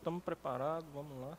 estamos 0.00 0.22
preparados, 0.22 0.88
vamos 0.94 1.12
lá. 1.20 1.36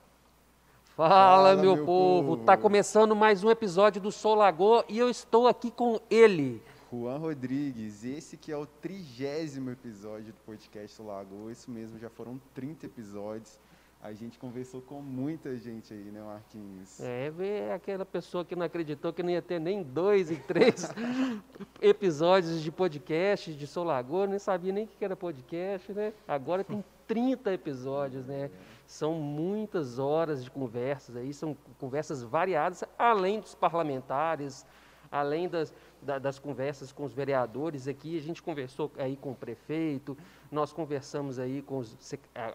Fala, 0.95 1.09
Fala 1.09 1.55
meu, 1.55 1.75
meu, 1.75 1.85
povo. 1.85 2.35
Está 2.35 2.55
começando 2.55 3.15
mais 3.15 3.43
um 3.43 3.49
episódio 3.49 3.99
do 3.99 4.11
Sou 4.11 4.35
Lagoa 4.35 4.85
e 4.87 4.99
eu 4.99 5.09
estou 5.09 5.47
aqui 5.47 5.71
com 5.71 5.99
ele. 6.11 6.61
Juan 6.91 7.17
Rodrigues, 7.17 8.03
esse 8.03 8.37
que 8.37 8.51
é 8.51 8.57
o 8.57 8.67
trigésimo 8.67 9.71
episódio 9.71 10.27
do 10.27 10.39
podcast 10.45 10.95
Sou 10.95 11.07
Lagoa. 11.07 11.51
Isso 11.51 11.71
mesmo, 11.71 11.97
já 11.97 12.09
foram 12.09 12.39
30 12.53 12.85
episódios. 12.85 13.57
A 14.03 14.13
gente 14.13 14.37
conversou 14.37 14.81
com 14.81 15.01
muita 15.01 15.55
gente 15.57 15.93
aí, 15.93 16.11
né, 16.11 16.21
Marquinhos? 16.21 16.99
É, 16.99 17.31
é 17.39 17.73
aquela 17.73 18.05
pessoa 18.05 18.43
que 18.43 18.55
não 18.55 18.65
acreditou 18.65 19.13
que 19.13 19.23
não 19.23 19.29
ia 19.29 19.41
ter 19.41 19.59
nem 19.59 19.81
dois 19.81 20.29
e 20.29 20.35
três 20.35 20.91
episódios 21.81 22.61
de 22.61 22.71
podcast 22.71 23.53
de 23.53 23.67
Solagoa, 23.67 24.27
nem 24.27 24.39
sabia 24.39 24.73
nem 24.73 24.85
o 24.85 24.87
que 24.87 25.05
era 25.05 25.15
podcast, 25.15 25.93
né? 25.93 26.13
Agora 26.27 26.63
tem 26.63 26.83
30 27.11 27.51
episódios, 27.51 28.25
né? 28.25 28.49
São 28.87 29.15
muitas 29.15 29.99
horas 29.99 30.45
de 30.45 30.49
conversas 30.49 31.17
aí, 31.17 31.33
são 31.33 31.57
conversas 31.77 32.23
variadas, 32.23 32.85
além 32.97 33.41
dos 33.41 33.53
parlamentares, 33.53 34.65
além 35.11 35.49
das, 35.49 35.73
da, 36.01 36.17
das 36.17 36.39
conversas 36.39 36.93
com 36.93 37.03
os 37.03 37.11
vereadores. 37.11 37.85
Aqui, 37.85 38.17
a 38.17 38.21
gente 38.21 38.41
conversou 38.41 38.89
aí 38.97 39.17
com 39.17 39.31
o 39.31 39.35
prefeito, 39.35 40.17
nós 40.49 40.71
conversamos 40.71 41.37
aí 41.37 41.61
com 41.61 41.79
os, 41.79 41.97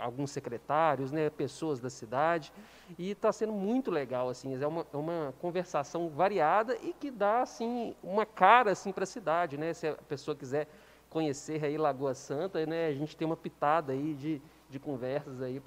alguns 0.00 0.30
secretários, 0.30 1.12
né, 1.12 1.28
pessoas 1.28 1.78
da 1.78 1.90
cidade, 1.90 2.50
e 2.98 3.10
está 3.10 3.30
sendo 3.30 3.52
muito 3.52 3.90
legal, 3.90 4.30
assim, 4.30 4.58
é 4.58 4.66
uma, 4.66 4.86
é 4.90 4.96
uma 4.96 5.34
conversação 5.38 6.08
variada 6.08 6.78
e 6.82 6.94
que 6.94 7.10
dá, 7.10 7.42
assim, 7.42 7.94
uma 8.02 8.24
cara, 8.24 8.70
assim, 8.70 8.90
para 8.90 9.04
a 9.04 9.06
cidade, 9.06 9.58
né, 9.58 9.74
se 9.74 9.86
a 9.86 9.96
pessoa 9.96 10.34
quiser 10.34 10.66
conhecer 11.16 11.64
aí 11.64 11.78
Lagoa 11.78 12.12
Santa, 12.12 12.66
né, 12.66 12.88
a 12.88 12.92
gente 12.92 13.16
tem 13.16 13.24
uma 13.24 13.38
pitada 13.38 13.94
aí 13.94 14.12
de, 14.12 14.42
de 14.68 14.78
conversas 14.78 15.40
aí 15.40 15.58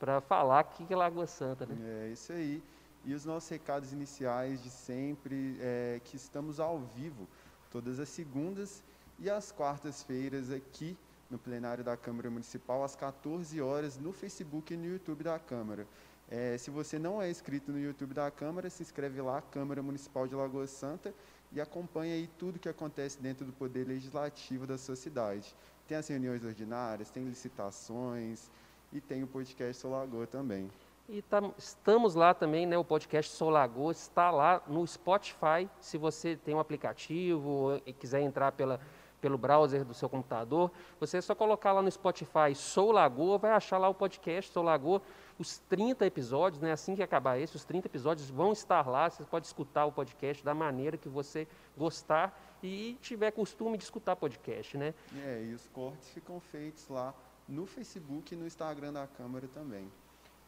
para 0.00 0.20
falar 0.22 0.64
o 0.64 0.84
que 0.84 0.92
é 0.92 0.96
Lagoa 0.96 1.28
Santa, 1.28 1.64
né. 1.64 1.76
É, 2.08 2.08
isso 2.12 2.32
aí 2.32 2.60
e 3.04 3.14
os 3.14 3.24
nossos 3.24 3.48
recados 3.48 3.92
iniciais 3.92 4.60
de 4.60 4.68
sempre, 4.68 5.56
é, 5.60 6.00
que 6.02 6.16
estamos 6.16 6.58
ao 6.58 6.80
vivo 6.80 7.28
todas 7.70 8.00
as 8.00 8.08
segundas 8.08 8.82
e 9.20 9.30
as 9.30 9.52
quartas-feiras 9.52 10.50
aqui 10.50 10.98
no 11.30 11.38
plenário 11.38 11.84
da 11.84 11.96
Câmara 11.96 12.28
Municipal, 12.28 12.82
às 12.82 12.96
14 12.96 13.60
horas, 13.60 13.96
no 13.96 14.12
Facebook 14.12 14.74
e 14.74 14.76
no 14.76 14.86
YouTube 14.86 15.22
da 15.22 15.38
Câmara. 15.38 15.86
É, 16.28 16.58
se 16.58 16.72
você 16.72 16.98
não 16.98 17.22
é 17.22 17.30
inscrito 17.30 17.70
no 17.70 17.78
YouTube 17.78 18.14
da 18.14 18.28
Câmara, 18.32 18.68
se 18.68 18.82
inscreve 18.82 19.20
lá, 19.20 19.40
Câmara 19.40 19.80
Municipal 19.80 20.26
de 20.26 20.34
Lagoa 20.34 20.66
Santa, 20.66 21.14
e 21.52 21.60
acompanha 21.60 22.14
aí 22.14 22.28
tudo 22.38 22.58
que 22.58 22.68
acontece 22.68 23.20
dentro 23.20 23.44
do 23.44 23.52
Poder 23.52 23.86
Legislativo 23.86 24.66
da 24.66 24.76
sua 24.76 24.96
cidade. 24.96 25.54
Tem 25.86 25.96
as 25.96 26.08
reuniões 26.08 26.44
ordinárias, 26.44 27.10
tem 27.10 27.24
licitações 27.24 28.50
e 28.92 29.00
tem 29.00 29.22
o 29.22 29.26
podcast 29.26 29.80
Sou 29.80 29.90
Lagoa 29.90 30.26
também. 30.26 30.70
E 31.08 31.22
tam, 31.22 31.54
estamos 31.56 32.16
lá 32.16 32.34
também, 32.34 32.66
né, 32.66 32.76
o 32.76 32.84
podcast 32.84 33.30
Sou 33.30 33.48
Lagoa 33.48 33.92
está 33.92 34.30
lá 34.30 34.60
no 34.66 34.84
Spotify. 34.84 35.68
Se 35.80 35.96
você 35.96 36.34
tem 36.34 36.54
um 36.54 36.58
aplicativo 36.58 37.80
e 37.86 37.92
quiser 37.92 38.22
entrar 38.22 38.50
pela, 38.50 38.80
pelo 39.20 39.38
browser 39.38 39.84
do 39.84 39.94
seu 39.94 40.08
computador, 40.08 40.70
você 41.00 41.18
é 41.18 41.20
só 41.20 41.34
colocar 41.34 41.72
lá 41.72 41.82
no 41.82 41.90
Spotify 41.90 42.54
Sou 42.54 42.92
Lagoa, 42.92 43.38
vai 43.38 43.50
achar 43.52 43.78
lá 43.78 43.88
o 43.88 43.94
podcast 43.94 44.52
Sou 44.52 44.62
Lagoa. 44.62 45.00
Os 45.38 45.58
30 45.68 46.06
episódios, 46.06 46.62
né, 46.62 46.72
assim 46.72 46.94
que 46.94 47.02
acabar 47.02 47.38
esse, 47.38 47.56
os 47.56 47.64
30 47.64 47.88
episódios 47.88 48.30
vão 48.30 48.52
estar 48.52 48.86
lá. 48.88 49.10
Você 49.10 49.22
pode 49.24 49.46
escutar 49.46 49.84
o 49.84 49.92
podcast 49.92 50.42
da 50.44 50.54
maneira 50.54 50.96
que 50.96 51.08
você 51.08 51.46
gostar 51.76 52.38
e 52.62 52.96
tiver 53.02 53.30
costume 53.32 53.76
de 53.76 53.84
escutar 53.84 54.16
podcast, 54.16 54.78
né? 54.78 54.94
É, 55.24 55.44
e 55.44 55.54
os 55.54 55.68
cortes 55.68 56.08
ficam 56.10 56.40
feitos 56.40 56.88
lá 56.88 57.14
no 57.48 57.66
Facebook 57.66 58.32
e 58.32 58.36
no 58.36 58.46
Instagram 58.46 58.92
da 58.92 59.06
Câmara 59.06 59.46
também. 59.52 59.90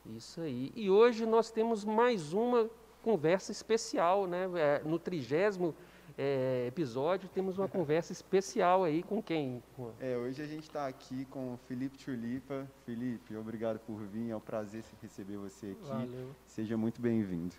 Isso 0.07 0.41
aí. 0.41 0.73
E 0.75 0.89
hoje 0.91 1.27
nós 1.27 1.51
temos 1.51 1.85
mais 1.85 2.33
uma 2.33 2.71
conversa 3.03 3.53
especial, 3.53 4.27
né? 4.27 4.49
É, 4.57 4.83
no 4.85 4.99
trigésimo 4.99 5.75
é, 6.19 6.67
episódio 6.67 7.29
temos 7.29 7.59
uma 7.59 7.69
conversa 7.69 8.13
especial 8.13 8.83
aí 8.83 9.05
com 9.05 9.23
quem? 9.23 9.63
É, 10.01 10.17
hoje 10.17 10.43
a 10.43 10.47
gente 10.47 10.65
está 10.65 10.89
aqui 10.89 11.25
com 11.27 11.55
o 11.55 11.57
Felipe 11.69 11.97
Tulipa. 11.97 12.67
Felipe, 12.85 13.37
obrigado 13.37 13.79
por 13.79 14.01
vir, 14.01 14.31
é 14.31 14.37
um 14.37 14.41
prazer 14.41 14.83
receber 15.01 15.37
você 15.37 15.67
aqui. 15.67 15.89
Valeu. 15.89 16.35
Seja 16.45 16.77
muito 16.77 17.01
bem-vindo. 17.01 17.55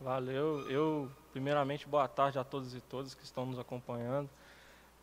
Valeu. 0.00 0.68
Eu, 0.68 1.08
primeiramente, 1.30 1.86
boa 1.86 2.08
tarde 2.08 2.36
a 2.36 2.42
todos 2.42 2.74
e 2.74 2.80
todas 2.80 3.14
que 3.14 3.22
estão 3.22 3.46
nos 3.46 3.60
acompanhando. 3.60 4.28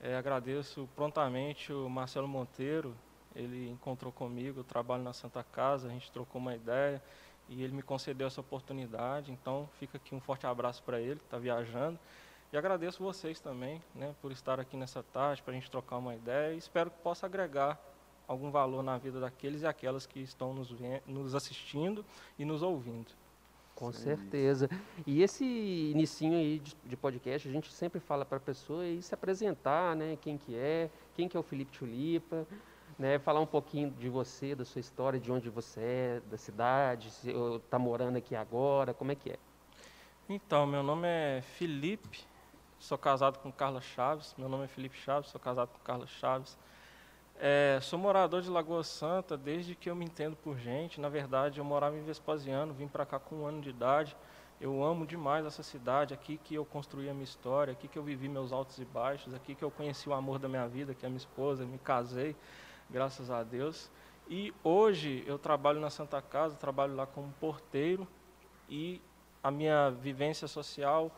É, 0.02 0.18
agradeço 0.18 0.90
prontamente 0.94 1.72
o 1.72 1.90
Marcelo 1.90 2.28
Monteiro, 2.28 2.94
ele 3.34 3.70
encontrou 3.70 4.12
comigo, 4.12 4.60
eu 4.60 4.64
trabalho 4.66 5.04
na 5.04 5.14
Santa 5.14 5.44
Casa, 5.44 5.88
a 5.88 5.92
gente 5.92 6.12
trocou 6.12 6.42
uma 6.42 6.54
ideia 6.54 7.02
e 7.48 7.64
ele 7.64 7.74
me 7.74 7.82
concedeu 7.82 8.28
essa 8.28 8.42
oportunidade. 8.42 9.32
Então, 9.32 9.70
fica 9.80 9.96
aqui 9.96 10.14
um 10.14 10.20
forte 10.20 10.46
abraço 10.46 10.84
para 10.84 11.00
ele, 11.00 11.20
que 11.20 11.26
está 11.26 11.38
viajando. 11.38 11.98
E 12.52 12.58
agradeço 12.58 13.04
vocês 13.04 13.40
também, 13.40 13.82
né, 13.94 14.16
por 14.22 14.32
estar 14.32 14.60
aqui 14.60 14.78
nessa 14.78 15.04
tarde, 15.04 15.44
para 15.44 15.52
a 15.52 15.56
gente 15.56 15.70
trocar 15.70 15.98
uma 15.98 16.16
ideia. 16.16 16.54
E 16.54 16.58
espero 16.58 16.90
que 16.90 16.98
possa 17.00 17.26
agregar 17.26 17.80
algum 18.28 18.52
valor 18.52 18.82
na 18.82 18.98
vida 18.98 19.20
daqueles 19.20 19.62
e 19.62 19.68
aquelas 19.68 20.06
que 20.06 20.20
estão 20.20 20.54
nos, 20.54 20.74
nos 21.06 21.36
assistindo 21.36 22.06
e 22.38 22.46
nos 22.46 22.62
ouvindo. 22.62 23.12
Com 23.76 23.92
Sim. 23.92 24.06
certeza. 24.06 24.70
E 25.06 25.22
esse 25.22 25.46
inicinho 25.46 26.38
aí 26.38 26.58
de, 26.58 26.76
de, 26.84 26.98
podcast, 26.98 27.48
a 27.48 27.52
gente 27.52 27.72
sempre 27.72 28.00
fala 28.00 28.26
para 28.26 28.38
a 28.38 28.42
pessoa 28.42 28.88
e 28.88 29.02
se 29.04 29.14
apresentar, 29.14 29.96
né? 29.96 30.18
Quem 30.20 30.36
que 30.36 30.56
é, 30.56 30.90
quem 31.14 31.30
que 31.30 31.38
é 31.38 31.40
o 31.40 31.44
Felipe 31.44 31.78
Tulipa, 31.78 32.48
né, 32.98 33.20
falar 33.20 33.40
um 33.40 33.46
pouquinho 33.46 33.92
de 33.92 34.10
você, 34.10 34.56
da 34.56 34.66
sua 34.66 34.80
história, 34.80 35.20
de 35.20 35.32
onde 35.32 35.50
você 35.50 35.80
é, 35.80 36.22
da 36.30 36.38
cidade, 36.38 37.12
se 37.12 37.32
está 37.58 37.78
morando 37.78 38.18
aqui 38.18 38.36
agora, 38.36 38.94
como 38.94 39.12
é 39.12 39.16
que 39.16 39.30
é? 39.32 39.38
Então, 40.28 40.66
meu 40.66 40.82
nome 40.82 41.08
é 41.08 41.42
Felipe, 41.42 42.26
sou 42.80 42.98
casado 42.98 43.40
com 43.40 43.52
Carla 43.52 43.82
Chaves, 43.82 44.36
meu 44.38 44.48
nome 44.48 44.66
é 44.66 44.68
Felipe 44.68 44.98
Chaves, 44.98 45.30
sou 45.30 45.40
casado 45.40 45.70
com 45.70 45.80
Carla 45.80 46.08
Chaves. 46.08 46.58
É, 47.40 47.80
sou 47.82 48.00
morador 48.00 48.42
de 48.42 48.50
Lagoa 48.50 48.84
Santa 48.84 49.38
desde 49.38 49.76
que 49.76 49.90
eu 49.90 49.96
me 49.96 50.06
entendo 50.06 50.36
por 50.36 50.58
gente. 50.58 51.00
Na 51.00 51.10
verdade, 51.10 51.60
eu 51.60 51.66
morava 51.66 51.96
em 51.96 52.04
Vespasiano, 52.04 52.74
vim 52.74 52.88
para 52.88 53.06
cá 53.06 53.20
com 53.20 53.38
um 53.38 53.46
ano 53.46 53.62
de 53.62 53.70
idade. 53.70 54.16
Eu 54.60 54.84
amo 54.84 55.06
demais 55.06 55.46
essa 55.46 55.62
cidade, 55.62 56.16
aqui 56.16 56.38
que 56.38 56.56
eu 56.56 56.66
construí 56.66 57.08
a 57.10 57.14
minha 57.14 57.24
história, 57.24 57.74
aqui 57.74 57.88
que 57.88 57.98
eu 57.98 58.02
vivi 58.02 58.28
meus 58.28 58.52
altos 58.52 58.80
e 58.80 58.86
baixos, 58.86 59.36
aqui 59.36 59.54
que 59.54 59.64
eu 59.64 59.70
conheci 59.70 60.10
o 60.10 60.14
amor 60.14 60.40
da 60.40 60.50
minha 60.50 60.68
vida, 60.68 60.96
que 60.96 61.06
é 61.06 61.08
a 61.08 61.10
minha 61.10 61.20
esposa, 61.20 61.64
me 61.64 61.78
casei 61.78 62.36
graças 62.90 63.30
a 63.30 63.44
Deus. 63.44 63.92
E 64.28 64.52
hoje 64.64 65.24
eu 65.28 65.38
trabalho 65.38 65.80
na 65.80 65.92
Santa 65.92 66.22
Casa, 66.22 66.56
trabalho 66.56 66.96
lá 66.96 67.06
como 67.06 67.32
porteiro 67.40 68.08
e 68.68 69.00
a 69.44 69.52
minha 69.52 69.92
vivência 69.92 70.48
social, 70.48 71.12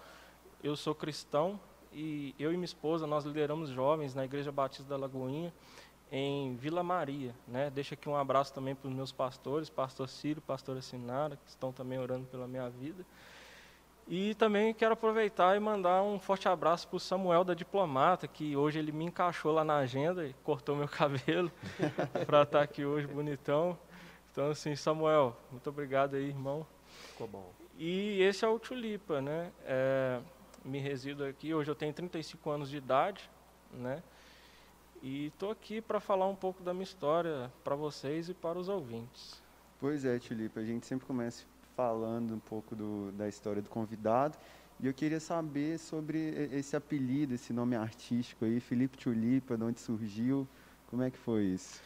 eu 0.64 0.76
sou 0.76 0.94
cristão 0.94 1.60
e 1.92 2.36
eu 2.38 2.52
e 2.52 2.56
minha 2.56 2.66
esposa 2.66 3.08
nós 3.08 3.26
lideramos 3.26 3.70
jovens 3.70 4.14
na 4.14 4.26
Igreja 4.26 4.52
Batista 4.52 4.90
da 4.90 4.98
Lagoinha 4.98 5.54
em 6.12 6.56
Vila 6.56 6.82
Maria, 6.82 7.36
né? 7.48 7.70
Deixo 7.70 7.94
aqui 7.94 8.10
um 8.10 8.16
abraço 8.16 8.54
também 8.54 8.74
para 8.74 8.88
os 8.88 8.94
meus 8.94 9.12
pastores, 9.12 9.70
pastor 9.70 10.10
Ciro, 10.10 10.42
pastora 10.42 10.82
Sinara, 10.82 11.36
que 11.36 11.50
estão 11.50 11.72
também 11.72 12.00
orando 12.00 12.26
pela 12.26 12.48
minha 12.48 12.70
vida. 12.70 13.06
E 14.08 14.34
também 14.36 14.74
quero 14.74 14.94
aproveitar 14.94 15.56
e 15.56 15.60
mandar 15.60 16.02
um 16.02 16.20
forte 16.20 16.50
abraço 16.50 16.88
para 16.88 16.98
o 16.98 17.00
Samuel 17.00 17.44
da 17.44 17.54
Diplomata, 17.54 18.28
que 18.28 18.56
hoje 18.56 18.80
ele 18.80 18.92
me 18.92 19.06
encaixou 19.06 19.52
lá 19.54 19.64
na 19.64 19.78
agenda 19.78 20.26
e 20.26 20.34
cortou 20.44 20.76
meu 20.76 20.88
cabelo 20.90 21.52
para 22.26 22.42
estar 22.42 22.64
aqui 22.64 22.84
hoje 22.84 23.06
bonitão. 23.06 23.78
Então, 24.32 24.50
assim, 24.50 24.76
Samuel, 24.76 25.38
muito 25.52 25.70
obrigado 25.70 26.16
aí, 26.16 26.28
irmão. 26.28 26.66
Ficou 27.12 27.28
bom. 27.28 27.52
E 27.78 28.20
esse 28.24 28.44
é 28.44 28.48
o 28.48 28.58
Tulipa, 28.58 29.22
né? 29.22 29.52
É, 29.64 30.20
me 30.70 30.80
resido 30.80 31.26
aqui, 31.26 31.54
hoje 31.54 31.70
eu 31.70 31.76
tenho 31.76 31.94
35 31.94 32.50
anos 32.50 32.70
de 32.70 32.78
idade, 32.78 33.30
né? 33.74 34.02
E 35.02 35.28
estou 35.28 35.52
aqui 35.52 35.82
para 35.82 36.00
falar 36.00 36.28
um 36.28 36.36
pouco 36.36 36.62
da 36.62 36.74
minha 36.74 36.84
história 36.84 37.52
para 37.64 37.76
vocês 37.76 38.30
e 38.30 38.34
para 38.34 38.58
os 38.58 38.70
ouvintes. 38.70 39.42
Pois 39.80 40.06
é, 40.06 40.20
Tulipa, 40.20 40.60
a 40.60 40.66
gente 40.66 40.86
sempre 40.86 41.08
começa 41.08 41.46
falando 41.76 42.36
um 42.36 42.40
pouco 42.40 42.76
do, 42.76 43.12
da 43.14 43.28
história 43.28 43.62
do 43.62 43.70
convidado. 43.70 44.38
E 44.80 44.88
eu 44.88 44.94
queria 44.94 45.20
saber 45.20 45.78
sobre 45.78 46.50
esse 46.52 46.76
apelido, 46.76 47.34
esse 47.34 47.52
nome 47.52 47.76
artístico 47.76 48.46
aí, 48.46 48.60
Felipe 48.60 48.98
Tulipa, 48.98 49.58
de 49.58 49.64
onde 49.64 49.80
surgiu, 49.80 50.48
como 50.88 51.04
é 51.04 51.10
que 51.10 51.18
foi 51.18 51.44
isso? 51.44 51.82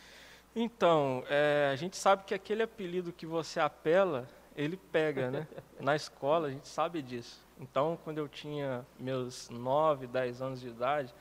Então, 0.56 1.24
é, 1.28 1.70
a 1.72 1.76
gente 1.76 1.98
sabe 1.98 2.24
que 2.24 2.34
aquele 2.34 2.64
apelido 2.64 3.12
que 3.12 3.26
você 3.26 3.60
apela, 3.60 4.28
ele 4.56 4.78
pega, 4.78 5.32
né? 5.32 5.48
Na 5.80 5.96
escola 5.96 6.48
a 6.48 6.52
gente 6.52 6.68
sabe 6.68 7.02
disso. 7.02 7.44
Então, 7.64 7.98
quando 8.04 8.18
eu 8.18 8.28
tinha 8.28 8.86
meus 9.00 9.50
9, 9.50 10.06
10 10.06 10.42
anos 10.42 10.60
de 10.60 10.68
idade, 10.68 11.16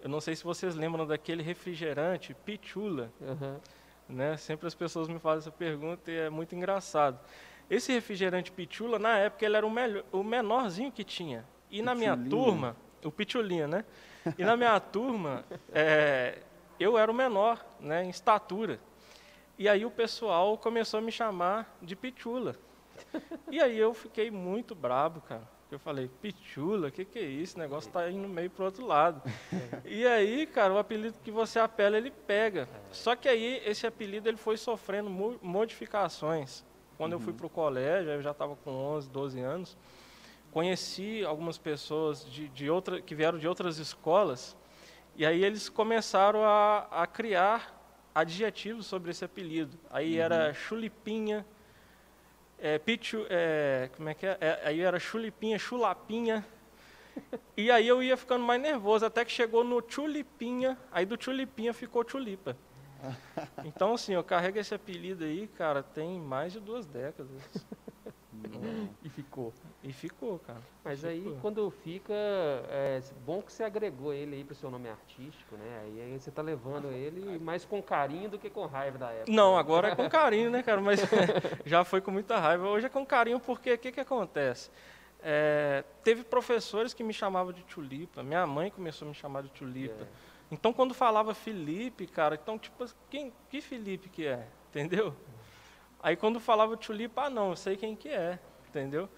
eu 0.00 0.08
não 0.08 0.20
sei 0.20 0.34
se 0.34 0.42
vocês 0.42 0.74
lembram 0.74 1.06
daquele 1.06 1.40
refrigerante 1.40 2.34
Pichula. 2.34 3.12
Uhum. 3.20 3.60
Né? 4.08 4.36
Sempre 4.36 4.66
as 4.66 4.74
pessoas 4.74 5.06
me 5.08 5.20
fazem 5.20 5.38
essa 5.38 5.52
pergunta 5.52 6.10
e 6.10 6.16
é 6.16 6.28
muito 6.30 6.54
engraçado. 6.56 7.20
Esse 7.70 7.92
refrigerante 7.92 8.50
Pitula, 8.50 8.98
na 8.98 9.18
época, 9.18 9.44
ele 9.44 9.56
era 9.56 9.66
o, 9.66 9.70
melhor, 9.70 10.04
o 10.10 10.24
menorzinho 10.24 10.90
que 10.90 11.04
tinha. 11.04 11.44
E 11.70 11.80
na 11.80 11.94
minha 11.94 12.16
turma, 12.16 12.74
o 13.04 13.12
Pitulinha, 13.12 13.68
né? 13.68 13.84
E 14.36 14.44
na 14.44 14.56
minha 14.56 14.80
turma, 14.80 15.44
é, 15.72 16.38
eu 16.80 16.98
era 16.98 17.10
o 17.10 17.14
menor, 17.14 17.64
né, 17.78 18.02
em 18.02 18.08
estatura. 18.08 18.80
E 19.56 19.68
aí 19.68 19.84
o 19.84 19.90
pessoal 19.90 20.58
começou 20.58 20.98
a 20.98 21.00
me 21.02 21.12
chamar 21.12 21.76
de 21.80 21.94
Pichula. 21.94 22.56
E 23.50 23.60
aí 23.60 23.78
eu 23.78 23.94
fiquei 23.94 24.30
muito 24.30 24.74
brabo, 24.74 25.20
cara. 25.20 25.57
Eu 25.70 25.78
falei, 25.78 26.08
Pichula, 26.22 26.88
o 26.88 26.90
que, 26.90 27.04
que 27.04 27.18
é 27.18 27.22
isso? 27.26 27.56
O 27.56 27.60
negócio 27.60 27.90
tá 27.92 28.10
indo 28.10 28.26
meio 28.26 28.48
pro 28.48 28.64
outro 28.64 28.86
lado. 28.86 29.22
e 29.84 30.06
aí, 30.06 30.46
cara, 30.46 30.72
o 30.72 30.78
apelido 30.78 31.18
que 31.22 31.30
você 31.30 31.58
apela, 31.58 31.98
ele 31.98 32.10
pega. 32.10 32.66
Só 32.90 33.14
que 33.14 33.28
aí 33.28 33.60
esse 33.66 33.86
apelido 33.86 34.28
ele 34.28 34.38
foi 34.38 34.56
sofrendo 34.56 35.10
mo- 35.10 35.38
modificações. 35.42 36.64
Quando 36.96 37.12
eu 37.12 37.20
fui 37.20 37.32
pro 37.34 37.50
colégio, 37.50 38.10
eu 38.10 38.22
já 38.22 38.30
estava 38.30 38.56
com 38.56 38.70
11, 38.70 39.10
12 39.10 39.40
anos, 39.40 39.76
conheci 40.50 41.22
algumas 41.24 41.58
pessoas 41.58 42.24
de, 42.30 42.48
de 42.48 42.70
outra, 42.70 43.00
que 43.00 43.14
vieram 43.14 43.38
de 43.38 43.46
outras 43.46 43.78
escolas, 43.78 44.56
e 45.14 45.24
aí 45.26 45.44
eles 45.44 45.68
começaram 45.68 46.42
a, 46.44 46.88
a 46.90 47.06
criar 47.06 47.74
adjetivos 48.14 48.86
sobre 48.86 49.10
esse 49.10 49.24
apelido. 49.24 49.78
Aí 49.90 50.16
era 50.18 50.52
chulipinha, 50.54 51.46
é, 52.58 52.78
pichu, 52.78 53.26
é, 53.30 53.88
como 53.96 54.08
é 54.08 54.14
que 54.14 54.26
é? 54.26 54.36
É, 54.40 54.60
Aí 54.64 54.80
era 54.80 54.98
chulipinha, 54.98 55.58
chulapinha. 55.58 56.44
E 57.56 57.70
aí 57.70 57.88
eu 57.88 58.02
ia 58.02 58.16
ficando 58.16 58.44
mais 58.44 58.60
nervoso, 58.60 59.04
até 59.04 59.24
que 59.24 59.32
chegou 59.32 59.64
no 59.64 59.82
chulipinha, 59.86 60.78
aí 60.92 61.04
do 61.04 61.20
chulipinha 61.20 61.72
ficou 61.74 62.08
chulipa. 62.08 62.56
Então, 63.64 63.94
assim, 63.94 64.14
eu 64.14 64.24
carrego 64.24 64.58
esse 64.58 64.74
apelido 64.74 65.24
aí, 65.24 65.46
cara, 65.48 65.82
tem 65.82 66.20
mais 66.20 66.52
de 66.52 66.60
duas 66.60 66.86
décadas. 66.86 67.30
E 69.02 69.08
ficou. 69.08 69.52
E 69.82 69.92
ficou, 69.92 70.40
cara. 70.40 70.60
Mas 70.84 71.04
aí, 71.04 71.22
Ficou. 71.22 71.38
quando 71.40 71.70
fica, 71.70 72.12
é 72.12 73.00
bom 73.24 73.40
que 73.40 73.52
você 73.52 73.62
agregou 73.62 74.12
ele 74.12 74.34
aí 74.34 74.44
pro 74.44 74.54
seu 74.54 74.70
nome 74.70 74.88
artístico, 74.88 75.56
né? 75.56 75.82
Aí, 75.84 76.00
aí 76.00 76.18
você 76.18 76.32
tá 76.32 76.42
levando 76.42 76.90
ele 76.90 77.38
mais 77.38 77.64
com 77.64 77.80
carinho 77.80 78.28
do 78.28 78.38
que 78.38 78.50
com 78.50 78.66
raiva 78.66 78.98
da 78.98 79.10
época. 79.10 79.30
Não, 79.30 79.56
agora 79.56 79.88
é 79.88 79.94
com 79.94 80.08
carinho, 80.08 80.50
né, 80.50 80.64
cara? 80.64 80.80
Mas 80.80 81.00
já 81.64 81.84
foi 81.84 82.00
com 82.00 82.10
muita 82.10 82.38
raiva. 82.38 82.66
Hoje 82.66 82.86
é 82.86 82.88
com 82.88 83.06
carinho 83.06 83.38
porque 83.38 83.72
o 83.72 83.78
que, 83.78 83.92
que 83.92 84.00
acontece? 84.00 84.68
É, 85.20 85.84
teve 86.02 86.24
professores 86.24 86.92
que 86.92 87.04
me 87.04 87.12
chamavam 87.12 87.52
de 87.52 87.62
tulipa. 87.62 88.20
Minha 88.22 88.46
mãe 88.48 88.70
começou 88.70 89.06
a 89.06 89.10
me 89.10 89.14
chamar 89.14 89.44
de 89.44 89.50
tulipa. 89.50 90.02
É. 90.02 90.06
Então, 90.50 90.72
quando 90.72 90.92
falava 90.92 91.34
Felipe, 91.34 92.06
cara, 92.06 92.34
então, 92.34 92.58
tipo, 92.58 92.84
quem, 93.08 93.32
que 93.48 93.60
Felipe 93.60 94.08
que 94.08 94.26
é? 94.26 94.48
Entendeu? 94.70 95.14
Aí, 96.02 96.16
quando 96.16 96.40
falava 96.40 96.76
tulipa, 96.76 97.24
ah, 97.24 97.30
não, 97.30 97.50
eu 97.50 97.56
sei 97.56 97.76
quem 97.76 97.94
que 97.94 98.08
é, 98.08 98.38
entendeu? 98.68 99.08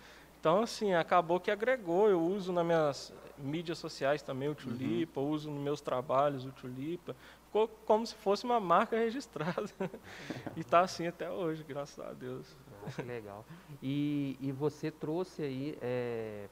Então, 0.40 0.62
assim, 0.62 0.94
acabou 0.94 1.38
que 1.38 1.50
agregou. 1.50 2.08
Eu 2.08 2.20
uso 2.20 2.50
nas 2.50 2.64
minhas 2.64 3.12
mídias 3.36 3.78
sociais 3.78 4.22
também 4.22 4.48
o 4.48 4.54
tulipa, 4.54 5.20
uso 5.20 5.50
nos 5.50 5.62
meus 5.62 5.80
trabalhos 5.82 6.46
o 6.46 6.52
tulipa. 6.52 7.14
Ficou 7.44 7.68
como 7.68 8.06
se 8.06 8.14
fosse 8.14 8.44
uma 8.44 8.58
marca 8.58 8.96
registrada. 8.96 9.70
e 10.56 10.64
tá 10.64 10.80
assim 10.80 11.06
até 11.06 11.30
hoje, 11.30 11.62
graças 11.62 11.98
a 12.04 12.12
Deus. 12.14 12.56
Ah, 12.86 12.90
que 12.90 13.02
legal. 13.02 13.44
E, 13.82 14.36
e 14.40 14.50
você 14.50 14.90
trouxe 14.90 15.42
aí 15.42 15.78
é, 15.82 16.48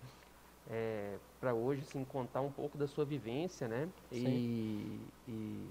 para 1.41 1.55
hoje 1.55 1.81
assim, 1.81 2.05
contar 2.05 2.43
um 2.43 2.53
pouco 2.53 2.77
da 2.77 2.87
sua 2.87 3.07
vivência, 3.07 3.67
né? 3.67 3.89
E, 4.13 5.01
e 5.27 5.67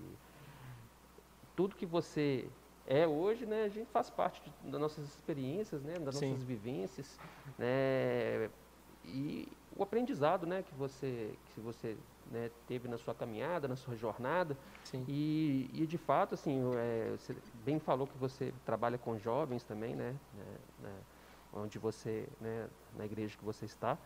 tudo 1.55 1.75
que 1.75 1.85
você 1.85 2.47
é 2.87 3.05
hoje, 3.05 3.45
né? 3.45 3.65
A 3.65 3.69
gente 3.69 3.89
faz 3.91 4.09
parte 4.09 4.41
de- 4.41 4.71
das 4.71 4.79
nossas 4.79 5.05
experiências, 5.05 5.83
né? 5.83 5.99
Das 5.99 6.15
Sim. 6.15 6.31
nossas 6.31 6.43
vivências, 6.43 7.19
né? 7.57 8.49
E 9.03 9.47
o 9.75 9.83
aprendizado, 9.83 10.47
né? 10.47 10.63
Que 10.63 10.73
você 10.73 11.37
que 11.53 11.59
você 11.59 11.97
né, 12.31 12.49
teve 12.65 12.87
na 12.87 12.97
sua 12.97 13.13
caminhada, 13.13 13.67
na 13.67 13.75
sua 13.75 13.95
jornada. 13.95 14.57
Sim. 14.83 15.03
E, 15.07 15.69
e, 15.73 15.85
de 15.85 15.97
fato, 15.97 16.33
assim, 16.33 16.61
é, 16.77 17.11
você 17.11 17.35
bem 17.53 17.79
falou 17.79 18.07
que 18.07 18.17
você 18.17 18.53
trabalha 18.65 18.97
com 18.97 19.17
jovens 19.17 19.63
também, 19.63 19.95
né? 19.95 20.15
né, 20.33 20.45
né, 20.79 20.93
onde 21.53 21.79
você, 21.79 22.27
né, 22.39 22.67
na 22.95 23.05
igreja 23.05 23.37
que 23.37 23.43
você 23.43 23.65
está. 23.65 23.97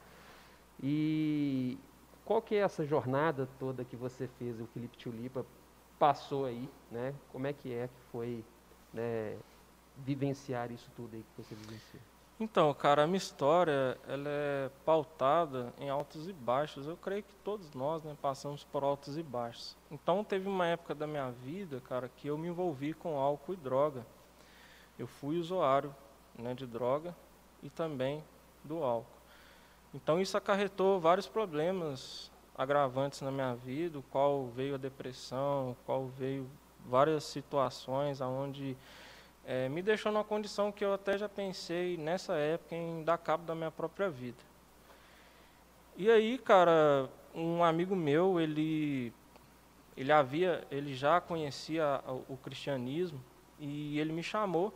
E 0.81 1.80
qual 2.25 2.42
que 2.42 2.56
é 2.56 2.60
essa 2.60 2.86
jornada 2.86 3.48
toda 3.60 3.84
que 3.84 3.95
você 3.95 4.27
fez, 4.27 4.60
o 4.60 4.66
Felipe 4.68 4.98
Tulipa 4.98 5.45
passou 6.00 6.45
aí, 6.45 6.69
né? 6.89 7.13
Como 7.31 7.45
é 7.48 7.54
que 7.54 7.72
é 7.74 7.88
que 7.88 8.00
foi 8.12 8.44
né, 8.93 9.38
vivenciar 9.97 10.71
isso 10.71 10.89
tudo 10.95 11.15
aí 11.15 11.23
que 11.23 11.43
você 11.43 11.55
vivenciou? 11.55 12.01
Então, 12.39 12.73
cara, 12.73 13.03
a 13.03 13.05
minha 13.05 13.17
história, 13.17 13.95
ela 14.07 14.27
é 14.27 14.71
pautada 14.83 15.71
em 15.77 15.91
altos 15.91 16.27
e 16.27 16.33
baixos. 16.33 16.88
Eu 16.88 16.97
creio 16.97 17.21
que 17.21 17.35
todos 17.43 17.71
nós, 17.75 18.01
né, 18.01 18.17
passamos 18.19 18.63
por 18.63 18.83
altos 18.83 19.15
e 19.15 19.21
baixos. 19.21 19.77
Então, 19.91 20.23
teve 20.23 20.49
uma 20.49 20.65
época 20.65 20.95
da 20.95 21.05
minha 21.05 21.29
vida, 21.29 21.79
cara, 21.81 22.09
que 22.17 22.27
eu 22.27 22.39
me 22.39 22.47
envolvi 22.47 22.95
com 22.95 23.19
álcool 23.19 23.53
e 23.53 23.57
droga. 23.57 24.03
Eu 24.97 25.05
fui 25.05 25.38
usuário, 25.38 25.95
né, 26.35 26.55
de 26.55 26.65
droga 26.65 27.15
e 27.61 27.69
também 27.69 28.23
do 28.63 28.83
álcool. 28.83 29.21
Então, 29.93 30.19
isso 30.19 30.35
acarretou 30.35 30.99
vários 30.99 31.27
problemas 31.27 32.31
agravantes 32.57 33.21
na 33.21 33.31
minha 33.31 33.53
vida, 33.53 33.99
o 33.99 34.03
qual 34.03 34.47
veio 34.47 34.73
a 34.73 34.79
depressão, 34.79 35.71
o 35.71 35.77
qual 35.85 36.07
veio 36.07 36.49
várias 36.86 37.24
situações 37.24 38.22
aonde 38.22 38.78
eh, 39.45 39.69
me 39.69 39.81
deixou 39.81 40.12
numa 40.12 40.24
condição 40.24 40.72
que 40.72 40.83
eu 40.83 40.94
até 40.94 41.18
já 41.18 41.30
pensei 41.30 41.98
nessa 41.98 42.33
época 42.33 42.75
em 42.75 43.04
dar 43.04 43.18
cabo 43.18 43.45
da 43.45 43.56
minha 43.56 43.72
própria 43.72 44.10
vida. 44.10 44.38
E 45.98 46.10
aí, 46.10 46.38
cara, 46.38 47.10
um 47.33 47.63
amigo 47.63 47.95
meu, 47.95 48.39
ele 48.39 49.13
ele 49.95 50.12
havia, 50.12 50.66
ele 50.72 50.95
já 50.95 51.19
conhecia 51.19 52.01
o, 52.07 52.33
o 52.33 52.38
cristianismo 52.38 53.22
e 53.60 54.00
ele 54.00 54.12
me 54.13 54.24
chamou 54.24 54.74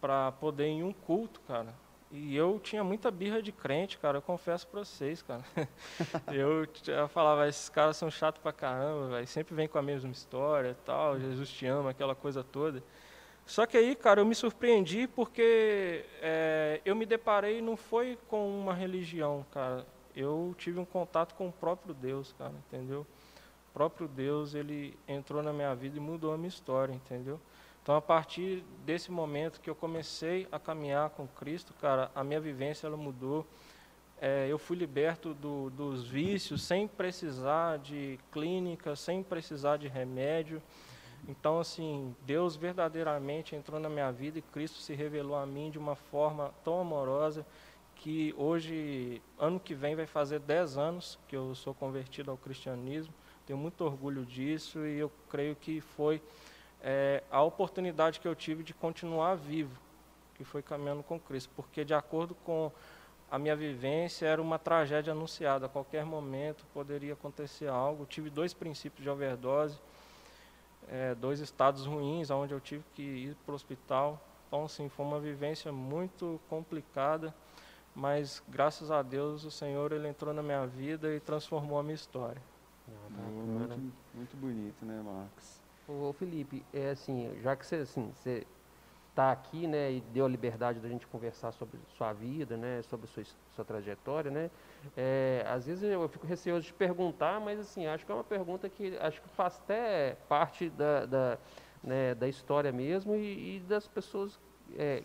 para 0.00 0.32
poder 0.32 0.66
ir 0.66 0.72
em 0.72 0.82
um 0.82 0.92
culto, 0.92 1.40
cara. 1.42 1.74
E 2.12 2.34
eu 2.34 2.58
tinha 2.58 2.82
muita 2.82 3.08
birra 3.08 3.40
de 3.40 3.52
crente, 3.52 3.96
cara, 3.96 4.18
eu 4.18 4.22
confesso 4.22 4.66
para 4.66 4.80
vocês, 4.80 5.22
cara. 5.22 5.44
eu, 6.32 6.66
eu 6.88 7.08
falava, 7.08 7.48
esses 7.48 7.68
caras 7.68 7.96
são 7.96 8.10
chatos 8.10 8.42
pra 8.42 8.52
caramba, 8.52 9.10
véio, 9.10 9.26
sempre 9.28 9.54
vem 9.54 9.68
com 9.68 9.78
a 9.78 9.82
mesma 9.82 10.10
história 10.10 10.76
tal, 10.84 11.20
Jesus 11.20 11.48
te 11.48 11.66
ama, 11.66 11.90
aquela 11.90 12.16
coisa 12.16 12.42
toda. 12.42 12.82
Só 13.46 13.64
que 13.64 13.76
aí, 13.76 13.94
cara, 13.94 14.20
eu 14.20 14.26
me 14.26 14.34
surpreendi 14.34 15.06
porque 15.06 16.04
é, 16.20 16.80
eu 16.84 16.96
me 16.96 17.06
deparei 17.06 17.62
não 17.62 17.76
foi 17.76 18.18
com 18.28 18.48
uma 18.60 18.74
religião, 18.74 19.46
cara. 19.52 19.86
Eu 20.14 20.54
tive 20.58 20.80
um 20.80 20.84
contato 20.84 21.34
com 21.34 21.48
o 21.48 21.52
próprio 21.52 21.94
Deus, 21.94 22.34
cara, 22.36 22.52
entendeu? 22.66 23.06
O 23.70 23.72
próprio 23.72 24.08
Deus, 24.08 24.54
ele 24.54 24.98
entrou 25.06 25.42
na 25.42 25.52
minha 25.52 25.74
vida 25.76 25.96
e 25.96 26.00
mudou 26.00 26.34
a 26.34 26.36
minha 26.36 26.48
história, 26.48 26.92
entendeu? 26.92 27.40
Então, 27.82 27.96
a 27.96 28.00
partir 28.00 28.62
desse 28.84 29.10
momento 29.10 29.60
que 29.60 29.70
eu 29.70 29.74
comecei 29.74 30.46
a 30.52 30.58
caminhar 30.58 31.10
com 31.10 31.26
Cristo, 31.26 31.72
cara, 31.80 32.10
a 32.14 32.22
minha 32.22 32.40
vivência 32.40 32.86
ela 32.86 32.96
mudou. 32.96 33.46
É, 34.20 34.46
eu 34.50 34.58
fui 34.58 34.76
liberto 34.76 35.32
do, 35.32 35.70
dos 35.70 36.06
vícios 36.06 36.62
sem 36.62 36.86
precisar 36.86 37.78
de 37.78 38.20
clínica, 38.30 38.94
sem 38.94 39.22
precisar 39.22 39.78
de 39.78 39.88
remédio. 39.88 40.62
Então, 41.26 41.58
assim, 41.58 42.14
Deus 42.26 42.54
verdadeiramente 42.54 43.56
entrou 43.56 43.80
na 43.80 43.88
minha 43.88 44.10
vida 44.10 44.38
e 44.38 44.42
Cristo 44.42 44.78
se 44.78 44.94
revelou 44.94 45.36
a 45.36 45.46
mim 45.46 45.70
de 45.70 45.78
uma 45.78 45.94
forma 45.94 46.52
tão 46.62 46.80
amorosa 46.80 47.46
que 47.94 48.34
hoje, 48.36 49.22
ano 49.38 49.58
que 49.58 49.74
vem, 49.74 49.94
vai 49.94 50.06
fazer 50.06 50.40
10 50.40 50.76
anos 50.76 51.18
que 51.28 51.36
eu 51.36 51.54
sou 51.54 51.74
convertido 51.74 52.30
ao 52.30 52.36
cristianismo. 52.36 53.12
Tenho 53.46 53.58
muito 53.58 53.84
orgulho 53.84 54.24
disso 54.24 54.86
e 54.86 54.98
eu 54.98 55.10
creio 55.28 55.56
que 55.56 55.80
foi 55.80 56.20
é, 56.82 57.22
a 57.30 57.42
oportunidade 57.42 58.20
que 58.20 58.26
eu 58.26 58.34
tive 58.34 58.62
de 58.62 58.72
continuar 58.72 59.34
vivo, 59.36 59.78
que 60.34 60.44
foi 60.44 60.62
caminhando 60.62 61.02
com 61.02 61.18
Cristo, 61.18 61.50
porque 61.54 61.84
de 61.84 61.94
acordo 61.94 62.34
com 62.34 62.72
a 63.30 63.38
minha 63.38 63.54
vivência 63.54 64.26
era 64.26 64.42
uma 64.42 64.58
tragédia 64.58 65.12
anunciada, 65.12 65.66
a 65.66 65.68
qualquer 65.68 66.04
momento 66.04 66.64
poderia 66.74 67.12
acontecer 67.12 67.68
algo. 67.68 68.04
Tive 68.06 68.28
dois 68.28 68.52
princípios 68.52 69.02
de 69.02 69.08
overdose, 69.08 69.78
é, 70.88 71.14
dois 71.14 71.38
estados 71.38 71.86
ruins, 71.86 72.30
onde 72.30 72.52
eu 72.52 72.60
tive 72.60 72.82
que 72.94 73.02
ir 73.02 73.36
para 73.44 73.52
o 73.52 73.54
hospital. 73.54 74.20
Então, 74.48 74.64
assim, 74.64 74.88
foi 74.88 75.06
uma 75.06 75.20
vivência 75.20 75.70
muito 75.70 76.40
complicada, 76.48 77.32
mas 77.94 78.42
graças 78.48 78.90
a 78.90 79.00
Deus 79.00 79.44
o 79.44 79.50
Senhor 79.50 79.92
ele 79.92 80.08
entrou 80.08 80.34
na 80.34 80.42
minha 80.42 80.66
vida 80.66 81.14
e 81.14 81.20
transformou 81.20 81.78
a 81.78 81.82
minha 81.84 81.94
história. 81.94 82.42
Ah, 82.88 82.92
bacana. 83.10 83.76
Muito, 83.76 83.94
muito 84.12 84.36
bonito, 84.36 84.84
né, 84.84 85.00
Marcos? 85.04 85.59
Ô 85.90 86.12
Felipe, 86.12 86.64
é 86.72 86.90
assim, 86.90 87.34
já 87.40 87.56
que 87.56 87.66
você 87.66 87.76
assim, 87.76 88.12
você 88.14 88.46
está 89.08 89.32
aqui, 89.32 89.66
né, 89.66 89.90
e 89.92 90.00
deu 90.00 90.24
a 90.24 90.28
liberdade 90.28 90.78
da 90.78 90.88
gente 90.88 91.04
conversar 91.04 91.50
sobre 91.50 91.80
sua 91.88 92.12
vida, 92.12 92.56
né, 92.56 92.80
sobre 92.82 93.08
sua, 93.08 93.24
sua 93.50 93.64
trajetória, 93.64 94.30
né, 94.30 94.52
é, 94.96 95.44
às 95.48 95.66
vezes 95.66 95.82
eu 95.82 96.08
fico 96.08 96.28
receoso 96.28 96.64
de 96.64 96.72
perguntar, 96.72 97.40
mas 97.40 97.58
assim, 97.58 97.86
acho 97.88 98.06
que 98.06 98.12
é 98.12 98.14
uma 98.14 98.22
pergunta 98.22 98.68
que 98.68 98.96
acho 98.98 99.20
que 99.20 99.28
faz 99.30 99.56
até 99.56 100.14
parte 100.28 100.70
da, 100.70 101.06
da, 101.06 101.38
né, 101.82 102.14
da 102.14 102.28
história 102.28 102.70
mesmo 102.70 103.16
e, 103.16 103.56
e 103.56 103.60
das 103.60 103.88
pessoas 103.88 104.38
é, 104.74 105.02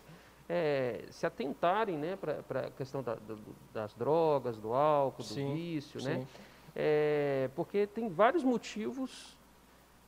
é, 0.48 1.04
se 1.10 1.26
atentarem, 1.26 1.98
né, 1.98 2.14
para 2.14 2.60
a 2.60 2.70
questão 2.70 3.02
da- 3.02 3.16
do- 3.16 3.56
das 3.72 3.92
drogas, 3.92 4.56
do 4.56 4.72
álcool, 4.72 5.24
do 5.24 5.34
Sim, 5.34 5.52
vício, 5.52 6.00
né, 6.04 6.18
Sim. 6.20 6.26
é, 6.76 7.50
porque 7.56 7.88
tem 7.88 8.08
vários 8.08 8.44
motivos 8.44 9.36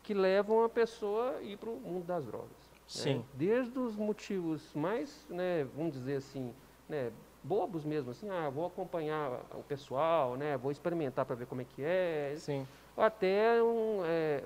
que 0.09 0.15
levam 0.15 0.65
a 0.65 0.71
pessoa 0.71 1.37
a 1.37 1.43
ir 1.43 1.59
para 1.59 1.69
o 1.69 1.79
mundo 1.79 2.07
das 2.07 2.25
drogas. 2.25 2.57
Sim. 2.87 3.19
né? 3.19 3.25
Desde 3.35 3.79
os 3.79 3.95
motivos 3.95 4.73
mais, 4.73 5.27
né, 5.29 5.65
vamos 5.77 5.93
dizer 5.93 6.17
assim, 6.17 6.55
né, 6.89 7.13
bobos 7.45 7.85
mesmo, 7.85 8.13
assim, 8.13 8.27
ah, 8.31 8.49
vou 8.49 8.65
acompanhar 8.65 9.45
o 9.53 9.63
pessoal, 9.63 10.35
né, 10.35 10.57
vou 10.57 10.73
experimentar 10.73 11.27
para 11.27 11.37
ver 11.37 11.45
como 11.45 11.61
é 11.61 11.65
que 11.65 11.85
é, 11.85 12.33
Sim. 12.39 12.67
até 12.97 13.63
um, 13.63 14.03
é, 14.03 14.45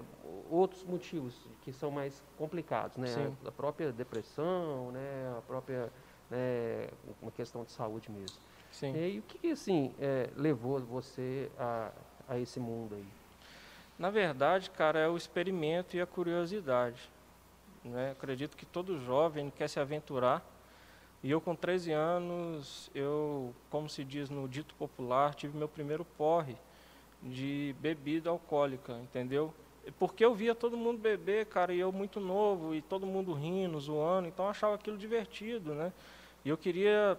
outros 0.50 0.82
motivos 0.82 1.46
que 1.60 1.72
são 1.72 1.92
mais 1.92 2.20
complicados, 2.36 2.96
né, 2.96 3.06
Sim. 3.06 3.36
a 3.46 3.52
própria 3.52 3.92
depressão, 3.92 4.90
né, 4.90 5.32
a 5.38 5.42
própria, 5.42 5.92
né, 6.28 6.88
uma 7.22 7.30
questão 7.30 7.62
de 7.62 7.70
saúde 7.70 8.10
mesmo. 8.10 8.36
Sim. 8.72 8.96
E 8.96 8.98
aí, 8.98 9.18
o 9.20 9.22
que, 9.22 9.38
que, 9.38 9.52
assim, 9.52 9.94
é, 10.00 10.28
levou 10.34 10.80
você 10.80 11.48
a, 11.56 11.92
a 12.26 12.36
esse 12.40 12.58
mundo 12.58 12.96
aí? 12.96 13.21
Na 13.98 14.10
verdade, 14.10 14.70
cara, 14.70 14.98
é 14.98 15.08
o 15.08 15.16
experimento 15.16 15.96
e 15.96 16.00
a 16.00 16.06
curiosidade. 16.06 17.10
Né? 17.84 18.12
Acredito 18.12 18.56
que 18.56 18.66
todo 18.66 19.00
jovem 19.04 19.50
quer 19.50 19.68
se 19.68 19.78
aventurar. 19.78 20.44
E 21.22 21.30
eu, 21.30 21.40
com 21.40 21.54
13 21.54 21.92
anos, 21.92 22.90
eu, 22.94 23.54
como 23.70 23.88
se 23.88 24.02
diz 24.02 24.28
no 24.28 24.48
dito 24.48 24.74
popular, 24.74 25.34
tive 25.34 25.56
meu 25.56 25.68
primeiro 25.68 26.04
porre 26.04 26.56
de 27.22 27.76
bebida 27.78 28.28
alcoólica, 28.28 28.94
entendeu? 28.94 29.54
Porque 29.98 30.24
eu 30.24 30.34
via 30.34 30.54
todo 30.54 30.76
mundo 30.76 30.98
beber, 30.98 31.46
cara, 31.46 31.72
e 31.72 31.78
eu 31.78 31.92
muito 31.92 32.18
novo, 32.18 32.74
e 32.74 32.82
todo 32.82 33.06
mundo 33.06 33.32
rindo, 33.32 33.78
zoando, 33.78 34.26
então 34.26 34.46
eu 34.46 34.50
achava 34.50 34.74
aquilo 34.74 34.98
divertido, 34.98 35.74
né? 35.74 35.92
E 36.44 36.48
eu 36.48 36.56
queria 36.56 37.16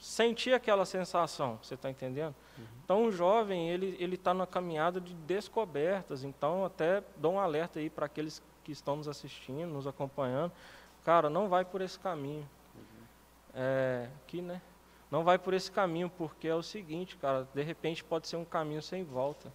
sentir 0.00 0.54
aquela 0.54 0.86
sensação, 0.86 1.58
você 1.62 1.74
está 1.74 1.90
entendendo? 1.90 2.34
Então, 2.82 3.04
o 3.04 3.12
jovem, 3.12 3.68
ele 3.68 3.96
ele 4.00 4.14
está 4.14 4.32
na 4.32 4.46
caminhada 4.46 5.00
de 5.00 5.14
descobertas. 5.14 6.24
Então, 6.24 6.64
até 6.64 7.04
dou 7.16 7.34
um 7.34 7.40
alerta 7.40 7.78
aí 7.78 7.90
para 7.90 8.06
aqueles 8.06 8.42
que 8.64 8.72
estão 8.72 8.96
nos 8.96 9.06
assistindo, 9.06 9.66
nos 9.66 9.86
acompanhando. 9.86 10.52
Cara, 11.04 11.30
não 11.30 11.48
vai 11.48 11.64
por 11.64 11.80
esse 11.82 11.98
caminho. 11.98 12.48
É, 13.54 14.08
aqui, 14.22 14.40
né? 14.40 14.60
Não 15.10 15.22
vai 15.22 15.38
por 15.38 15.54
esse 15.54 15.70
caminho, 15.70 16.10
porque 16.10 16.48
é 16.48 16.54
o 16.54 16.62
seguinte, 16.62 17.16
cara, 17.16 17.46
de 17.52 17.62
repente 17.62 18.02
pode 18.02 18.28
ser 18.28 18.36
um 18.36 18.44
caminho 18.44 18.80
sem 18.80 19.04
volta. 19.04 19.52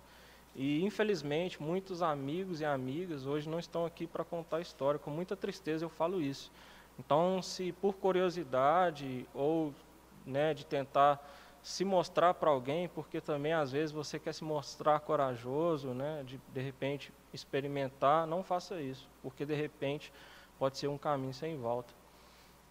E, 0.55 0.83
infelizmente, 0.83 1.61
muitos 1.61 2.01
amigos 2.01 2.61
e 2.61 2.65
amigas 2.65 3.25
hoje 3.25 3.49
não 3.49 3.59
estão 3.59 3.85
aqui 3.85 4.05
para 4.05 4.23
contar 4.23 4.57
a 4.57 4.61
história. 4.61 4.99
Com 4.99 5.11
muita 5.11 5.35
tristeza 5.35 5.83
eu 5.83 5.89
falo 5.89 6.21
isso. 6.21 6.51
Então, 6.97 7.41
se 7.41 7.71
por 7.73 7.95
curiosidade 7.95 9.27
ou 9.33 9.73
né, 10.25 10.53
de 10.53 10.65
tentar 10.65 11.23
se 11.61 11.83
mostrar 11.83 12.35
para 12.35 12.51
alguém, 12.51 12.87
porque 12.87 13.19
também 13.19 13.51
às 13.51 13.71
vezes 13.71 13.91
você 13.91 14.19
quer 14.19 14.33
se 14.33 14.43
mostrar 14.43 14.99
corajoso, 14.99 15.89
né, 15.89 16.23
de 16.25 16.39
de 16.53 16.61
repente 16.61 17.11
experimentar, 17.33 18.27
não 18.27 18.43
faça 18.43 18.79
isso, 18.79 19.09
porque 19.23 19.45
de 19.45 19.55
repente 19.55 20.13
pode 20.59 20.77
ser 20.77 20.87
um 20.87 20.97
caminho 20.97 21.33
sem 21.33 21.57
volta. 21.57 21.93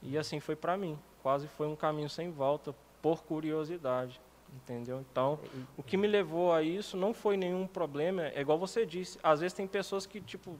E 0.00 0.16
assim 0.16 0.38
foi 0.38 0.54
para 0.54 0.76
mim, 0.76 0.98
quase 1.22 1.48
foi 1.48 1.66
um 1.66 1.74
caminho 1.74 2.08
sem 2.08 2.30
volta 2.30 2.74
por 3.02 3.24
curiosidade, 3.24 4.20
entendeu? 4.54 5.00
Então, 5.10 5.38
o 5.76 5.82
que 5.82 5.96
me 5.96 6.06
levou 6.06 6.52
a 6.52 6.62
isso 6.62 6.96
não 6.96 7.12
foi 7.12 7.36
nenhum 7.36 7.66
problema, 7.66 8.28
é 8.28 8.40
igual 8.40 8.58
você 8.58 8.86
disse, 8.86 9.18
às 9.22 9.40
vezes 9.40 9.54
tem 9.54 9.66
pessoas 9.66 10.06
que 10.06 10.20
tipo 10.20 10.56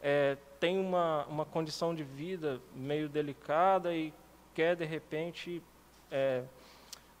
é, 0.00 0.36
tem 0.58 0.78
uma, 0.78 1.24
uma 1.26 1.44
condição 1.44 1.94
de 1.94 2.02
vida 2.02 2.60
meio 2.74 3.08
delicada 3.08 3.94
e 3.94 4.12
quer 4.54 4.74
de 4.76 4.84
repente 4.84 5.62
é, 6.10 6.44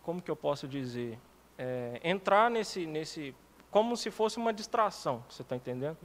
como 0.02 0.20
que 0.20 0.30
eu 0.30 0.36
posso 0.36 0.68
dizer, 0.68 1.18
é, 1.58 2.00
entrar 2.02 2.50
nesse, 2.50 2.86
nesse, 2.86 3.34
como 3.70 3.96
se 3.96 4.10
fosse 4.10 4.36
uma 4.36 4.52
distração, 4.52 5.24
você 5.28 5.42
está 5.42 5.56
entendendo? 5.56 5.96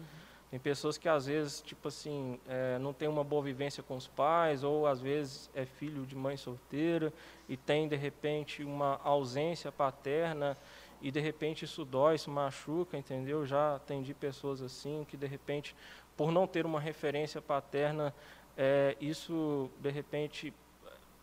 Tem 0.49 0.59
pessoas 0.59 0.97
que 0.97 1.07
às 1.07 1.27
vezes, 1.27 1.61
tipo 1.61 1.87
assim, 1.89 2.39
é, 2.47 2.79
não 2.79 2.91
tem 2.91 3.07
uma 3.07 3.23
boa 3.23 3.43
vivência 3.43 3.83
com 3.83 3.95
os 3.95 4.07
pais, 4.07 4.63
ou 4.63 4.87
às 4.87 4.99
vezes 4.99 5.47
é 5.53 5.63
filho 5.63 6.07
de 6.07 6.15
mãe 6.15 6.37
solteira 6.37 7.13
e 7.47 7.55
tem 7.55 7.87
de 7.87 7.95
repente 7.95 8.63
uma 8.63 8.99
ausência 9.03 9.71
paterna 9.71 10.57
e 11.01 11.11
de 11.11 11.19
repente 11.19 11.65
isso 11.65 11.85
dói, 11.85 12.15
isso 12.15 12.31
machuca, 12.31 12.97
entendeu? 12.97 13.45
Já 13.45 13.75
atendi 13.75 14.11
pessoas 14.15 14.59
assim 14.61 15.05
que 15.07 15.15
de 15.15 15.27
repente, 15.27 15.75
por 16.17 16.31
não 16.31 16.47
ter 16.47 16.65
uma 16.65 16.79
referência 16.79 17.39
paterna, 17.39 18.13
é, 18.57 18.97
isso 18.99 19.69
de 19.79 19.91
repente 19.91 20.51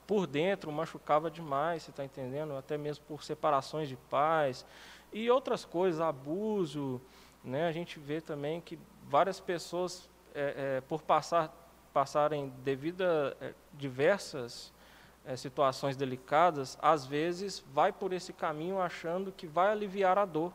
por 0.06 0.26
dentro 0.26 0.70
machucava 0.70 1.30
demais, 1.30 1.82
você 1.82 1.90
está 1.90 2.04
entendendo? 2.04 2.56
Até 2.56 2.78
mesmo 2.78 3.04
por 3.06 3.22
separações 3.24 3.88
de 3.88 3.96
pais 3.96 4.64
e 5.12 5.30
outras 5.30 5.64
coisas, 5.64 6.00
abuso, 6.00 7.00
né? 7.42 7.66
A 7.66 7.72
gente 7.72 7.98
vê 7.98 8.20
também 8.20 8.60
que 8.60 8.78
várias 9.08 9.40
pessoas, 9.40 10.08
é, 10.34 10.76
é, 10.76 10.80
por 10.82 11.02
passar, 11.02 11.52
passarem 11.92 12.52
devido 12.62 13.02
a 13.02 13.34
é, 13.40 13.54
diversas 13.72 14.72
é, 15.24 15.36
situações 15.36 15.96
delicadas, 15.96 16.78
às 16.80 17.04
vezes 17.04 17.64
vai 17.72 17.92
por 17.92 18.12
esse 18.12 18.32
caminho 18.32 18.80
achando 18.80 19.32
que 19.32 19.46
vai 19.46 19.70
aliviar 19.70 20.18
a 20.18 20.24
dor. 20.24 20.52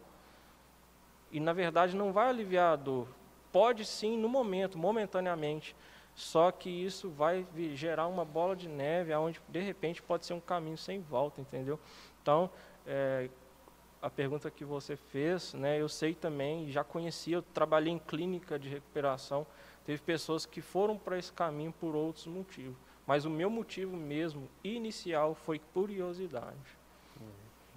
E 1.32 1.40
na 1.40 1.54
verdade 1.54 1.96
não 1.96 2.14
vai 2.14 2.30
aliviar 2.30 2.74
a 2.74 2.76
dor. 2.76 3.08
Pode 3.52 3.84
sim, 3.84 4.18
no 4.18 4.30
momento, 4.30 4.78
momentaneamente, 4.78 5.76
só 6.16 6.52
que 6.52 6.70
isso 6.70 7.10
vai 7.10 7.46
gerar 7.74 8.08
uma 8.08 8.26
bola 8.26 8.56
de 8.56 8.68
neve, 8.68 9.14
onde 9.16 9.42
de 9.48 9.60
repente 9.60 10.02
pode 10.02 10.26
ser 10.26 10.34
um 10.34 10.40
caminho 10.40 10.78
sem 10.78 11.02
volta, 11.02 11.42
entendeu? 11.42 11.80
Então, 12.22 12.50
é, 12.86 13.30
a 14.02 14.10
pergunta 14.10 14.50
que 14.50 14.66
você 14.66 14.96
fez, 14.96 15.54
né, 15.54 15.80
eu 15.80 15.88
sei 15.88 16.14
também, 16.14 16.70
já 16.70 16.84
conhecia, 16.84 17.38
eu 17.38 17.42
trabalhei 17.42 17.94
em 17.94 18.00
clínica 18.00 18.58
de 18.58 18.68
recuperação, 18.68 19.46
teve 19.86 20.02
pessoas 20.02 20.46
que 20.46 20.62
foram 20.62 20.98
para 20.98 21.18
esse 21.18 21.32
caminho 21.32 21.72
por 21.72 21.96
outros 21.96 22.28
motivos. 22.28 22.78
Mas 23.06 23.26
o 23.26 23.30
meu 23.30 23.50
motivo 23.50 23.96
mesmo, 23.96 24.48
inicial, 24.64 25.34
foi 25.36 25.60
curiosidade. 25.74 26.80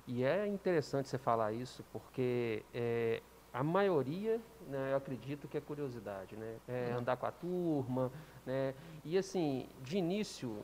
E 0.06 0.22
é 0.22 0.46
interessante 0.46 1.08
você 1.08 1.16
falar 1.16 1.52
isso, 1.52 1.82
porque 1.90 2.62
é, 2.74 3.22
a 3.54 3.62
maioria, 3.62 4.40
né, 4.68 4.90
eu 4.92 4.96
acredito 4.96 5.46
que 5.46 5.56
é 5.56 5.60
curiosidade, 5.60 6.36
né? 6.36 6.56
É 6.66 6.90
andar 6.90 7.16
com 7.16 7.24
a 7.24 7.30
turma, 7.30 8.10
né? 8.44 8.74
E 9.04 9.16
assim, 9.16 9.68
de 9.80 9.96
início, 9.96 10.58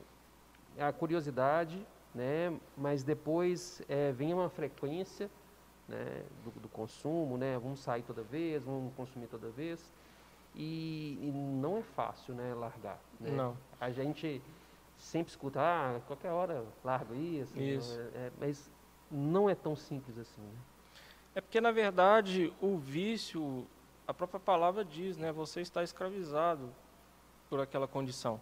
é 0.77 0.83
a 0.83 0.91
curiosidade, 0.91 1.87
né? 2.13 2.53
Mas 2.77 3.01
depois 3.01 3.81
é, 3.87 4.11
vem 4.11 4.33
uma 4.33 4.49
frequência 4.49 5.29
né, 5.87 6.23
do, 6.43 6.51
do 6.59 6.67
consumo, 6.67 7.37
né? 7.37 7.57
Vamos 7.57 7.79
sair 7.79 8.03
toda 8.03 8.21
vez, 8.23 8.61
vamos 8.61 8.93
consumir 8.95 9.27
toda 9.27 9.49
vez. 9.49 9.89
E, 10.53 11.17
e 11.21 11.31
não 11.31 11.77
é 11.77 11.81
fácil, 11.81 12.33
né, 12.33 12.53
largar. 12.53 12.99
Né? 13.21 13.31
Não. 13.31 13.55
A 13.79 13.89
gente 13.89 14.41
sempre 14.97 15.31
escuta, 15.31 15.61
ah, 15.61 16.01
qualquer 16.07 16.31
hora 16.31 16.65
largo 16.83 17.15
isso. 17.15 17.57
Isso. 17.57 17.97
é- 18.13 18.27
é- 18.27 18.31
mas 18.37 18.69
não 19.09 19.49
é 19.49 19.55
tão 19.55 19.77
simples 19.77 20.17
assim. 20.17 20.41
né? 20.41 20.57
É 21.33 21.41
porque, 21.41 21.61
na 21.61 21.71
verdade, 21.71 22.51
o 22.61 22.77
vício, 22.77 23.65
a 24.05 24.13
própria 24.13 24.39
palavra 24.39 24.83
diz, 24.83 25.17
né? 25.17 25.31
Você 25.31 25.61
está 25.61 25.81
escravizado 25.83 26.69
por 27.49 27.59
aquela 27.59 27.87
condição. 27.87 28.41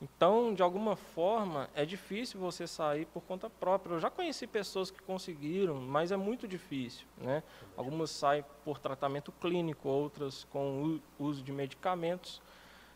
Então, 0.00 0.54
de 0.54 0.62
alguma 0.62 0.94
forma, 0.94 1.68
é 1.74 1.84
difícil 1.84 2.38
você 2.38 2.66
sair 2.66 3.04
por 3.06 3.20
conta 3.22 3.50
própria. 3.50 3.94
Eu 3.94 4.00
já 4.00 4.08
conheci 4.08 4.46
pessoas 4.46 4.90
que 4.92 5.02
conseguiram, 5.02 5.80
mas 5.80 6.12
é 6.12 6.16
muito 6.16 6.46
difícil, 6.46 7.06
né? 7.16 7.42
Algumas 7.76 8.10
saem 8.10 8.44
por 8.64 8.78
tratamento 8.78 9.32
clínico, 9.32 9.88
outras 9.88 10.44
com 10.44 11.00
o 11.18 11.24
uso 11.24 11.42
de 11.42 11.50
medicamentos, 11.52 12.40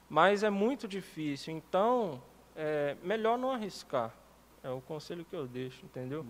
mas 0.08 0.44
é 0.44 0.50
muito 0.50 0.86
difícil. 0.86 1.54
Então, 1.54 2.22
é 2.54 2.96
melhor 3.02 3.36
não 3.36 3.50
arriscar. 3.50 4.14
É 4.62 4.70
o 4.70 4.80
conselho 4.80 5.24
que 5.24 5.34
eu 5.34 5.44
deixo, 5.44 5.84
entendeu? 5.84 6.24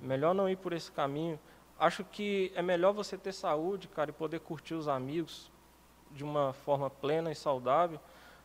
Melhor 0.00 0.34
não 0.34 0.48
ir 0.48 0.56
por 0.56 0.72
esse 0.72 0.90
caminho. 0.92 1.38
Acho 1.82 2.04
que 2.04 2.52
é 2.54 2.62
melhor 2.62 2.92
você 2.92 3.18
ter 3.18 3.32
saúde, 3.32 3.88
cara, 3.88 4.10
e 4.10 4.12
poder 4.12 4.38
curtir 4.38 4.74
os 4.74 4.86
amigos 4.86 5.50
de 6.12 6.22
uma 6.22 6.52
forma 6.52 6.88
plena 6.88 7.32
e 7.32 7.34
saudável, 7.34 7.98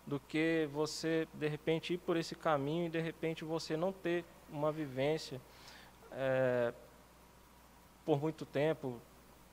do 0.08 0.20
que 0.20 0.68
você, 0.74 1.28
de 1.36 1.48
repente, 1.48 1.94
ir 1.94 2.00
por 2.00 2.18
esse 2.18 2.34
caminho 2.34 2.88
e, 2.88 2.90
de 2.90 3.00
repente, 3.00 3.46
você 3.46 3.78
não 3.78 3.92
ter 3.94 4.26
uma 4.50 4.72
vivência 4.72 5.40
eh, 6.14 6.74
por 8.04 8.20
muito 8.20 8.44
tempo, 8.44 9.00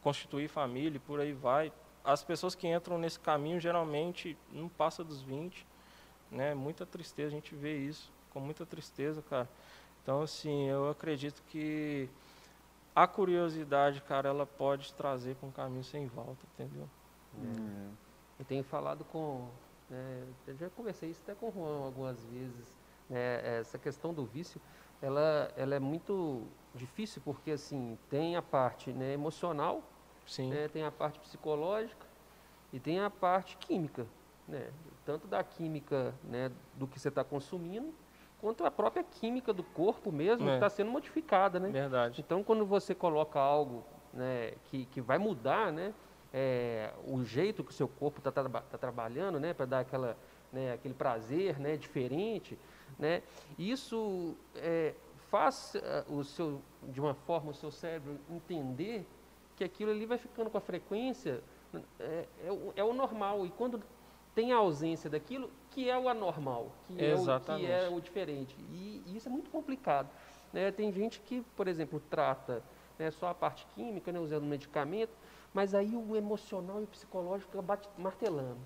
constituir 0.01 0.49
família 0.49 0.97
e 0.97 1.01
por 1.01 1.21
aí 1.21 1.35
vai. 1.35 1.71
As 2.03 2.25
pessoas 2.25 2.55
que 2.55 2.67
entram 2.67 2.97
nesse 2.97 3.21
caminho, 3.21 3.61
geralmente, 3.61 4.35
não 4.51 4.71
passa 4.71 5.05
dos 5.05 5.21
20, 5.21 5.67
né? 6.31 6.55
Muita 6.55 6.87
tristeza, 6.87 7.29
a 7.29 7.33
gente 7.33 7.55
vê 7.55 7.77
isso, 7.77 8.11
com 8.31 8.41
muita 8.41 8.65
tristeza, 8.65 9.21
cara. 9.29 9.47
Então, 10.03 10.23
assim, 10.23 10.71
eu 10.71 10.89
acredito 10.89 11.43
que 11.51 12.09
a 12.95 13.07
curiosidade, 13.07 14.01
cara, 14.03 14.29
ela 14.29 14.47
pode 14.47 14.93
trazer 14.95 15.35
para 15.37 15.49
um 15.49 15.53
caminho 15.53 15.85
sem 15.85 16.07
volta, 16.07 16.47
entendeu? 16.55 16.89
É. 17.43 17.89
Eu 18.39 18.45
tenho 18.45 18.65
falado 18.65 19.05
com. 19.05 19.49
né, 19.91 20.27
eu 20.47 20.57
já 20.57 20.71
conversei 20.71 21.11
isso 21.11 21.21
até 21.25 21.35
com 21.35 21.49
o 21.49 21.53
Juan 21.53 21.85
algumas 21.85 22.25
vezes. 22.27 22.77
né, 23.09 23.59
essa 23.59 23.79
questão 23.79 24.15
do 24.15 24.25
vício, 24.25 24.61
ela, 25.03 25.53
ela 25.57 25.75
é 25.75 25.81
muito 25.81 26.47
difícil 26.75 27.21
porque 27.25 27.51
assim 27.51 27.99
tem 28.09 28.37
a 28.37 28.43
parte 28.43 28.93
né, 28.93 29.13
emocional, 29.13 29.83
Sim. 30.27 30.51
né, 30.51 30.69
tem 30.69 30.85
a 30.85 30.91
parte 30.91 31.19
psicológica 31.19 32.07
e 32.73 32.81
tem 32.81 33.01
a 33.01 33.11
parte 33.11 33.57
química. 33.57 34.07
Né? 34.47 34.71
tanto 35.05 35.27
da 35.27 35.43
química 35.45 36.15
né, 36.25 36.51
do 36.75 36.87
que 36.87 36.99
você 36.99 37.09
está 37.09 37.23
consumindo, 37.23 37.95
quanto 38.41 38.65
a 38.65 38.71
própria 38.71 39.03
química 39.03 39.53
do 39.53 39.63
corpo 39.63 40.13
mesmo 40.13 40.47
É. 40.47 40.51
que 40.51 40.55
está 40.57 40.69
sendo 40.69 40.91
modificada, 40.91 41.59
né? 41.59 41.71
Verdade. 41.71 42.21
Então, 42.21 42.43
quando 42.43 42.67
você 42.67 42.95
coloca 42.95 43.39
algo 43.39 43.85
né, 44.13 44.53
que, 44.65 44.85
que 44.87 45.01
vai 45.01 45.19
mudar 45.19 45.73
né, 45.73 45.93
é, 46.33 46.93
o 47.07 47.23
jeito 47.25 47.65
que 47.65 47.71
o 47.71 47.75
seu 47.75 47.89
corpo 47.89 48.19
está 48.19 48.31
trabalhando, 48.79 49.41
né, 49.41 49.53
para 49.55 49.67
dar 49.67 49.81
aquela, 49.81 50.17
né, 50.53 50.73
aquele 50.73 50.95
prazer 50.95 51.59
né, 51.59 51.77
diferente, 51.77 52.59
né, 52.99 53.23
isso 53.59 54.37
é, 54.57 54.95
faz 55.31 55.75
ah, 55.77 56.05
o 56.09 56.23
seu, 56.23 56.61
de 56.83 57.01
uma 57.01 57.15
forma 57.15 57.51
o 57.51 57.55
seu 57.55 57.71
cérebro 57.71 58.19
entender 58.31 59.07
que 59.57 59.65
aquilo 59.65 59.91
ali 59.91 60.07
vai 60.07 60.19
ficando 60.19 60.51
com 60.51 60.59
a 60.59 60.61
frequência 60.61 61.43
é, 61.99 62.27
é 62.45 62.53
o, 62.53 62.73
é 62.77 62.85
o 62.85 62.93
normal. 62.93 63.45
E 63.47 63.51
quando 63.51 63.83
tem 64.35 64.53
a 64.53 64.57
ausência 64.57 65.09
daquilo, 65.09 65.51
que 65.71 65.89
é 65.89 65.99
o 65.99 66.09
anormal, 66.09 66.73
que, 66.89 66.95
é 67.05 67.15
o, 67.15 67.19
que 67.61 67.67
é 67.67 67.89
o 67.89 68.01
diferente. 68.01 68.57
E, 68.71 69.03
e 69.07 69.17
isso 69.17 69.29
é 69.29 69.31
muito 69.33 69.51
complicado. 69.51 70.09
né? 70.53 70.71
Tem 70.73 70.93
gente 70.93 71.21
que, 71.21 71.41
por 71.57 71.69
exemplo, 71.69 72.01
trata 72.11 72.63
né, 72.99 73.11
só 73.11 73.29
a 73.29 73.35
parte 73.35 73.67
química, 73.75 74.11
né, 74.13 74.19
usando 74.19 74.45
medicamento, 74.45 75.13
mas 75.53 75.75
aí 75.75 75.97
o 75.97 76.17
emocional 76.17 76.81
e 76.81 76.85
o 76.85 76.87
psicológico 76.87 77.51
fica 77.53 77.63
bate- 77.63 77.89
martelando. 77.97 78.59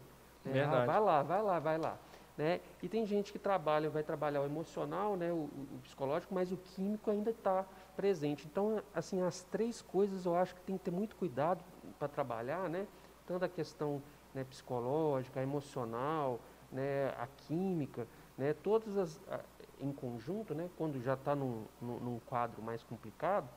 né? 0.44 0.52
Ah, 0.82 0.86
vai 0.86 1.00
lá, 1.00 1.22
vai 1.22 1.42
lá, 1.42 1.58
vai 1.58 1.78
lá. 1.78 1.98
Né? 2.36 2.60
E 2.82 2.88
tem 2.88 3.04
gente 3.04 3.32
que 3.32 3.38
trabalha, 3.38 3.90
vai 3.90 4.02
trabalhar 4.04 4.40
o 4.40 4.44
emocional, 4.44 5.16
né, 5.16 5.32
o, 5.32 5.36
o- 5.36 5.68
o 5.74 5.78
psicológico, 5.82 6.32
mas 6.32 6.52
o 6.52 6.56
químico 6.56 7.10
ainda 7.10 7.30
está 7.30 7.66
presente. 7.96 8.46
Então, 8.46 8.80
assim, 8.94 9.20
as 9.22 9.42
três 9.42 9.82
coisas 9.82 10.24
eu 10.24 10.36
acho 10.36 10.54
que 10.54 10.60
tem 10.62 10.78
que 10.78 10.84
ter 10.84 10.90
muito 10.92 11.16
cuidado 11.16 11.64
para 11.98 12.06
trabalhar, 12.06 12.68
né? 12.70 12.86
Tanto 13.26 13.44
a 13.44 13.48
questão 13.48 14.00
né, 14.34 14.44
psicológica, 14.44 15.40
a 15.40 15.42
emocional, 15.42 16.40
né, 16.70 17.08
a 17.18 17.26
química, 17.26 18.06
né, 18.36 18.52
todas 18.54 18.96
as, 18.96 19.20
a- 19.28 19.44
em 19.80 19.92
conjunto, 19.92 20.54
né, 20.54 20.68
quando 20.76 21.00
já 21.02 21.14
está 21.14 21.34
num, 21.34 21.64
num, 21.80 21.98
num 22.00 22.18
quadro 22.20 22.60
mais 22.62 22.82
complicado, 22.82 23.48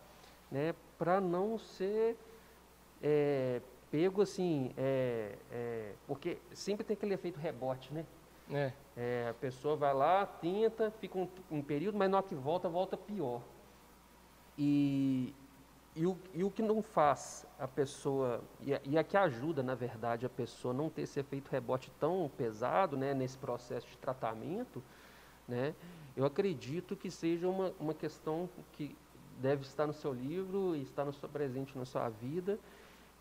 né, 0.50 0.74
para 0.98 1.20
não 1.20 1.58
ser 1.58 2.18
é, 3.01 3.62
pego 3.90 4.22
assim, 4.22 4.74
é, 4.78 5.36
é, 5.51 5.94
porque 6.08 6.38
sempre 6.54 6.84
tem 6.86 6.94
aquele 6.94 7.13
efeito 7.13 7.40
rebote, 7.40 7.94
né? 7.94 8.06
É, 8.50 8.72
É, 8.96 9.30
a 9.30 9.34
pessoa 9.34 9.75
vai 9.75 9.94
lá, 9.94 10.25
tenta, 10.25 10.92
fica 10.92 11.18
um, 11.18 11.28
um 11.50 11.62
período, 11.62 11.98
mas 11.98 12.10
na 12.10 12.18
hora 12.18 12.28
que 12.28 12.36
volta, 12.36 12.68
volta 12.70 12.96
pior. 12.98 13.42
E, 14.58 15.34
e, 15.95 16.05
o, 16.07 16.17
e 16.33 16.43
o 16.43 16.50
que 16.51 16.62
não 16.62 16.81
faz 16.81 17.45
a 17.60 17.67
pessoa, 17.67 18.41
e 18.62 18.74
a, 18.74 18.81
e 18.86 18.98
a 18.98 19.03
que 19.03 19.17
ajuda, 19.17 19.62
na 19.62 19.75
verdade, 19.75 20.25
a 20.25 20.29
pessoa 20.29 20.74
não 20.74 20.89
ter 20.89 21.01
esse 21.03 21.19
efeito 21.19 21.50
rebote 21.50 21.91
tão 22.00 22.29
pesado 22.38 22.95
né, 22.98 23.13
nesse 23.13 23.38
processo 23.38 23.88
de 23.88 23.98
tratamento, 23.98 24.81
né, 25.48 25.75
eu 26.15 26.25
acredito 26.25 26.95
que 26.95 27.10
seja 27.12 27.48
uma, 27.48 27.74
uma 27.79 27.93
questão 27.93 28.50
que 28.74 28.95
deve 29.39 29.63
estar 29.63 29.88
no 29.88 29.93
seu 29.93 30.13
livro 30.13 30.75
e 30.75 30.81
está 30.83 31.03
no 31.03 31.13
seu 31.13 31.27
presente 31.27 31.77
na 31.77 31.86
sua 31.86 32.10
vida, 32.10 32.60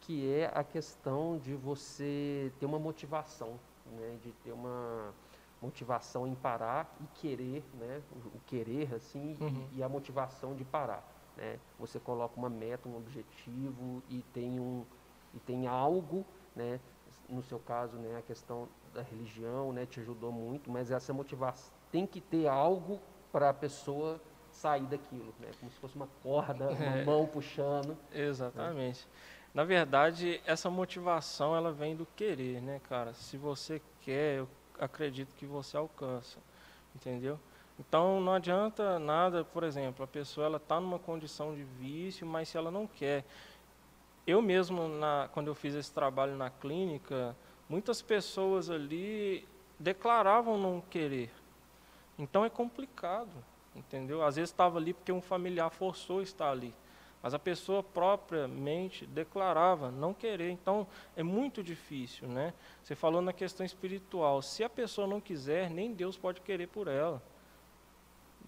que 0.00 0.28
é 0.32 0.50
a 0.54 0.62
questão 0.64 1.38
de 1.38 1.54
você 1.54 2.52
ter 2.58 2.66
uma 2.66 2.78
motivação, 2.78 3.58
né, 3.86 4.16
de 4.22 4.32
ter 4.44 4.52
uma 4.52 5.12
motivação 5.60 6.26
em 6.26 6.34
parar 6.34 6.96
e 7.00 7.06
querer, 7.20 7.64
né, 7.74 8.00
o, 8.12 8.36
o 8.36 8.40
querer 8.46 8.94
assim 8.94 9.36
e- 9.40 9.42
Uhum. 9.44 9.68
e, 9.76 9.82
a 9.82 9.88
motivação 9.88 10.54
de 10.54 10.64
parar, 10.64 11.04
né? 11.40 11.58
Você 11.78 11.98
coloca 11.98 12.36
uma 12.38 12.50
meta, 12.50 12.88
um 12.88 12.96
objetivo 12.96 14.02
e 14.08 14.22
tem 14.34 14.60
um 14.60 14.84
e 15.32 15.38
tem 15.38 15.68
algo, 15.68 16.26
né, 16.56 16.80
no 17.28 17.40
seu 17.40 17.60
caso, 17.60 17.96
né, 17.96 18.18
a 18.18 18.22
questão 18.22 18.68
da 18.92 19.00
religião, 19.00 19.72
né, 19.72 19.86
te 19.86 20.00
ajudou 20.00 20.32
muito, 20.32 20.68
mas 20.68 20.90
essa 20.90 21.12
motivação 21.12 21.72
tem 21.92 22.04
que 22.04 22.20
ter 22.20 22.48
algo 22.48 23.00
para 23.30 23.50
a 23.50 23.54
pessoa 23.54 24.20
sair 24.50 24.82
daquilo, 24.86 25.32
né? 25.38 25.48
Como 25.60 25.70
se 25.70 25.78
fosse 25.78 25.94
uma 25.94 26.08
corda, 26.22 26.70
uma 26.72 26.96
É. 26.98 27.04
mão 27.04 27.26
puxando. 27.26 27.96
Exatamente. 28.12 29.06
Na 29.54 29.62
verdade, 29.64 30.40
essa 30.44 30.68
motivação 30.68 31.54
ela 31.54 31.72
vem 31.72 31.94
do 31.94 32.04
querer, 32.04 32.60
né, 32.60 32.80
cara? 32.88 33.14
Se 33.14 33.36
você 33.36 33.80
quer, 34.00 34.38
eu 34.38 34.48
acredito 34.78 35.34
que 35.36 35.46
você 35.46 35.76
alcança, 35.76 36.40
entendeu? 36.94 37.38
Então 37.80 38.20
não 38.20 38.34
adianta 38.34 38.98
nada, 38.98 39.42
por 39.42 39.64
exemplo, 39.64 40.04
a 40.04 40.06
pessoa 40.06 40.46
ela 40.46 40.58
está 40.58 40.78
numa 40.78 40.98
condição 40.98 41.54
de 41.54 41.64
vício, 41.64 42.26
mas 42.26 42.50
se 42.50 42.58
ela 42.58 42.70
não 42.70 42.86
quer, 42.86 43.24
eu 44.26 44.42
mesmo 44.42 44.86
na, 44.86 45.30
quando 45.32 45.46
eu 45.46 45.54
fiz 45.54 45.74
esse 45.74 45.90
trabalho 45.90 46.36
na 46.36 46.50
clínica, 46.50 47.34
muitas 47.66 48.02
pessoas 48.02 48.68
ali 48.68 49.48
declaravam 49.78 50.58
não 50.58 50.82
querer. 50.82 51.30
Então 52.18 52.44
é 52.44 52.50
complicado, 52.50 53.32
entendeu? 53.74 54.22
Às 54.22 54.36
vezes 54.36 54.50
estava 54.50 54.78
ali 54.78 54.92
porque 54.92 55.10
um 55.10 55.22
familiar 55.22 55.70
forçou 55.70 56.20
estar 56.20 56.50
ali. 56.50 56.74
Mas 57.22 57.32
a 57.32 57.38
pessoa 57.38 57.82
propriamente 57.82 59.06
declarava 59.06 59.90
não 59.90 60.12
querer. 60.12 60.50
Então 60.50 60.86
é 61.16 61.22
muito 61.22 61.62
difícil, 61.62 62.28
né? 62.28 62.52
Você 62.82 62.94
falou 62.94 63.22
na 63.22 63.32
questão 63.32 63.64
espiritual. 63.64 64.42
Se 64.42 64.62
a 64.62 64.68
pessoa 64.68 65.06
não 65.06 65.20
quiser, 65.20 65.70
nem 65.70 65.94
Deus 65.94 66.18
pode 66.18 66.42
querer 66.42 66.68
por 66.68 66.86
ela. 66.86 67.22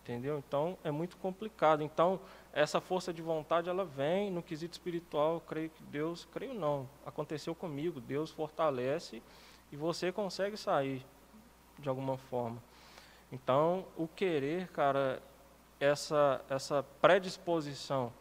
Entendeu? 0.02 0.38
Então 0.38 0.76
é 0.82 0.90
muito 0.90 1.16
complicado. 1.16 1.82
Então 1.82 2.18
essa 2.52 2.80
força 2.80 3.12
de 3.12 3.22
vontade 3.22 3.68
ela 3.68 3.84
vem 3.84 4.30
no 4.30 4.42
quesito 4.42 4.72
espiritual. 4.72 5.34
Eu 5.34 5.40
creio 5.40 5.70
que 5.70 5.82
Deus, 5.84 6.26
creio 6.32 6.54
não, 6.54 6.88
aconteceu 7.06 7.54
comigo. 7.54 8.00
Deus 8.00 8.30
fortalece 8.30 9.22
e 9.70 9.76
você 9.76 10.10
consegue 10.10 10.56
sair 10.56 11.06
de 11.78 11.88
alguma 11.88 12.16
forma. 12.16 12.60
Então 13.30 13.86
o 13.96 14.08
querer, 14.08 14.68
cara, 14.68 15.22
essa 15.78 16.44
essa 16.50 16.82
predisposição 17.00 18.12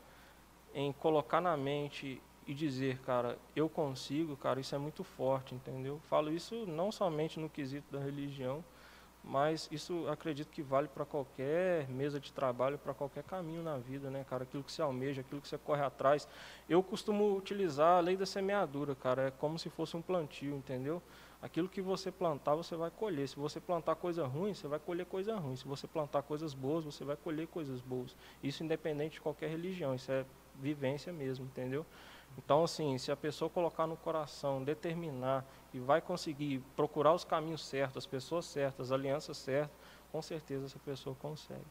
em 0.73 0.93
colocar 0.93 1.41
na 1.41 1.57
mente 1.57 2.21
e 2.45 2.53
dizer, 2.53 2.99
cara, 2.99 3.37
eu 3.55 3.69
consigo, 3.69 4.35
cara, 4.35 4.59
isso 4.59 4.75
é 4.75 4.77
muito 4.77 5.03
forte, 5.03 5.55
entendeu? 5.55 5.99
Falo 6.09 6.31
isso 6.31 6.65
não 6.65 6.91
somente 6.91 7.39
no 7.39 7.49
quesito 7.49 7.91
da 7.91 8.03
religião, 8.03 8.63
mas 9.23 9.69
isso 9.71 10.07
acredito 10.07 10.49
que 10.49 10.61
vale 10.61 10.87
para 10.87 11.05
qualquer 11.05 11.87
mesa 11.87 12.19
de 12.19 12.33
trabalho, 12.33 12.77
para 12.77 12.93
qualquer 12.93 13.23
caminho 13.23 13.61
na 13.61 13.77
vida, 13.77 14.09
né, 14.09 14.25
cara? 14.27 14.43
Aquilo 14.43 14.63
que 14.63 14.71
você 14.71 14.81
almeja, 14.81 15.21
aquilo 15.21 15.41
que 15.41 15.47
você 15.47 15.57
corre 15.57 15.83
atrás. 15.83 16.27
Eu 16.67 16.81
costumo 16.81 17.35
utilizar 17.35 17.97
a 17.97 17.99
lei 17.99 18.17
da 18.17 18.25
semeadura, 18.25 18.95
cara, 18.95 19.27
é 19.27 19.31
como 19.31 19.59
se 19.59 19.69
fosse 19.69 19.95
um 19.95 20.01
plantio, 20.01 20.55
entendeu? 20.55 21.01
Aquilo 21.41 21.67
que 21.67 21.81
você 21.81 22.11
plantar, 22.11 22.55
você 22.55 22.75
vai 22.75 22.91
colher. 22.91 23.27
Se 23.27 23.35
você 23.35 23.59
plantar 23.59 23.95
coisa 23.95 24.25
ruim, 24.27 24.53
você 24.53 24.67
vai 24.67 24.79
colher 24.79 25.05
coisa 25.07 25.35
ruim. 25.35 25.55
Se 25.55 25.65
você 25.65 25.87
plantar 25.87 26.21
coisas 26.21 26.53
boas, 26.53 26.85
você 26.85 27.03
vai 27.03 27.15
colher 27.15 27.47
coisas 27.47 27.81
boas. 27.81 28.15
Isso 28.43 28.63
independente 28.63 29.13
de 29.13 29.21
qualquer 29.21 29.49
religião, 29.49 29.95
isso 29.95 30.11
é 30.11 30.23
vivência 30.59 31.11
mesmo, 31.11 31.45
entendeu? 31.45 31.85
Então, 32.37 32.63
assim, 32.63 32.97
se 32.97 33.11
a 33.11 33.15
pessoa 33.15 33.49
colocar 33.49 33.85
no 33.87 33.97
coração, 33.97 34.63
determinar 34.63 35.45
e 35.73 35.79
vai 35.79 36.01
conseguir 36.01 36.63
procurar 36.75 37.13
os 37.13 37.23
caminhos 37.23 37.65
certos, 37.65 37.97
as 37.97 38.05
pessoas 38.05 38.45
certas, 38.45 38.87
as 38.87 38.91
alianças 38.91 39.37
certas, 39.37 39.75
com 40.11 40.21
certeza 40.21 40.65
essa 40.65 40.79
pessoa 40.79 41.15
consegue. 41.15 41.65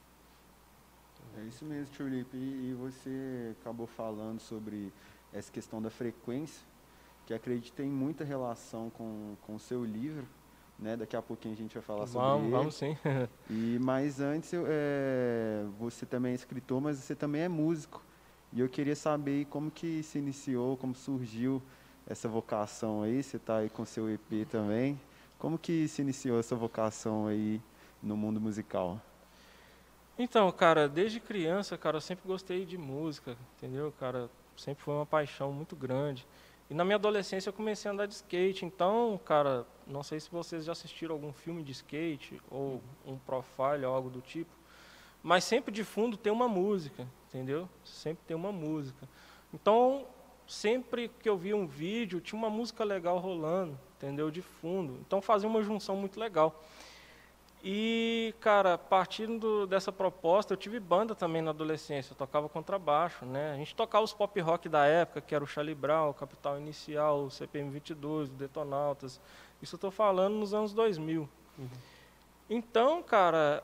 É 1.39 1.43
isso 1.43 1.65
mesmo, 1.65 1.95
Tulipe. 1.95 2.37
E, 2.37 2.71
e 2.71 2.75
você 2.75 3.55
acabou 3.61 3.87
falando 3.87 4.41
sobre 4.41 4.93
essa 5.33 5.51
questão 5.51 5.81
da 5.81 5.91
frequência, 5.91 6.67
que 7.27 7.35
acredito 7.35 7.75
tem 7.75 7.89
muita 7.89 8.25
relação 8.25 8.91
com 8.91 9.37
com 9.43 9.55
o 9.55 9.61
seu 9.61 9.85
livro, 9.85 10.27
né? 10.79 10.97
Daqui 10.97 11.15
a 11.15 11.23
pouquinho 11.23 11.55
a 11.55 11.57
gente 11.57 11.75
vai 11.75 11.83
falar 11.83 12.07
sobre 12.07 12.27
Vamos, 12.27 12.43
ele. 12.45 12.57
vamos 12.57 12.75
sim. 12.75 12.97
E 13.49 13.79
mas 13.81 14.21
antes 14.21 14.53
eu, 14.53 14.65
é, 14.67 15.65
você 15.79 16.05
também 16.07 16.33
é 16.33 16.35
escritor, 16.35 16.81
mas 16.81 16.99
você 16.99 17.15
também 17.15 17.43
é 17.43 17.49
músico. 17.49 18.03
E 18.53 18.61
eu 18.61 18.69
queria 18.69 18.97
saber 18.97 19.47
como 19.47 19.71
que 19.71 20.03
se 20.03 20.19
iniciou, 20.19 20.77
como 20.77 20.95
surgiu 20.95 21.63
essa 22.07 22.29
vocação 22.29 23.03
aí. 23.03 23.23
Você 23.23 23.37
está 23.37 23.59
aí 23.59 23.71
com 23.71 23.85
seu 23.85 24.11
EP 24.11 24.47
também. 24.51 25.01
Como 25.39 25.57
que 25.59 25.87
se 25.87 26.03
iniciou 26.03 26.39
essa 26.39 26.57
vocação 26.57 27.27
aí 27.27 27.61
no 28.03 28.17
mundo 28.17 28.41
musical? 28.41 29.01
Então, 30.19 30.51
cara, 30.53 30.89
desde 30.89 31.21
criança, 31.21 31.79
cara, 31.79 31.97
eu 31.97 32.01
sempre 32.01 32.27
gostei 32.27 32.67
de 32.67 32.77
música, 32.77 33.37
entendeu, 33.57 33.93
cara? 33.99 34.29
Sempre 34.57 34.83
foi 34.83 34.95
uma 34.95 35.07
paixão 35.07 35.53
muito 35.53 35.75
grande. 35.75 36.27
E 36.69 36.75
na 36.75 36.85
minha 36.85 36.97
adolescência 36.97 37.49
eu 37.49 37.53
comecei 37.53 37.89
a 37.89 37.95
andar 37.95 38.07
de 38.07 38.15
skate. 38.15 38.67
Então, 38.67 39.19
cara, 39.25 39.67
não 39.87 40.03
sei 40.03 40.21
se 40.21 40.31
vocês 40.31 40.65
já 40.65 40.73
assistiram 40.73 41.15
algum 41.15 41.33
filme 41.33 41.63
de 41.63 41.73
skate 41.73 42.41
ou 42.51 42.83
um 43.07 43.17
profile 43.17 43.85
algo 43.85 44.11
do 44.11 44.21
tipo, 44.21 44.51
mas 45.23 45.45
sempre 45.45 45.73
de 45.73 45.85
fundo 45.85 46.17
tem 46.17 46.33
uma 46.33 46.49
música, 46.49 47.07
entendeu? 47.31 47.69
Sempre 47.85 48.25
tem 48.27 48.37
uma 48.37 48.53
música. 48.53 49.09
Então, 49.55 50.05
sempre 50.47 51.09
que 51.09 51.29
eu 51.29 51.39
via 51.39 51.57
um 51.57 51.67
vídeo, 51.67 52.21
tinha 52.21 52.39
uma 52.39 52.51
música 52.51 52.83
legal 52.85 53.19
rolando, 53.19 53.79
entendeu? 53.97 54.31
De 54.31 54.43
fundo. 54.43 54.99
Então 55.07 55.23
fazia 55.23 55.49
uma 55.49 55.63
junção 55.63 55.97
muito 55.97 56.19
legal. 56.19 56.61
E, 57.63 58.35
cara, 58.41 58.79
partindo 58.79 59.67
dessa 59.67 59.93
proposta, 59.93 60.55
eu 60.55 60.57
tive 60.57 60.81
banda 60.81 61.15
também 61.15 61.43
na 61.43 61.51
adolescência, 61.51 62.13
eu 62.13 62.17
tocava 62.17 62.49
contrabaixo, 62.49 63.27
né? 63.27 63.53
A 63.53 63.57
gente 63.57 63.75
tocava 63.75 64.03
os 64.03 64.15
pop 64.15 64.41
rock 64.41 64.69
da 64.69 64.87
época, 64.87 65.21
que 65.21 65.35
era 65.35 65.45
o 65.45 65.47
Charlie 65.47 65.75
Brown, 65.75 66.09
o 66.09 66.15
Capital 66.15 66.59
Inicial, 66.59 67.25
o 67.25 67.31
CPM 67.31 67.71
22, 67.71 68.31
o 68.31 68.33
Detonautas. 68.33 69.21
Isso 69.61 69.75
eu 69.75 69.77
estou 69.77 69.91
falando 69.91 70.37
nos 70.37 70.55
anos 70.55 70.73
2000. 70.73 71.29
Uhum. 71.59 71.69
Então, 72.49 73.03
cara, 73.03 73.63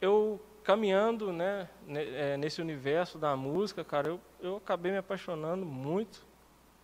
eu 0.00 0.40
caminhando, 0.64 1.32
né, 1.32 1.68
é, 1.88 2.36
nesse 2.36 2.60
universo 2.60 3.18
da 3.18 3.36
música, 3.36 3.84
cara, 3.84 4.08
eu, 4.08 4.20
eu 4.40 4.56
acabei 4.56 4.92
me 4.92 4.98
apaixonando 4.98 5.64
muito, 5.64 6.26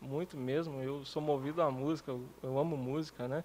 muito 0.00 0.36
mesmo. 0.36 0.82
Eu 0.82 1.04
sou 1.04 1.22
movido 1.22 1.62
à 1.62 1.70
música, 1.70 2.10
eu, 2.10 2.24
eu 2.42 2.58
amo 2.58 2.76
música, 2.76 3.28
né? 3.28 3.44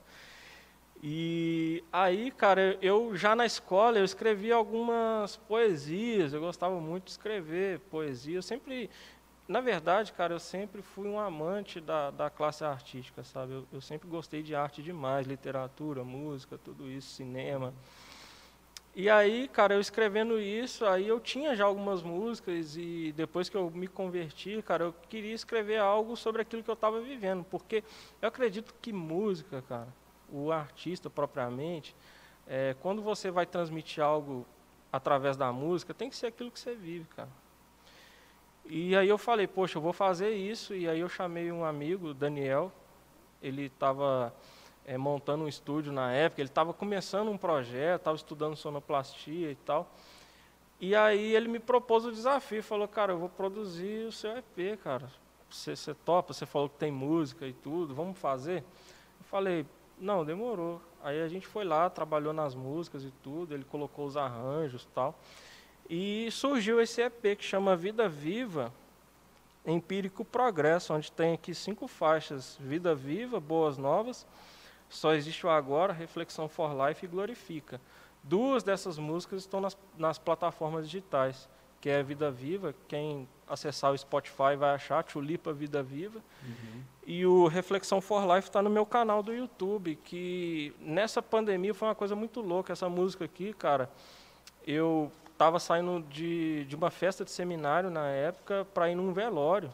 E 1.04 1.84
aí, 1.92 2.30
cara, 2.30 2.78
eu 2.82 3.16
já 3.16 3.36
na 3.36 3.46
escola 3.46 3.98
eu 3.98 4.06
escrevia 4.06 4.54
algumas 4.54 5.36
poesias, 5.36 6.32
eu 6.32 6.40
gostava 6.40 6.80
muito 6.80 7.06
de 7.06 7.12
escrever 7.12 7.80
poesia. 7.90 8.38
Eu 8.38 8.44
sempre, 8.44 8.88
na 9.48 9.62
verdade, 9.62 10.14
cara, 10.14 10.36
eu 10.36 10.40
sempre 10.40 10.84
fui 10.84 11.08
um 11.08 11.20
amante 11.20 11.82
da, 11.82 12.12
da 12.12 12.30
classe 12.30 12.64
artística, 12.64 13.24
sabe? 13.24 13.54
Eu, 13.54 13.68
eu 13.74 13.82
sempre 13.82 14.08
gostei 14.08 14.44
de 14.44 14.54
arte 14.54 14.84
demais, 14.84 15.26
literatura, 15.26 16.04
música, 16.04 16.56
tudo 16.60 16.88
isso, 16.88 17.10
cinema. 17.16 17.74
E 18.94 19.10
aí, 19.10 19.48
cara, 19.48 19.74
eu 19.74 19.80
escrevendo 19.80 20.38
isso, 20.40 20.86
aí 20.86 21.08
eu 21.08 21.20
tinha 21.20 21.56
já 21.56 21.64
algumas 21.64 22.04
músicas 22.04 22.76
e 22.76 23.14
depois 23.16 23.48
que 23.48 23.56
eu 23.56 23.72
me 23.72 23.88
converti, 23.88 24.62
cara, 24.62 24.84
eu 24.84 24.96
queria 25.08 25.34
escrever 25.34 25.78
algo 25.78 26.18
sobre 26.18 26.42
aquilo 26.42 26.62
que 26.62 26.70
eu 26.70 26.74
estava 26.74 27.00
vivendo, 27.00 27.46
porque 27.46 27.86
eu 28.22 28.28
acredito 28.28 28.76
que 28.82 28.92
música, 28.92 29.62
cara, 29.62 29.88
o 30.30 30.52
artista 30.52 31.10
propriamente, 31.10 31.96
é, 32.46 32.76
quando 32.82 33.02
você 33.02 33.32
vai 33.32 33.46
transmitir 33.46 34.04
algo 34.04 34.46
através 34.92 35.38
da 35.38 35.54
música, 35.54 35.94
tem 35.94 36.10
que 36.10 36.16
ser 36.18 36.28
aquilo 36.28 36.52
que 36.52 36.60
você 36.60 36.76
vive, 36.76 37.06
cara. 37.16 37.30
E 38.66 38.96
aí 38.96 39.08
eu 39.08 39.18
falei, 39.18 39.48
poxa, 39.48 39.78
eu 39.78 39.82
vou 39.82 39.94
fazer 39.94 40.32
isso. 40.32 40.74
E 40.76 40.88
aí 40.88 41.00
eu 41.00 41.10
chamei 41.10 41.52
um 41.52 41.66
amigo, 41.66 42.14
Daniel. 42.14 42.72
Ele 43.42 43.66
estava 43.66 44.34
é, 44.86 44.98
montando 44.98 45.44
um 45.44 45.48
estúdio 45.48 45.92
na 45.92 46.12
época. 46.12 46.42
Ele 46.42 46.50
estava 46.50 46.74
começando 46.74 47.30
um 47.30 47.38
projeto, 47.38 48.02
estava 48.02 48.16
estudando 48.16 48.56
sonoplastia 48.56 49.52
e 49.52 49.56
tal. 49.56 49.90
E 50.80 50.96
aí 50.96 51.36
ele 51.36 51.48
me 51.48 51.60
propôs 51.60 52.06
o 52.06 52.12
desafio. 52.12 52.64
Falou, 52.64 52.88
cara, 52.88 53.14
eu 53.14 53.20
vou 53.20 53.30
produzir 53.30 54.08
o 54.08 54.12
seu 54.12 54.38
EP, 54.38 54.80
cara. 54.84 55.10
Você, 55.50 55.76
você 55.76 55.94
topa? 55.94 56.34
Você 56.34 56.46
falou 56.46 56.70
que 56.70 56.78
tem 56.78 56.92
música 56.92 57.46
e 57.46 57.54
tudo. 57.54 57.94
Vamos 57.94 58.18
fazer? 58.18 58.60
Eu 59.20 59.26
falei, 59.26 59.66
não, 60.00 60.26
demorou. 60.26 60.82
Aí 61.04 61.22
a 61.22 61.28
gente 61.28 61.48
foi 61.48 61.64
lá, 61.64 61.90
trabalhou 61.90 62.34
nas 62.34 62.56
músicas 62.56 63.04
e 63.04 63.12
tudo, 63.24 63.54
ele 63.54 63.64
colocou 63.64 64.06
os 64.06 64.18
arranjos 64.18 64.84
e 64.84 64.88
tal. 64.88 65.20
E 65.90 66.30
surgiu 66.32 66.80
esse 66.80 67.02
EP 67.02 67.38
que 67.38 67.44
chama 67.44 67.76
Vida 67.76 68.08
Viva, 68.08 68.72
Empírico 69.66 70.24
Progresso, 70.24 70.94
onde 70.94 71.12
tem 71.12 71.34
aqui 71.34 71.54
cinco 71.54 71.88
faixas: 71.88 72.58
Vida 72.60 72.96
Viva, 72.96 73.40
Boas 73.40 73.78
Novas, 73.78 74.26
Só 74.92 75.14
Existe 75.14 75.46
o 75.46 75.50
Agora, 75.50 75.94
Reflexão 75.94 76.48
for 76.48 76.72
Life 76.88 77.06
e 77.06 77.08
Glorifica. 77.08 77.82
Duas 78.22 78.62
dessas 78.62 79.00
músicas 79.00 79.42
estão 79.42 79.60
nas, 79.60 79.76
nas 79.98 80.20
plataformas 80.20 80.86
digitais, 80.86 81.50
que 81.80 81.90
é 81.90 82.04
Vida 82.04 82.30
Viva, 82.30 82.76
quem 82.88 83.28
acessar 83.48 83.92
o 83.92 83.98
Spotify 83.98 84.56
vai 84.58 84.76
achar, 84.76 85.04
Tulipa 85.04 85.52
Vida 85.52 85.82
Viva. 85.82 86.20
Uhum. 86.44 86.84
E 87.08 87.26
o 87.26 87.48
Reflexão 87.48 88.00
for 88.00 88.24
Life 88.36 88.50
está 88.50 88.62
no 88.62 88.70
meu 88.70 88.86
canal 88.86 89.24
do 89.24 89.34
YouTube, 89.34 89.96
que 90.04 90.76
nessa 90.80 91.22
pandemia 91.22 91.74
foi 91.74 91.88
uma 91.88 91.96
coisa 91.96 92.16
muito 92.16 92.42
louca. 92.42 92.74
Essa 92.74 92.88
música 92.88 93.26
aqui, 93.26 93.54
cara, 93.54 93.90
eu 94.68 95.12
estava 95.32 95.58
saindo 95.58 96.06
de, 96.10 96.66
de 96.66 96.76
uma 96.76 96.92
festa 96.92 97.26
de 97.26 97.32
seminário 97.32 97.90
na 97.90 98.08
época 98.08 98.68
para 98.74 98.92
ir 98.92 98.96
num 98.96 99.12
velório. 99.12 99.74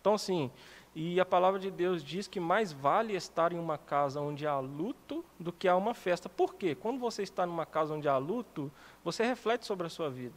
Então, 0.00 0.14
assim, 0.14 0.50
e 0.94 1.18
a 1.18 1.24
palavra 1.24 1.58
de 1.58 1.70
Deus 1.70 2.04
diz 2.04 2.28
que 2.28 2.38
mais 2.38 2.72
vale 2.72 3.16
estar 3.16 3.52
em 3.52 3.58
uma 3.58 3.76
casa 3.76 4.20
onde 4.20 4.46
há 4.46 4.58
luto 4.60 5.24
do 5.40 5.52
que 5.52 5.66
há 5.66 5.74
uma 5.74 5.92
festa. 5.92 6.28
Por 6.28 6.54
quê? 6.54 6.74
Quando 6.74 7.00
você 7.00 7.22
está 7.22 7.44
numa 7.44 7.66
casa 7.66 7.94
onde 7.94 8.08
há 8.08 8.16
luto, 8.16 8.70
você 9.02 9.24
reflete 9.24 9.66
sobre 9.66 9.86
a 9.86 9.90
sua 9.90 10.08
vida. 10.08 10.36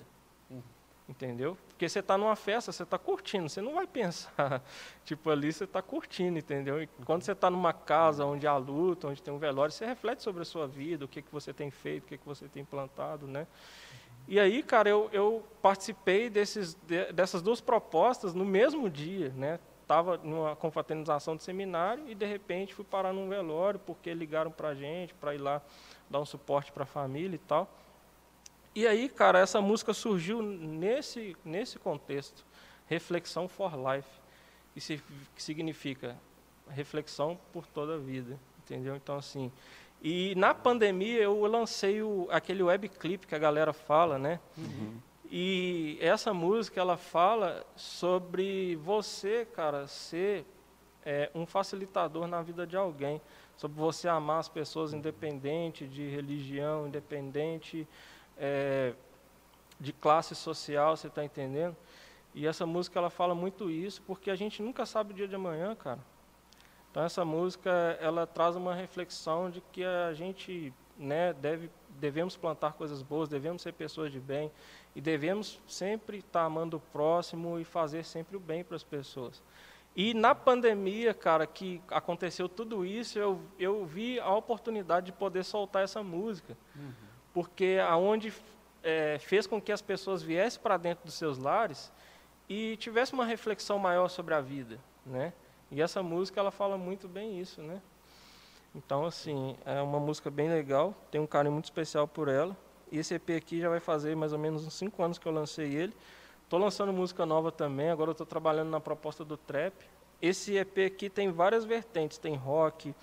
Entendeu? 1.08 1.58
Porque 1.70 1.88
você 1.88 2.00
está 2.00 2.18
numa 2.18 2.36
festa, 2.36 2.72
você 2.72 2.84
está 2.84 2.98
curtindo, 2.98 3.48
você 3.48 3.62
não 3.62 3.76
vai 3.76 3.88
pensar. 3.88 4.62
tipo, 5.06 5.30
ali 5.30 5.54
você 5.54 5.64
está 5.64 5.82
curtindo, 5.82 6.38
entendeu? 6.38 6.84
E 6.84 6.88
quando 7.06 7.22
você 7.22 7.32
está 7.32 7.50
numa 7.50 7.72
casa 7.72 8.26
onde 8.26 8.46
há 8.46 8.58
luta, 8.58 9.08
onde 9.08 9.24
tem 9.24 9.34
um 9.34 9.38
velório, 9.38 9.72
você 9.72 9.86
reflete 9.86 10.22
sobre 10.22 10.42
a 10.42 10.46
sua 10.46 10.68
vida, 10.68 11.06
o 11.06 11.08
que, 11.08 11.22
que 11.22 11.32
você 11.32 11.54
tem 11.54 11.72
feito, 11.72 12.04
o 12.04 12.08
que, 12.08 12.18
que 12.18 12.26
você 12.26 12.50
tem 12.50 12.66
plantado, 12.66 13.26
né? 13.26 13.48
E 14.28 14.38
aí, 14.38 14.62
cara, 14.62 14.90
eu, 14.90 15.10
eu 15.14 15.46
participei 15.62 16.30
desses, 16.30 16.74
de, 16.74 17.14
dessas 17.14 17.42
duas 17.42 17.62
propostas 17.62 18.34
no 18.34 18.44
mesmo 18.44 18.90
dia, 18.90 19.30
né? 19.30 19.60
Estava 19.88 20.18
numa 20.18 20.54
confraternização 20.54 21.38
de 21.38 21.44
seminário 21.44 22.10
e, 22.10 22.14
de 22.14 22.26
repente, 22.26 22.74
fui 22.74 22.84
parar 22.84 23.14
num 23.14 23.30
velório 23.30 23.80
porque 23.80 24.14
ligaram 24.14 24.52
para 24.52 24.68
a 24.68 24.76
gente 24.76 25.14
para 25.14 25.34
ir 25.34 25.38
lá 25.38 25.62
dar 26.10 26.20
um 26.20 26.26
suporte 26.26 26.74
para 26.74 26.84
a 26.84 26.86
família 26.86 27.36
e 27.36 27.40
tal. 27.40 27.70
E 28.76 28.86
aí, 28.86 29.08
cara, 29.08 29.40
essa 29.40 29.62
música 29.62 29.94
surgiu 29.94 30.42
nesse, 30.42 31.38
nesse 31.46 31.80
contexto, 31.80 32.46
Reflexão 32.86 33.48
for 33.48 33.72
Life, 33.78 34.10
que, 34.76 35.42
significa 35.42 36.18
reflexão 36.70 37.40
por 37.54 37.66
toda 37.66 37.96
a 37.96 37.98
vida, 37.98 38.38
entendeu? 38.60 38.94
Então, 38.94 39.16
assim, 39.16 39.50
e 40.02 40.36
na 40.36 40.54
pandemia 40.54 41.22
eu 41.22 41.40
lancei 41.46 42.02
o, 42.02 42.28
aquele 42.30 42.62
webclip 42.62 43.26
que 43.26 43.34
a 43.34 43.40
galera 43.40 43.72
fala, 43.72 44.20
né? 44.20 44.38
Uhum. 44.58 44.98
E 45.30 45.98
essa 46.00 46.34
música, 46.34 46.80
ela 46.80 46.96
fala 46.96 47.66
sobre 47.76 48.78
você, 48.78 49.46
cara, 49.46 49.86
ser 49.88 50.46
é, 51.06 51.30
um 51.36 51.46
facilitador 51.46 52.28
na 52.28 52.42
vida 52.42 52.66
de 52.66 52.78
alguém, 52.78 53.22
sobre 53.58 53.78
você 53.78 54.08
amar 54.08 54.40
as 54.40 54.48
pessoas 54.48 54.94
independente 54.94 55.86
de 55.86 56.08
religião, 56.08 56.88
independente 56.88 57.86
é, 58.38 58.94
de 59.80 59.92
classe 59.92 60.34
social, 60.34 60.96
você 60.96 61.08
está 61.08 61.26
entendendo? 61.26 61.76
E 62.34 62.48
essa 62.48 62.66
música 62.66 62.98
ela 62.98 63.10
fala 63.10 63.36
muito 63.36 63.70
isso, 63.70 64.02
porque 64.04 64.32
a 64.32 64.36
gente 64.36 64.62
nunca 64.62 64.86
sabe 64.86 65.12
o 65.12 65.16
dia 65.16 65.28
de 65.28 65.36
amanhã, 65.36 65.76
cara. 65.76 66.00
Então 66.90 67.04
essa 67.04 67.26
música 67.26 67.98
ela 68.00 68.26
traz 68.26 68.56
uma 68.56 68.74
reflexão 68.74 69.50
de 69.50 69.60
que 69.60 69.84
a 69.84 70.14
gente, 70.14 70.74
né, 70.98 71.34
deve 71.34 71.70
devemos 72.00 72.38
plantar 72.38 72.74
coisas 72.74 73.02
boas, 73.02 73.28
devemos 73.28 73.62
ser 73.62 73.74
pessoas 73.74 74.12
de 74.12 74.20
bem 74.20 74.52
e 74.98 75.02
devemos 75.02 75.62
sempre 75.66 76.18
estar 76.18 76.44
amando 76.44 76.76
o 76.76 76.80
próximo 76.80 77.58
e 77.60 77.64
fazer 77.64 78.04
sempre 78.04 78.36
o 78.36 78.40
bem 78.40 78.66
para 78.66 78.76
as 78.76 78.84
pessoas. 78.84 79.42
E 79.96 80.14
na 80.14 80.36
pandemia, 80.36 81.14
cara, 81.14 81.48
que 81.48 81.82
aconteceu 81.90 82.50
tudo 82.50 82.86
isso, 82.86 83.18
eu, 83.18 83.40
eu 83.58 83.86
vi 83.86 84.20
a 84.20 84.34
oportunidade 84.34 85.08
de 85.08 85.12
poder 85.12 85.44
soltar 85.44 85.84
essa 85.84 86.04
música. 86.04 86.58
Uhum 86.76 87.08
porque 87.38 87.78
aonde 87.88 88.34
é, 88.82 89.20
fez 89.20 89.46
com 89.46 89.62
que 89.62 89.72
as 89.72 89.80
pessoas 89.80 90.24
viessem 90.24 90.60
para 90.60 90.76
dentro 90.76 91.06
dos 91.06 91.14
seus 91.14 91.38
lares 91.38 91.94
e 92.50 92.76
tivesse 92.78 93.14
uma 93.14 93.24
reflexão 93.24 93.78
maior 93.78 94.08
sobre 94.08 94.34
a 94.34 94.42
vida, 94.42 94.80
né? 95.06 95.32
E 95.70 95.80
essa 95.80 96.02
música 96.02 96.40
ela 96.40 96.50
fala 96.50 96.80
muito 96.80 97.08
bem 97.08 97.40
isso, 97.40 97.62
né? 97.62 97.80
Então 98.74 99.06
assim 99.06 99.56
é 99.68 99.80
uma 99.84 100.00
música 100.00 100.32
bem 100.32 100.50
legal, 100.50 100.96
tem 101.12 101.22
um 101.22 101.28
carinho 101.28 101.54
muito 101.54 101.66
especial 101.66 102.08
por 102.08 102.28
ela. 102.28 102.58
E 102.92 103.00
esse 103.00 103.14
EP 103.16 103.30
aqui 103.32 103.60
já 103.60 103.70
vai 103.70 103.80
fazer 103.80 104.16
mais 104.16 104.34
ou 104.34 104.40
menos 104.40 104.66
uns 104.66 104.74
cinco 104.74 105.04
anos 105.04 105.18
que 105.18 105.26
eu 105.28 105.32
lancei 105.32 105.74
ele. 105.74 105.94
Estou 106.44 106.60
lançando 106.60 106.94
música 106.94 107.26
nova 107.26 107.52
também. 107.52 107.90
Agora 107.90 108.12
estou 108.12 108.26
trabalhando 108.26 108.70
na 108.70 108.80
proposta 108.80 109.26
do 109.26 109.36
trap. 109.36 109.74
Esse 110.22 110.58
EP 110.58 110.80
aqui 110.88 111.10
tem 111.10 111.32
várias 111.32 111.66
vertentes, 111.66 112.18
tem 112.18 112.36
rock, 112.36 112.96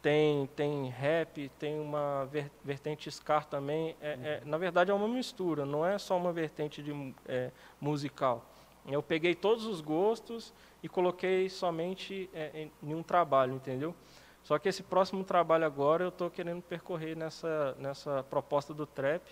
tem, 0.00 0.46
tem 0.56 0.88
rap, 0.88 1.48
tem 1.58 1.80
uma 1.80 2.28
vertente 2.64 3.10
Scar 3.10 3.46
também. 3.46 3.96
É, 4.00 4.10
é, 4.10 4.42
na 4.44 4.58
verdade, 4.58 4.90
é 4.90 4.94
uma 4.94 5.08
mistura, 5.08 5.64
não 5.64 5.86
é 5.86 5.96
só 5.98 6.16
uma 6.16 6.32
vertente 6.32 6.82
de, 6.82 7.14
é, 7.26 7.50
musical. 7.80 8.44
Eu 8.86 9.02
peguei 9.02 9.34
todos 9.34 9.64
os 9.64 9.80
gostos 9.80 10.52
e 10.82 10.88
coloquei 10.88 11.48
somente 11.48 12.28
é, 12.34 12.68
em, 12.82 12.94
um 12.94 13.02
trabalho, 13.02 13.54
entendeu? 13.54 13.94
Só 14.42 14.58
que 14.58 14.68
esse 14.68 14.82
próximo 14.82 15.22
trabalho 15.24 15.64
agora 15.64 16.04
eu 16.04 16.08
estou 16.08 16.30
querendo 16.30 16.62
percorrer 16.62 17.16
nessa, 17.16 17.76
nessa 17.78 18.24
proposta 18.24 18.74
do 18.74 18.86
trap, 18.86 19.22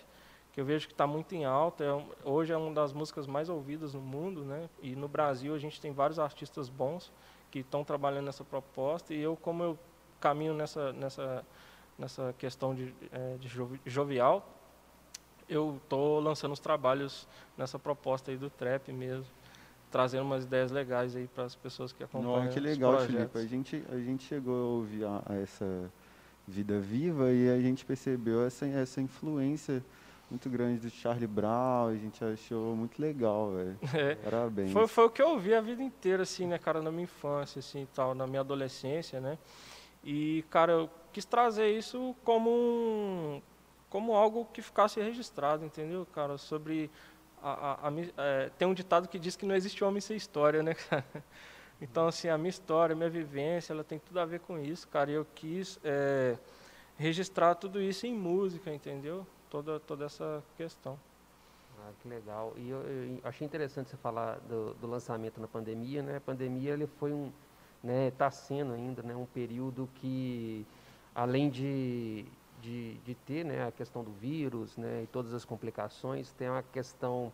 que 0.53 0.61
eu 0.61 0.64
vejo 0.64 0.87
que 0.87 0.94
está 0.94 1.07
muito 1.07 1.35
em 1.35 1.44
alta. 1.44 1.85
É, 1.85 2.05
hoje 2.25 2.53
é 2.53 2.57
uma 2.57 2.73
das 2.73 2.92
músicas 2.92 3.27
mais 3.27 3.49
ouvidas 3.49 3.94
no 3.94 4.01
mundo, 4.01 4.44
né? 4.44 4.68
E 4.83 4.94
no 4.94 5.09
Brasil 5.09 5.55
a 5.55 5.59
gente 5.59 5.81
tem 5.81 5.92
vários 5.92 6.18
artistas 6.18 6.68
bons 6.68 7.12
que 7.51 7.61
estão 7.61 7.85
trabalhando 7.85 8.27
nessa 8.27 8.44
proposta. 8.44 9.12
E 9.12 9.20
eu, 9.20 9.37
como 9.37 9.62
eu 9.62 9.79
caminho 10.20 10.55
nessa, 10.55 10.92
nessa, 10.92 11.44
nessa 11.99 12.35
questão 12.38 12.75
de, 12.75 12.94
é, 13.12 13.37
de 13.37 13.49
jovial, 13.87 14.46
eu 15.49 15.81
estou 15.83 16.20
lançando 16.20 16.53
os 16.53 16.61
trabalhos 16.61 17.27
nessa 17.57 17.79
proposta 17.79 18.31
aí 18.31 18.37
do 18.37 18.49
trap 18.49 18.92
mesmo, 18.92 19.27
trazendo 19.90 20.22
umas 20.22 20.44
ideias 20.44 20.70
legais 20.70 21.16
aí 21.16 21.26
para 21.26 21.44
as 21.44 21.55
pessoas 21.55 21.92
que 21.92 22.03
acompanham. 22.03 22.44
Não, 22.44 22.50
que 22.50 22.61
legal, 22.61 22.98
Felipe. 23.00 23.38
A 23.38 23.46
gente, 23.46 23.85
a 23.90 23.98
gente 23.98 24.24
chegou 24.24 24.55
a 24.55 24.66
ouvir 24.66 25.05
a, 25.05 25.22
a 25.26 25.35
essa, 25.37 25.90
Vida 26.50 26.81
Viva 26.81 27.31
e 27.31 27.48
a 27.48 27.61
gente 27.61 27.85
percebeu 27.85 28.44
essa, 28.44 28.66
essa 28.66 29.00
influência 29.00 29.83
muito 30.29 30.48
grande 30.48 30.81
do 30.81 30.90
Charlie 30.90 31.26
Brown, 31.26 31.88
a 31.88 31.96
gente 31.96 32.24
achou 32.24 32.74
muito 32.74 33.00
legal, 33.00 33.53
velho. 33.53 33.79
É. 33.94 34.14
Parabéns. 34.16 34.72
Foi, 34.72 34.87
foi 34.87 35.05
o 35.07 35.11
que 35.11 35.22
eu 35.22 35.31
ouvi 35.31 35.55
a 35.55 35.61
vida 35.61 35.83
inteira, 35.83 36.22
assim, 36.22 36.46
né, 36.46 36.59
cara, 36.59 36.83
na 36.83 36.90
minha 36.90 37.05
infância, 37.05 37.59
assim, 37.59 37.87
tal, 37.94 38.14
na 38.14 38.26
minha 38.26 38.40
adolescência, 38.40 39.20
né? 39.20 39.38
E, 40.05 40.44
cara, 40.50 40.72
eu 40.72 40.90
quis 41.12 41.24
trazer 41.24 41.68
isso 41.76 42.14
como 42.24 42.50
um, 42.50 43.42
como 43.88 44.14
algo 44.14 44.46
que 44.53 44.62
ficasse 44.62 45.00
registrado, 45.00 45.64
entendeu, 45.64 46.07
cara? 46.12 46.38
Sobre 46.38 46.90
a, 47.42 47.87
a, 47.87 47.88
a 47.88 47.92
é, 48.18 48.50
tem 48.59 48.66
um 48.66 48.74
ditado 48.74 49.09
que 49.09 49.18
diz 49.18 49.37
que 49.37 49.46
não 49.46 49.55
existe 49.55 49.83
homem 49.85 50.00
sem 50.00 50.16
história, 50.16 50.62
né? 50.62 50.74
Então, 51.83 52.07
assim, 52.07 52.29
a 52.29 52.37
minha 52.37 52.50
história, 52.50 52.92
a 52.92 52.96
minha 52.96 53.09
vivência, 53.09 53.72
ela 53.72 53.83
tem 53.83 53.98
tudo 53.98 54.20
a 54.20 54.26
ver 54.26 54.40
com 54.40 54.59
isso, 54.59 54.87
cara. 54.87 55.11
E 55.11 55.14
eu 55.14 55.26
quis 55.35 55.81
é, 55.83 56.37
registrar 56.98 57.55
tudo 57.55 57.81
isso 57.81 58.07
em 58.07 58.12
música, 58.12 58.70
entendeu? 58.70 59.26
Toda, 59.48 59.81
toda 59.81 60.05
essa 60.05 60.44
questão. 60.59 60.98
Ah, 61.79 61.90
que 62.03 62.09
legal. 62.09 62.53
E 62.59 62.68
eu, 62.68 62.83
eu 62.83 63.20
achei 63.24 63.46
interessante 63.46 63.88
você 63.88 63.96
falar 63.96 64.38
do, 64.40 64.74
do, 64.74 64.87
lançamento 64.87 65.40
na 65.40 65.48
pandemia, 65.48 66.03
né? 66.03 66.16
A 66.18 66.20
pandemia 66.20 66.72
ele 66.72 66.87
foi 66.87 67.12
um, 67.12 67.33
né? 67.83 68.09
Está 68.09 68.31
sendo 68.31 68.74
ainda, 68.74 69.03
né? 69.03 69.16
Um 69.16 69.24
período 69.24 69.88
que, 69.94 70.66
além 71.14 71.48
de, 71.48 72.26
de, 72.61 72.94
de 72.99 73.14
ter, 73.14 73.44
né? 73.44 73.66
A 73.66 73.73
questão 73.73 74.03
do 74.03 74.12
vírus, 74.12 74.77
né? 74.77 75.03
E 75.05 75.07
todas 75.07 75.33
as 75.35 75.44
complicações, 75.44 76.33
tem 76.33 76.49
uma 76.49 76.62
questão 76.62 77.33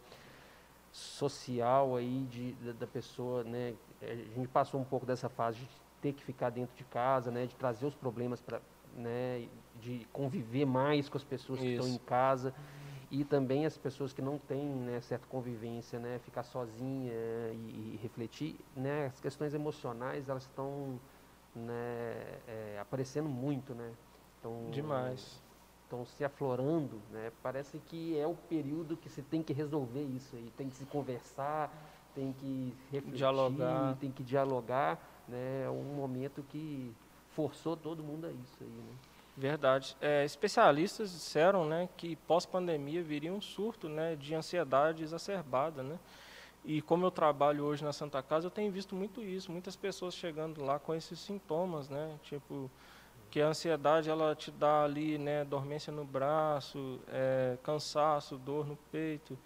social 0.93 1.97
aí 1.97 2.27
de, 2.31 2.53
da, 2.53 2.73
da 2.73 2.87
pessoa, 2.87 3.45
né? 3.45 3.75
A 4.03 4.15
gente 4.15 4.49
passou 4.49 4.81
um 4.81 4.85
pouco 4.85 5.05
dessa 5.05 5.29
fase 5.29 5.59
de 5.59 5.69
ter 6.01 6.12
que 6.12 6.23
ficar 6.23 6.51
dentro 6.51 6.77
de 6.77 6.85
casa, 6.85 7.31
né? 7.31 7.47
De 7.47 7.55
trazer 7.55 7.87
os 7.87 7.95
problemas 7.95 8.41
para, 8.41 8.61
né? 8.97 9.47
De 9.81 10.07
conviver 10.12 10.65
mais 10.65 11.09
com 11.09 11.17
as 11.17 11.25
pessoas 11.25 11.61
que 11.61 11.67
estão 11.67 11.89
em 11.89 11.99
casa 11.99 12.55
e 13.11 13.25
também 13.25 13.65
as 13.67 13.79
pessoas 13.79 14.12
que 14.12 14.21
não 14.21 14.39
têm 14.39 14.65
né, 14.65 15.01
certa 15.01 15.27
convivência, 15.29 15.99
né, 15.99 16.19
ficar 16.25 16.43
sozinha 16.43 17.12
e, 17.53 17.95
e, 17.95 18.01
refletir, 18.03 18.57
né, 18.75 19.07
as 19.07 19.21
questões 19.21 19.55
emocionais 19.55 20.29
elas 20.29 20.43
estão 20.43 20.99
né, 21.55 22.15
é, 22.49 22.79
aparecendo 22.81 23.29
muito, 23.29 23.75
né, 23.75 23.93
demais, 24.70 25.40
estão 25.85 26.05
se 26.05 26.25
aflorando, 26.25 27.01
né, 27.11 27.33
parece 27.42 27.79
que 27.79 28.18
é 28.18 28.27
o 28.27 28.35
período 28.35 28.96
que 28.96 29.09
se 29.09 29.22
tem 29.22 29.42
que 29.42 29.53
resolver 29.53 30.03
isso 30.03 30.35
aí, 30.37 30.51
tem 30.57 30.68
que 30.68 30.77
se 30.77 30.85
conversar, 30.87 31.72
tem 32.14 32.33
que 32.33 32.75
refletir, 32.90 33.18
dialogar. 33.18 33.96
tem 33.96 34.11
que 34.11 34.22
dialogar, 34.22 34.99
né, 35.29 35.64
é 35.64 35.70
um 35.70 35.94
momento 35.94 36.42
que 36.49 36.94
forçou 37.31 37.77
todo 37.77 38.03
mundo 38.03 38.27
a 38.27 38.31
isso 38.31 38.57
aí, 38.61 38.68
né. 38.68 38.94
Verdade. 39.37 39.94
É, 40.01 40.25
especialistas 40.25 41.12
disseram 41.12 41.66
né, 41.66 41.90
que 41.96 42.16
pós-pandemia 42.16 43.03
viria 43.03 43.33
um 43.33 43.40
surto 43.40 43.87
né, 43.87 44.16
de 44.16 44.35
ansiedade 44.35 45.03
exacerbada. 45.03 45.83
Né? 45.83 45.99
E 46.64 46.81
como 46.81 47.05
eu 47.05 47.11
trabalho 47.11 47.64
hoje 47.64 47.85
na 47.85 47.92
Santa 47.92 48.22
Casa, 48.22 48.46
eu 48.46 48.51
tenho 48.51 48.72
visto 48.72 48.94
muito 48.94 49.22
isso, 49.22 49.53
muitas 49.53 49.77
pessoas 49.77 50.14
chegando 50.14 50.64
lá 50.64 50.79
com 50.79 50.94
esses 50.94 51.18
sintomas, 51.20 51.88
né? 51.88 52.18
Tipo, 52.22 52.70
que 53.31 53.41
a 53.41 53.49
ansiedade 53.49 54.09
ela 54.09 54.35
te 54.35 54.51
dá 54.51 54.85
ali, 54.85 55.19
né, 55.19 55.45
dormência 55.45 55.93
no 55.93 56.05
braço, 56.05 57.01
é, 57.09 57.57
cansaço, 57.62 58.37
dor 58.39 58.67
no 58.67 58.77
peito, 58.91 59.37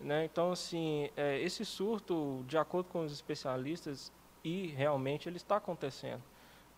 né? 0.00 0.24
Então, 0.24 0.52
assim, 0.52 1.10
é, 1.16 1.40
esse 1.40 1.64
surto, 1.64 2.44
de 2.46 2.58
acordo 2.58 2.88
com 2.90 3.04
os 3.04 3.12
especialistas, 3.12 4.12
e 4.42 4.66
realmente 4.68 5.28
ele 5.28 5.38
está 5.38 5.56
acontecendo, 5.56 6.22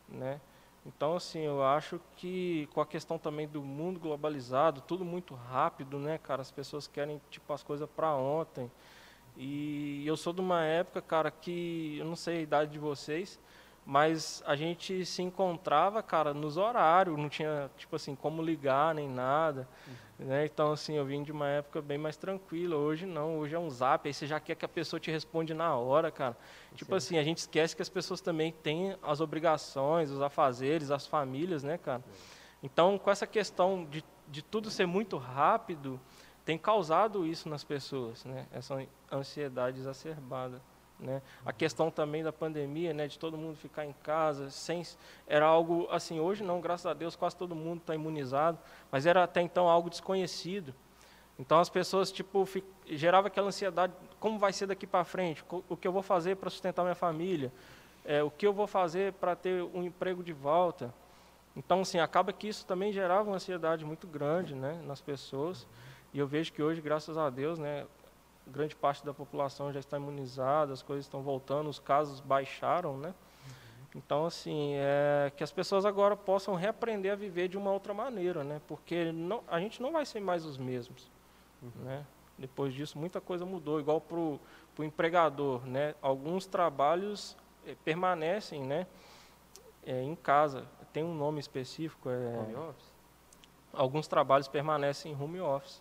né? 0.09 0.41
Então, 0.87 1.17
assim, 1.17 1.41
eu 1.41 1.65
acho 1.65 2.01
que 2.17 2.69
com 2.73 2.81
a 2.81 2.87
questão 2.87 3.19
também 3.19 3.49
do 3.49 3.61
mundo 3.61 3.99
globalizado, 3.99 4.81
tudo 4.81 5.05
muito 5.05 5.35
rápido, 5.35 5.99
né, 5.99 6.17
cara? 6.17 6.43
As 6.43 6.53
pessoas 6.53 6.87
querem, 6.87 7.21
tipo, 7.29 7.53
as 7.53 7.63
coisas 7.65 7.89
para 7.91 8.15
ontem. 8.15 8.71
E 9.37 10.07
eu 10.07 10.17
sou 10.17 10.33
de 10.33 10.41
uma 10.41 10.65
época, 10.65 11.03
cara, 11.03 11.31
que 11.31 11.97
eu 11.99 12.05
não 12.05 12.15
sei 12.15 12.39
a 12.39 12.41
idade 12.41 12.71
de 12.71 12.79
vocês, 12.79 13.39
mas 13.87 14.43
a 14.45 14.57
gente 14.57 15.07
se 15.07 15.23
encontrava, 15.23 16.03
cara, 16.03 16.35
nos 16.35 16.57
horários, 16.57 17.17
não 17.17 17.29
tinha, 17.29 17.71
tipo 17.77 17.95
assim, 17.95 18.17
como 18.17 18.43
ligar 18.43 18.93
nem 18.93 19.09
nada. 19.09 19.69
Uhum. 19.87 20.27
Né? 20.27 20.45
Então, 20.45 20.73
assim, 20.73 20.95
eu 20.95 21.05
vim 21.05 21.23
de 21.23 21.31
uma 21.31 21.47
época 21.47 21.81
bem 21.81 21.97
mais 21.97 22.17
tranquila. 22.17 22.75
Hoje 22.75 23.07
não, 23.07 23.39
hoje 23.39 23.55
é 23.55 23.59
um 23.59 23.71
zap, 23.71 24.09
aí 24.09 24.13
você 24.13 24.27
já 24.27 24.41
quer 24.41 24.57
que 24.57 24.65
a 24.65 24.69
pessoa 24.69 24.99
te 24.99 25.09
responde 25.09 25.55
na 25.55 25.77
hora, 25.77 26.11
cara. 26.11 26.37
Tipo 26.75 26.91
Sim. 26.93 26.97
assim, 26.97 27.19
a 27.19 27.23
gente 27.23 27.39
esquece 27.39 27.77
que 27.77 27.83
as 27.83 27.89
pessoas 27.89 28.21
também 28.21 28.51
têm 28.51 28.97
as 29.01 29.21
obrigações, 29.21 30.11
os 30.11 30.21
afazeres, 30.21 30.91
as 30.91 31.07
famílias, 31.07 31.63
né, 31.63 31.79
cara? 31.79 32.03
Então, 32.61 32.99
com 32.99 33.09
essa 33.09 33.27
questão 33.27 33.85
de, 33.85 34.03
de 34.27 34.43
tudo 34.43 34.69
ser 34.69 34.87
muito 34.87 35.17
rápido, 35.17 36.01
tem 36.45 36.59
causado 36.59 37.25
isso 37.25 37.49
nas 37.49 37.63
pessoas, 37.63 38.25
né? 38.25 38.47
Essa 38.51 38.85
ansiedade 39.13 39.79
exacerbada. 39.79 40.61
Né? 40.99 41.21
A 41.45 41.53
questão 41.53 41.91
também 41.91 42.25
da 42.25 42.33
pandemia, 42.33 42.95
né, 42.95 43.07
de 43.07 43.19
todo 43.19 43.37
mundo 43.37 43.57
ficar 43.57 43.85
em 43.85 43.95
casa, 44.03 44.49
sem, 44.49 44.83
era 45.27 45.45
algo 45.45 45.87
assim, 45.91 46.19
hoje 46.19 46.43
não, 46.43 46.61
graças 46.61 46.87
a 46.87 46.95
Deus, 46.95 47.15
quase 47.15 47.37
todo 47.37 47.55
mundo 47.55 47.81
está 47.81 47.95
imunizado, 47.95 48.59
mas 48.91 49.05
era 49.05 49.23
até 49.23 49.43
então 49.43 49.69
algo 49.69 49.91
desconhecido. 49.91 50.75
Então 51.39 51.59
as 51.59 51.69
pessoas 51.69 52.11
tipo 52.11 52.47
fic, 52.47 52.67
gerava 52.87 53.29
aquela 53.29 53.49
ansiedade, 53.49 53.93
como 54.19 54.39
vai 54.39 54.55
ser 54.55 54.67
daqui 54.67 54.87
para 54.87 55.05
frente? 55.05 55.45
O 55.69 55.77
que 55.77 55.87
eu 55.87 55.93
vou 55.93 56.03
fazer 56.03 56.37
para 56.37 56.49
sustentar 56.49 56.83
minha 56.83 56.95
família? 56.95 57.53
É, 58.03 58.23
o 58.23 58.31
que 58.31 58.47
eu 58.47 58.53
vou 58.53 58.67
fazer 58.67 59.13
para 59.15 59.37
ter 59.37 59.63
um 59.63 59.83
emprego 59.83 60.23
de 60.23 60.33
volta? 60.33 60.95
Então, 61.55 61.81
assim, 61.81 61.99
acaba 61.99 62.33
que 62.33 62.49
isso 62.49 62.65
também 62.67 62.93
gerava 62.93 63.29
uma 63.29 63.37
ansiedade 63.37 63.85
muito 63.85 64.07
grande, 64.07 64.55
né, 64.55 64.81
nas 64.87 65.01
pessoas. 65.01 65.67
E 66.13 66.19
eu 66.19 66.27
vejo 66.27 66.53
que 66.53 66.63
hoje, 66.63 66.81
graças 66.81 67.17
a 67.17 67.29
Deus, 67.31 67.59
né, 67.59 67.87
grande 68.47 68.75
parte 68.77 69.05
da 69.05 69.13
população 69.13 69.73
já 69.73 69.81
está 69.81 69.97
imunizada, 69.97 70.73
as 70.73 70.83
coisas 70.83 71.05
estão 71.05 71.23
voltando, 71.23 71.69
os 71.69 71.79
casos 71.79 72.21
baixaram, 72.21 72.97
né? 72.97 73.15
Então, 73.95 74.27
assim, 74.27 74.75
é 74.75 75.33
que 75.35 75.43
as 75.43 75.51
pessoas 75.51 75.87
agora 75.87 76.15
possam 76.15 76.55
reaprender 76.55 77.13
a 77.13 77.17
viver 77.17 77.49
de 77.49 77.57
uma 77.57 77.73
outra 77.73 77.95
maneira, 77.95 78.45
né? 78.45 78.61
Porque 78.69 79.11
não, 79.11 79.43
a 79.49 79.59
gente 79.59 79.81
não 79.81 79.91
vai 79.91 80.05
ser 80.05 80.21
mais 80.21 80.45
os 80.45 80.59
mesmos, 80.59 81.11
uhum. 81.63 81.85
né? 81.85 82.07
Depois 82.39 82.75
disso, 82.75 82.99
muita 82.99 83.21
coisa 83.21 83.47
mudou. 83.47 83.81
Igual 83.81 84.01
para 84.01 84.19
o 84.19 84.41
empregador, 84.81 85.67
né? 85.67 85.95
Alguns 86.03 86.47
trabalhos 86.47 87.37
é, 87.67 87.75
permanecem, 87.85 88.63
né? 88.63 88.87
É, 89.85 90.03
em 90.03 90.15
casa. 90.15 90.67
Tem 90.93 91.03
um 91.03 91.15
nome 91.15 91.41
específico. 91.41 92.11
É, 92.11 92.39
home 92.39 92.55
office? 92.55 92.93
Alguns 93.73 94.07
trabalhos 94.07 94.49
permanecem 94.49 95.13
em 95.13 95.23
home 95.23 95.41
office. 95.41 95.81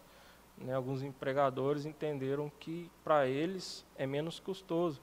Né, 0.57 0.73
alguns 0.73 1.03
empregadores 1.03 1.85
entenderam 1.85 2.49
que 2.59 2.89
para 3.03 3.27
eles 3.27 3.85
é 3.97 4.05
menos 4.05 4.39
custoso 4.39 5.01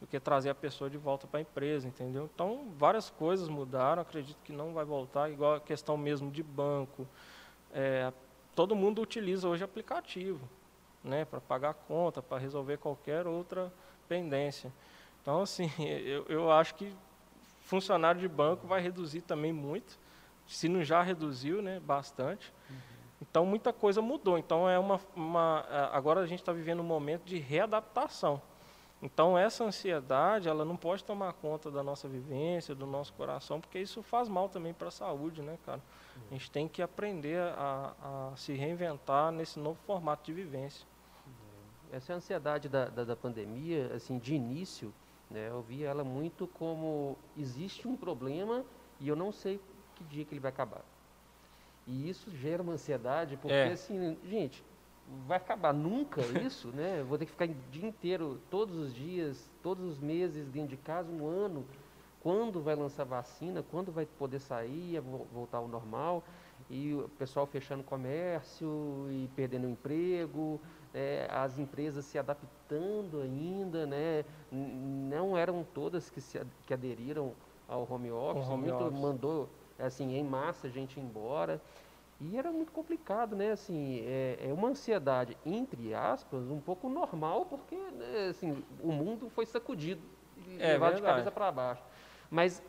do 0.00 0.06
que 0.06 0.18
trazer 0.18 0.48
a 0.50 0.54
pessoa 0.54 0.88
de 0.88 0.96
volta 0.96 1.26
para 1.26 1.38
a 1.38 1.42
empresa, 1.42 1.86
entendeu? 1.86 2.28
Então, 2.34 2.72
várias 2.76 3.10
coisas 3.10 3.48
mudaram, 3.48 4.02
acredito 4.02 4.38
que 4.42 4.52
não 4.52 4.72
vai 4.72 4.84
voltar, 4.84 5.30
igual 5.30 5.56
a 5.56 5.60
questão 5.60 5.96
mesmo 5.96 6.30
de 6.30 6.42
banco. 6.42 7.06
É, 7.72 8.12
todo 8.54 8.74
mundo 8.74 9.02
utiliza 9.02 9.46
hoje 9.46 9.62
aplicativo, 9.62 10.48
né, 11.04 11.24
para 11.24 11.40
pagar 11.40 11.74
conta, 11.74 12.22
para 12.22 12.38
resolver 12.38 12.78
qualquer 12.78 13.26
outra 13.26 13.72
pendência. 14.08 14.72
Então, 15.20 15.42
assim, 15.42 15.70
eu, 15.78 16.24
eu 16.28 16.50
acho 16.50 16.74
que 16.74 16.92
funcionário 17.60 18.20
de 18.20 18.28
banco 18.28 18.66
vai 18.66 18.80
reduzir 18.80 19.20
também 19.20 19.52
muito, 19.52 19.98
se 20.46 20.68
não 20.68 20.82
já 20.82 21.02
reduziu, 21.02 21.60
né, 21.60 21.78
bastante. 21.78 22.52
Uhum. 22.68 22.76
Então 23.20 23.44
muita 23.44 23.72
coisa 23.72 24.00
mudou. 24.00 24.38
Então 24.38 24.68
é 24.68 24.78
uma, 24.78 25.00
uma 25.14 25.66
é, 25.68 25.96
agora 25.96 26.20
a 26.20 26.26
gente 26.26 26.40
está 26.40 26.52
vivendo 26.52 26.80
um 26.80 26.84
momento 26.84 27.24
de 27.24 27.38
readaptação. 27.38 28.40
Então 29.02 29.36
essa 29.36 29.64
ansiedade 29.64 30.48
ela 30.48 30.64
não 30.64 30.76
pode 30.76 31.02
tomar 31.04 31.32
conta 31.34 31.70
da 31.70 31.82
nossa 31.82 32.06
vivência, 32.06 32.74
do 32.74 32.86
nosso 32.86 33.12
coração, 33.14 33.60
porque 33.60 33.78
isso 33.78 34.02
faz 34.02 34.28
mal 34.28 34.48
também 34.48 34.74
para 34.74 34.88
a 34.88 34.90
saúde, 34.90 35.40
né, 35.40 35.58
cara? 35.64 35.80
A 36.30 36.34
gente 36.34 36.50
tem 36.50 36.68
que 36.68 36.82
aprender 36.82 37.40
a, 37.40 37.94
a, 38.02 38.36
se 38.36 38.52
reinventar 38.52 39.32
nesse 39.32 39.58
novo 39.58 39.78
formato 39.86 40.24
de 40.24 40.32
vivência. 40.32 40.86
Essa 41.90 42.12
ansiedade 42.12 42.68
da, 42.68 42.86
da, 42.86 43.04
da 43.04 43.16
pandemia, 43.16 43.90
assim, 43.94 44.18
de 44.18 44.34
início, 44.34 44.92
né, 45.30 45.48
eu 45.48 45.62
vi 45.62 45.82
ela 45.82 46.04
muito 46.04 46.46
como 46.46 47.16
existe 47.36 47.88
um 47.88 47.96
problema 47.96 48.64
e 49.00 49.08
eu 49.08 49.16
não 49.16 49.32
sei 49.32 49.60
que 49.94 50.04
dia 50.04 50.24
que 50.24 50.34
ele 50.34 50.40
vai 50.40 50.50
acabar. 50.50 50.84
E 51.90 52.08
isso 52.08 52.30
gera 52.36 52.62
uma 52.62 52.74
ansiedade, 52.74 53.36
porque 53.36 53.52
é. 53.52 53.72
assim, 53.72 54.16
gente, 54.24 54.64
vai 55.26 55.36
acabar 55.36 55.74
nunca 55.74 56.20
isso, 56.46 56.68
né? 56.68 57.02
Vou 57.02 57.18
ter 57.18 57.26
que 57.26 57.32
ficar 57.32 57.48
o 57.48 57.54
dia 57.70 57.88
inteiro, 57.88 58.40
todos 58.48 58.76
os 58.76 58.94
dias, 58.94 59.50
todos 59.60 59.84
os 59.84 59.98
meses 59.98 60.46
dentro 60.48 60.70
de 60.70 60.76
casa, 60.76 61.10
um 61.10 61.26
ano. 61.26 61.66
Quando 62.22 62.60
vai 62.60 62.76
lançar 62.76 63.04
vacina? 63.04 63.64
Quando 63.70 63.90
vai 63.90 64.06
poder 64.06 64.38
sair, 64.38 65.00
voltar 65.32 65.58
ao 65.58 65.66
normal? 65.66 66.22
E 66.68 66.94
o 66.94 67.08
pessoal 67.18 67.46
fechando 67.46 67.82
comércio 67.82 69.08
e 69.10 69.28
perdendo 69.34 69.66
emprego, 69.66 70.60
é, 70.94 71.26
as 71.30 71.58
empresas 71.58 72.04
se 72.04 72.18
adaptando 72.18 73.20
ainda, 73.20 73.86
né? 73.86 74.24
Não 74.52 75.36
eram 75.36 75.66
todas 75.74 76.08
que, 76.10 76.20
se, 76.20 76.40
que 76.66 76.74
aderiram 76.74 77.32
ao 77.66 77.86
home 77.90 78.12
office, 78.12 78.48
home 78.48 78.68
muito 78.68 78.84
office. 78.84 79.00
mandou 79.00 79.48
assim, 79.82 80.14
em 80.16 80.24
massa 80.24 80.66
a 80.66 80.70
gente 80.70 80.96
ia 80.98 81.02
embora. 81.02 81.60
E 82.20 82.36
era 82.36 82.52
muito 82.52 82.70
complicado, 82.70 83.34
né? 83.34 83.52
Assim, 83.52 84.00
é, 84.04 84.38
é 84.48 84.52
uma 84.52 84.68
ansiedade, 84.68 85.38
entre 85.44 85.94
aspas, 85.94 86.50
um 86.50 86.60
pouco 86.60 86.88
normal, 86.88 87.46
porque 87.46 87.74
né, 87.76 88.28
assim, 88.28 88.62
o 88.82 88.92
mundo 88.92 89.30
foi 89.30 89.46
sacudido 89.46 90.02
e 90.46 90.58
É 90.60 90.72
levado 90.72 90.96
de 90.96 91.00
verdade. 91.00 91.02
cabeça 91.06 91.30
para 91.32 91.50
baixo. 91.50 91.82
Mas, 92.30 92.62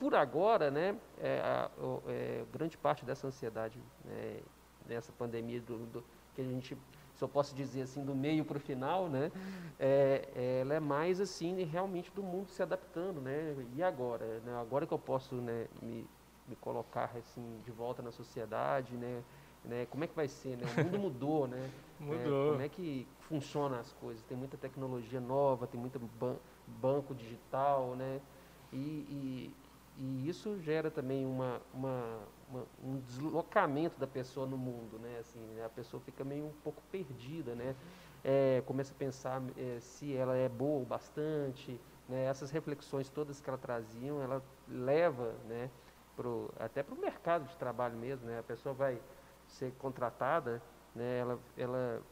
por 0.00 0.16
agora, 0.16 0.68
né, 0.68 0.96
é, 1.18 1.40
a- 1.40 1.70
é, 2.08 2.44
grande 2.52 2.76
parte 2.76 3.04
dessa 3.04 3.26
ansiedade 3.28 3.78
né, 4.04 4.40
nessa 4.84 5.12
pandemia, 5.12 5.60
do, 5.60 5.78
do- 5.86 6.04
que 6.34 6.40
a 6.40 6.44
gente, 6.44 6.76
se 7.14 7.22
eu 7.22 7.28
posso 7.28 7.54
dizer 7.54 7.82
assim, 7.82 8.04
do 8.04 8.16
meio 8.16 8.44
para 8.44 8.56
o 8.56 8.60
final, 8.60 9.08
né, 9.08 9.30
é, 9.78 10.58
ela 10.60 10.74
é 10.74 10.80
mais 10.80 11.20
assim, 11.20 11.62
realmente 11.62 12.10
do 12.10 12.22
mundo 12.22 12.50
se 12.50 12.60
adaptando, 12.62 13.20
né? 13.20 13.54
E 13.76 13.82
agora? 13.82 14.40
Né? 14.40 14.56
Agora 14.60 14.86
que 14.88 14.92
eu 14.92 14.98
posso 14.98 15.36
né, 15.36 15.66
me, 15.80 16.04
me 16.46 16.56
colocar 16.56 17.10
assim 17.16 17.60
de 17.64 17.70
volta 17.70 18.02
na 18.02 18.10
sociedade, 18.10 18.96
né? 18.96 19.22
né? 19.64 19.86
Como 19.86 20.04
é 20.04 20.06
que 20.06 20.14
vai 20.14 20.28
ser? 20.28 20.56
Né? 20.56 20.64
O 20.76 20.84
mundo 20.84 20.98
mudou, 20.98 21.46
né? 21.46 21.70
É, 22.00 22.04
Mudou. 22.04 22.50
como 22.50 22.62
é 22.62 22.68
que 22.68 23.06
funciona 23.20 23.78
as 23.78 23.92
coisas? 23.92 24.24
Tem 24.24 24.36
muita 24.36 24.56
tecnologia 24.56 25.20
nova, 25.20 25.68
tem 25.68 25.78
muito 25.80 26.00
ban 26.00 26.36
banco 26.66 27.14
digital, 27.14 27.94
né? 27.94 28.20
E, 28.72 28.76
e, 28.76 29.56
e 29.96 30.28
isso 30.28 30.60
gera 30.60 30.90
também 30.90 31.24
uma, 31.24 31.60
uma, 31.72 32.18
uma- 32.48 32.66
um 32.82 32.98
deslocamento 32.98 34.00
da 34.00 34.06
pessoa 34.06 34.46
no 34.46 34.58
mundo, 34.58 34.98
né? 34.98 35.18
Assim, 35.20 35.38
né? 35.54 35.64
a 35.64 35.68
pessoa 35.68 36.00
fica 36.02 36.24
meio 36.24 36.46
um 36.46 36.52
pouco 36.64 36.82
perdida, 36.90 37.54
né? 37.54 37.76
É, 38.24 38.62
começa 38.66 38.92
a 38.92 38.96
pensar 38.96 39.40
é, 39.56 39.78
se 39.78 40.12
ela 40.16 40.36
é 40.36 40.48
boa 40.48 40.82
o 40.82 40.84
bastante, 40.84 41.80
né? 42.08 42.24
Essas 42.24 42.50
reflexões 42.50 43.08
todas 43.08 43.40
que 43.40 43.48
ela 43.48 43.58
traziam, 43.58 44.20
ela 44.20 44.42
leva, 44.68 45.34
né? 45.48 45.70
Pro, 46.16 46.52
até 46.58 46.82
para 46.82 46.94
o 46.94 46.98
mercado 46.98 47.48
de 47.48 47.56
trabalho 47.56 47.96
mesmo, 47.96 48.26
né? 48.26 48.38
A 48.38 48.42
pessoa 48.42 48.74
vai 48.74 49.00
ser 49.48 49.72
contratada, 49.78 50.62
né? 50.94 51.18
Ela, 51.18 51.38
ela 51.56 52.02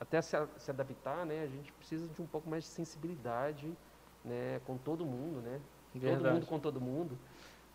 até 0.00 0.20
se, 0.20 0.36
se 0.58 0.70
adaptar, 0.70 1.24
né? 1.24 1.42
A 1.42 1.46
gente 1.46 1.72
precisa 1.72 2.08
de 2.08 2.20
um 2.20 2.26
pouco 2.26 2.48
mais 2.48 2.64
de 2.64 2.70
sensibilidade, 2.70 3.72
né? 4.24 4.60
Com 4.66 4.76
todo 4.76 5.04
mundo, 5.04 5.40
né? 5.40 5.60
Todo 5.92 6.30
mundo 6.30 6.46
com 6.46 6.58
todo 6.58 6.80
mundo, 6.80 7.18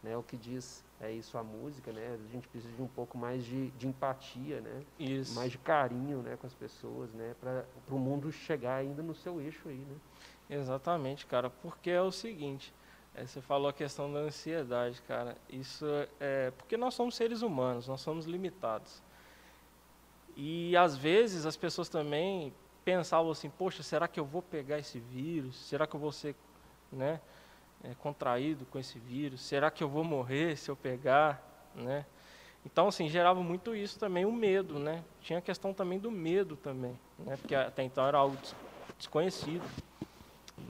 né? 0.03 0.15
O 0.15 0.21
que 0.21 0.37
diz 0.37 0.83
é 0.99 1.11
isso 1.11 1.37
a 1.37 1.43
música, 1.43 1.91
né? 1.91 2.13
A 2.13 2.31
gente 2.31 2.47
precisa 2.47 2.73
de 2.75 2.81
um 2.81 2.87
pouco 2.87 3.17
mais 3.17 3.43
de, 3.43 3.71
de 3.71 3.87
empatia, 3.87 4.61
né? 4.61 4.83
Isso. 4.99 5.33
Mais 5.33 5.51
de 5.51 5.57
carinho, 5.57 6.21
né? 6.21 6.37
Com 6.37 6.45
as 6.45 6.53
pessoas, 6.53 7.11
né? 7.13 7.35
Para 7.39 7.65
o 7.89 7.97
mundo 7.97 8.31
chegar 8.31 8.75
ainda 8.75 9.01
no 9.01 9.15
seu 9.15 9.41
eixo 9.41 9.67
aí, 9.67 9.79
né? 9.79 9.95
Exatamente, 10.49 11.25
cara. 11.25 11.49
Porque 11.49 11.89
é 11.89 12.01
o 12.01 12.11
seguinte, 12.11 12.73
é, 13.15 13.25
você 13.25 13.41
falou 13.41 13.67
a 13.69 13.73
questão 13.73 14.11
da 14.11 14.19
ansiedade, 14.19 15.01
cara. 15.01 15.35
Isso 15.49 15.85
é 16.19 16.51
porque 16.51 16.77
nós 16.77 16.93
somos 16.93 17.15
seres 17.15 17.41
humanos, 17.41 17.87
nós 17.87 18.01
somos 18.01 18.25
limitados. 18.25 19.01
E 20.35 20.75
às 20.77 20.95
vezes 20.95 21.45
as 21.45 21.57
pessoas 21.57 21.89
também 21.89 22.53
pensavam 22.85 23.31
assim, 23.31 23.49
poxa, 23.49 23.83
será 23.83 24.07
que 24.07 24.19
eu 24.19 24.25
vou 24.25 24.41
pegar 24.41 24.79
esse 24.79 24.99
vírus? 24.99 25.55
Será 25.55 25.85
que 25.85 25.95
eu 25.95 25.99
vou 25.99 26.11
ser, 26.11 26.35
né, 26.91 27.19
é, 27.83 27.93
contraído 27.95 28.65
com 28.65 28.79
esse 28.79 28.97
vírus? 28.97 29.41
Será 29.41 29.69
que 29.69 29.83
eu 29.83 29.89
vou 29.89 30.03
morrer 30.03 30.55
se 30.57 30.71
eu 30.71 30.75
pegar, 30.75 31.69
né? 31.75 32.05
Então, 32.65 32.87
assim, 32.87 33.09
gerava 33.09 33.41
muito 33.41 33.75
isso 33.75 33.99
também, 33.99 34.23
o 34.23 34.31
medo, 34.31 34.77
né? 34.77 35.03
Tinha 35.19 35.39
a 35.39 35.41
questão 35.41 35.73
também 35.73 35.97
do 35.99 36.11
medo 36.11 36.55
também, 36.55 36.97
né? 37.19 37.35
Porque 37.37 37.55
até 37.55 37.83
então 37.83 38.05
era 38.07 38.17
algo 38.19 38.37
des- 38.37 38.55
desconhecido, 38.97 39.67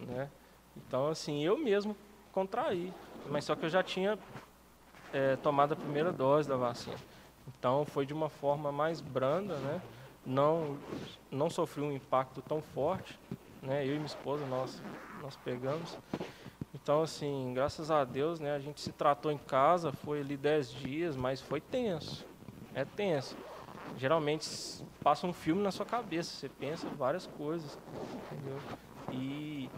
né? 0.07 0.29
Então, 0.75 1.09
assim, 1.09 1.43
eu 1.43 1.57
mesmo 1.57 1.95
contraí, 2.31 2.93
mas 3.29 3.45
só 3.45 3.55
que 3.55 3.65
eu 3.65 3.69
já 3.69 3.83
tinha 3.83 4.17
eh, 5.13 5.35
tomado 5.37 5.73
a 5.73 5.75
primeira 5.75 6.11
dose 6.11 6.47
da 6.47 6.55
vacina. 6.55 6.97
Então, 7.47 7.85
foi 7.85 8.05
de 8.05 8.13
uma 8.13 8.29
forma 8.29 8.71
mais 8.71 9.01
branda, 9.01 9.57
né? 9.57 9.81
Não, 10.25 10.77
não 11.29 11.49
sofri 11.49 11.81
um 11.81 11.91
impacto 11.91 12.41
tão 12.41 12.61
forte, 12.61 13.19
né? 13.61 13.83
Eu 13.85 13.91
e 13.91 13.95
minha 13.95 14.05
esposa, 14.05 14.45
nós, 14.45 14.81
nós 15.21 15.35
pegamos. 15.37 15.97
Então, 16.73 17.01
assim, 17.01 17.51
graças 17.53 17.91
a 17.91 18.03
Deus, 18.03 18.39
né? 18.39 18.55
A 18.55 18.59
gente 18.59 18.79
se 18.79 18.91
tratou 18.91 19.31
em 19.31 19.37
casa, 19.37 19.91
foi 19.91 20.21
ali 20.21 20.37
10 20.37 20.71
dias, 20.71 21.15
mas 21.15 21.41
foi 21.41 21.59
tenso. 21.59 22.25
É 22.73 22.85
tenso. 22.85 23.35
Geralmente 23.97 24.47
passa 25.03 25.27
um 25.27 25.33
filme 25.33 25.61
na 25.61 25.71
sua 25.71 25.85
cabeça, 25.85 26.31
você 26.31 26.47
pensa 26.47 26.87
várias 26.89 27.27
coisas, 27.27 27.77
entendeu? 28.31 28.57
E 29.11 29.69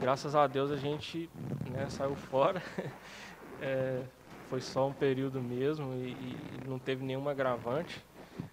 graças 0.00 0.34
a 0.34 0.46
Deus 0.46 0.70
a 0.70 0.76
gente 0.76 1.28
né, 1.70 1.88
saiu 1.88 2.14
fora. 2.14 2.62
É, 3.60 4.02
foi 4.50 4.60
só 4.60 4.88
um 4.88 4.92
período 4.92 5.40
mesmo 5.40 5.94
e, 5.94 6.10
e 6.10 6.68
não 6.68 6.78
teve 6.78 7.04
nenhum 7.04 7.26
agravante, 7.28 8.04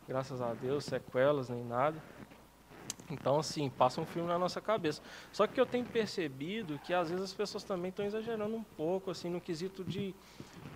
graças 0.07 0.39
a 0.39 0.53
Deus, 0.53 0.85
sequelas 0.85 1.49
nem 1.49 1.65
nada. 1.65 2.01
Então, 3.09 3.39
assim, 3.39 3.69
passa 3.69 3.99
um 3.99 4.05
filme 4.05 4.29
na 4.29 4.39
nossa 4.39 4.61
cabeça. 4.61 5.01
Só 5.33 5.45
que 5.45 5.59
eu 5.59 5.65
tenho 5.65 5.85
percebido 5.85 6.79
que 6.85 6.93
às 6.93 7.09
vezes 7.09 7.25
as 7.25 7.33
pessoas 7.33 7.63
também 7.63 7.89
estão 7.89 8.05
exagerando 8.05 8.55
um 8.55 8.63
pouco, 8.63 9.11
assim, 9.11 9.29
no 9.29 9.41
quesito 9.41 9.83
de, 9.83 10.15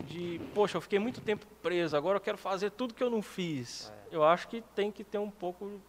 de, 0.05 0.41
poxa, 0.53 0.77
eu 0.77 0.81
fiquei 0.81 0.99
muito 0.99 1.21
tempo 1.21 1.45
preso, 1.63 1.95
agora 1.95 2.17
eu 2.17 2.21
quero 2.21 2.37
fazer 2.37 2.71
tudo 2.71 2.93
que 2.93 3.03
eu 3.03 3.09
não 3.09 3.21
fiz. 3.21 3.91
Eu 4.11 4.23
acho 4.23 4.47
que 4.49 4.61
tem 4.75 4.91
que 4.91 5.03
ter 5.03 5.17
um 5.17 5.31
pouco 5.31 5.79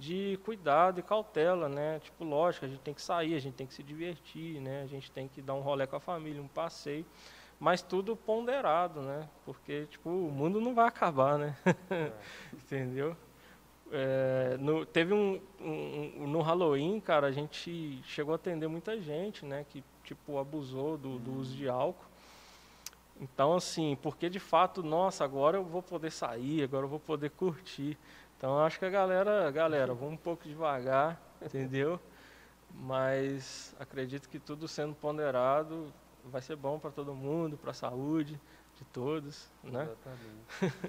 de 0.00 0.38
cuidado 0.44 1.00
e 1.00 1.02
cautela, 1.02 1.68
né? 1.68 2.00
Tipo, 2.00 2.24
lógico, 2.24 2.64
a 2.66 2.68
gente 2.68 2.80
tem 2.80 2.94
que 2.94 3.02
sair, 3.02 3.34
a 3.34 3.38
gente 3.40 3.54
tem 3.54 3.66
que 3.66 3.74
se 3.74 3.82
divertir, 3.82 4.60
né? 4.60 4.82
A 4.82 4.86
gente 4.86 5.10
tem 5.12 5.28
que 5.28 5.42
dar 5.42 5.54
um 5.54 5.60
rolê 5.60 5.86
com 5.86 5.96
a 5.96 6.00
família, 6.00 6.42
um 6.42 6.48
passeio, 6.48 7.06
mas 7.60 7.82
tudo 7.82 8.16
ponderado, 8.16 9.02
né? 9.02 9.28
Porque, 9.44 9.86
tipo, 9.86 10.08
o 10.10 10.30
mundo 10.32 10.60
não 10.60 10.74
vai 10.74 10.88
acabar, 10.88 11.38
né? 11.38 11.56
Entendeu? 12.54 13.16
É, 13.92 14.56
no, 14.60 14.86
teve 14.86 15.12
um, 15.12 15.40
um- 15.60 16.12
um- 16.24 16.26
no 16.28 16.42
Halloween, 16.42 17.00
cara, 17.00 17.26
a 17.26 17.32
gente 17.32 18.00
chegou 18.04 18.32
a 18.32 18.36
atender 18.36 18.68
muita 18.68 19.00
gente, 19.00 19.44
né, 19.44 19.66
que 19.68 19.82
tipo 20.04 20.38
abusou 20.38 20.96
do, 20.96 21.18
do 21.18 21.32
uso 21.34 21.56
de 21.56 21.68
álcool. 21.68 22.06
Então, 23.20 23.54
assim, 23.54 23.96
porque 24.02 24.30
de 24.30 24.40
fato, 24.40 24.82
nossa, 24.82 25.24
agora 25.24 25.58
eu 25.58 25.64
vou 25.64 25.82
poder 25.82 26.10
sair, 26.10 26.62
agora 26.62 26.84
eu 26.84 26.88
vou 26.88 27.00
poder 27.00 27.30
curtir. 27.30 27.98
Então, 28.40 28.58
acho 28.60 28.78
que 28.78 28.86
a 28.86 28.88
galera, 28.88 29.50
galera, 29.50 29.92
vamos 29.92 30.14
um 30.14 30.16
pouco 30.16 30.48
devagar, 30.48 31.20
entendeu? 31.44 32.00
Mas 32.72 33.76
acredito 33.78 34.30
que 34.30 34.38
tudo 34.38 34.66
sendo 34.66 34.94
ponderado 34.94 35.92
vai 36.24 36.40
ser 36.40 36.56
bom 36.56 36.78
para 36.78 36.90
todo 36.90 37.14
mundo, 37.14 37.58
para 37.58 37.72
a 37.72 37.74
saúde 37.74 38.40
de 38.78 38.84
todos, 38.86 39.46
né? 39.62 39.82
Exatamente. 39.82 40.40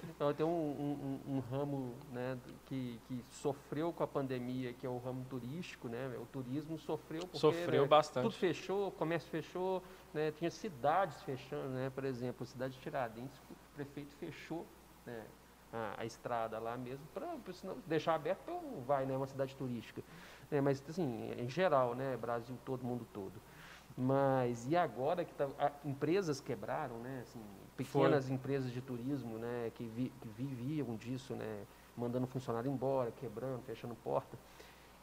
Então, 0.16 0.34
tem 0.34 0.46
um, 0.46 0.50
um- 0.50 1.22
um- 1.28 1.36
um 1.36 1.40
ramo 1.40 1.98
né, 2.10 2.38
que, 2.68 3.02
que 3.06 3.22
sofreu 3.32 3.92
com 3.92 4.04
a 4.04 4.08
pandemia, 4.08 4.72
que 4.72 4.86
é 4.86 4.90
o 4.90 4.98
ramo 4.98 5.26
turístico, 5.26 5.90
né? 5.90 6.16
O 6.22 6.26
turismo 6.26 6.78
sofreu 6.78 7.22
porque 7.28 7.38
Sofreu 7.38 7.84
né, 7.84 7.88
bastante. 7.90 8.24
tudo 8.24 8.36
fechou, 8.36 8.88
o 8.88 8.92
comércio 8.92 9.30
fechou, 9.30 9.84
né? 10.14 10.32
Tinha 10.32 10.50
cidades 10.52 11.22
fechando, 11.24 11.68
né? 11.70 11.90
Por 11.90 12.06
exemplo, 12.06 12.44
a 12.44 12.46
cidade 12.46 12.76
de 12.76 12.80
Tiradentes, 12.82 13.38
o 13.50 13.56
prefeito 13.76 14.16
fechou 14.16 14.66
né, 15.06 15.26
a, 15.72 16.02
a 16.02 16.06
estrada 16.06 16.60
lá 16.60 16.78
mesmo 16.78 17.06
para 17.14 17.38
deixar 17.86 18.16
aberto 18.16 18.44
para 18.44 18.54
vai, 18.86 19.06
né? 19.06 19.16
Uma 19.16 19.28
cidade 19.28 19.56
turística. 19.56 20.04
né, 20.50 20.62
mas 20.62 20.84
assim, 20.88 21.32
em 21.38 21.50
geral, 21.50 21.96
né? 21.96 22.18
Brasil 22.18 22.58
todo, 22.66 22.86
mundo 22.86 23.06
todo. 23.06 23.42
Mas 23.96 24.68
e 24.68 24.76
agora 24.78 25.26
que 25.26 25.34
tá, 25.34 25.50
a- 25.60 25.74
empresas 25.84 26.40
quebraram, 26.40 27.00
né? 27.00 27.20
Assim, 27.24 27.42
pequenas 27.76 28.30
empresas 28.30 28.72
de 28.72 28.82
turismo, 28.82 29.38
né? 29.38 29.70
Que, 29.76 29.88
vi- 29.88 30.10
que 30.22 30.30
viviam 30.30 30.96
disso, 30.96 31.36
né? 31.36 31.68
Mandando 31.96 32.26
funcionário 32.28 32.72
embora, 32.72 33.12
quebrando, 33.12 33.62
fechando 33.64 33.96
porta. 33.96 34.38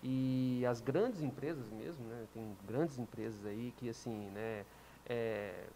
E 0.03 0.65
as 0.69 0.81
grandes 0.81 1.23
empresas 1.23 1.71
mesmo, 1.71 2.07
né? 2.07 2.27
Tem 2.33 2.57
grandes 2.65 2.99
empresas 2.99 3.45
aí 3.45 3.73
que 3.73 3.89
assim, 3.89 4.31
né? 4.31 4.65
é, 5.07 5.69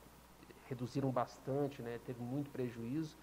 reduziram 0.64 1.10
bastante, 1.10 1.82
né? 1.82 1.98
Teve 1.98 2.20
muito 2.22 2.50
prejuízo. 2.50 3.16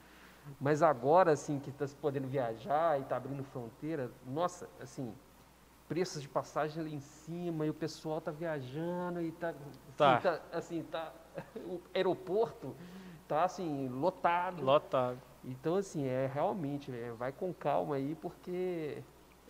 Mas 0.60 0.82
agora, 0.82 1.32
assim, 1.32 1.60
que 1.60 1.70
está 1.70 1.86
se 1.88 1.96
podendo 1.96 2.28
viajar 2.28 2.98
e 3.00 3.04
está 3.04 3.18
abrindo 3.18 3.44
fronteira, 3.44 4.10
nossa, 4.26 4.68
assim, 4.82 5.14
preços 5.88 6.22
de 6.22 6.28
passagem 6.30 6.84
lá 6.84 6.90
em 6.90 7.00
cima 7.00 7.66
e 7.66 7.70
o 7.70 7.74
pessoal 7.74 8.20
está 8.20 8.32
viajando 8.32 9.22
e 9.22 9.30
está 9.30 9.54
Tá. 9.98 10.16
assim, 10.16 10.22
tá, 10.24 10.42
assim, 10.54 10.84
tá 10.84 11.14
o 11.66 11.82
aeroporto 11.94 12.76
tá 13.28 13.44
assim 13.44 13.88
lotado. 13.90 14.64
Lotado. 14.64 15.20
Então 15.44 15.76
assim 15.76 16.06
é 16.06 16.30
realmente 16.32 16.92
é, 16.92 17.12
vai 17.12 17.32
com 17.32 17.54
calma 17.54 17.96
aí 17.96 18.16
porque 18.22 19.02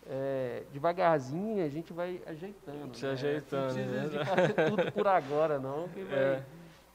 é, 0.06 0.64
devagarzinho 0.72 1.64
a 1.66 1.70
gente 1.70 1.92
vai 1.94 2.22
ajeitando. 2.26 2.96
Se 2.96 3.06
né? 3.06 3.12
ajeitando, 3.12 3.62
Não 3.68 3.74
precisa 3.74 4.10
de 4.10 4.18
né? 4.18 4.26
fazer 4.26 4.54
tudo 4.70 4.92
por 4.92 5.08
agora 5.08 5.60
não, 5.60 5.88
que 5.90 6.04
vai, 6.06 6.20
É. 6.20 6.44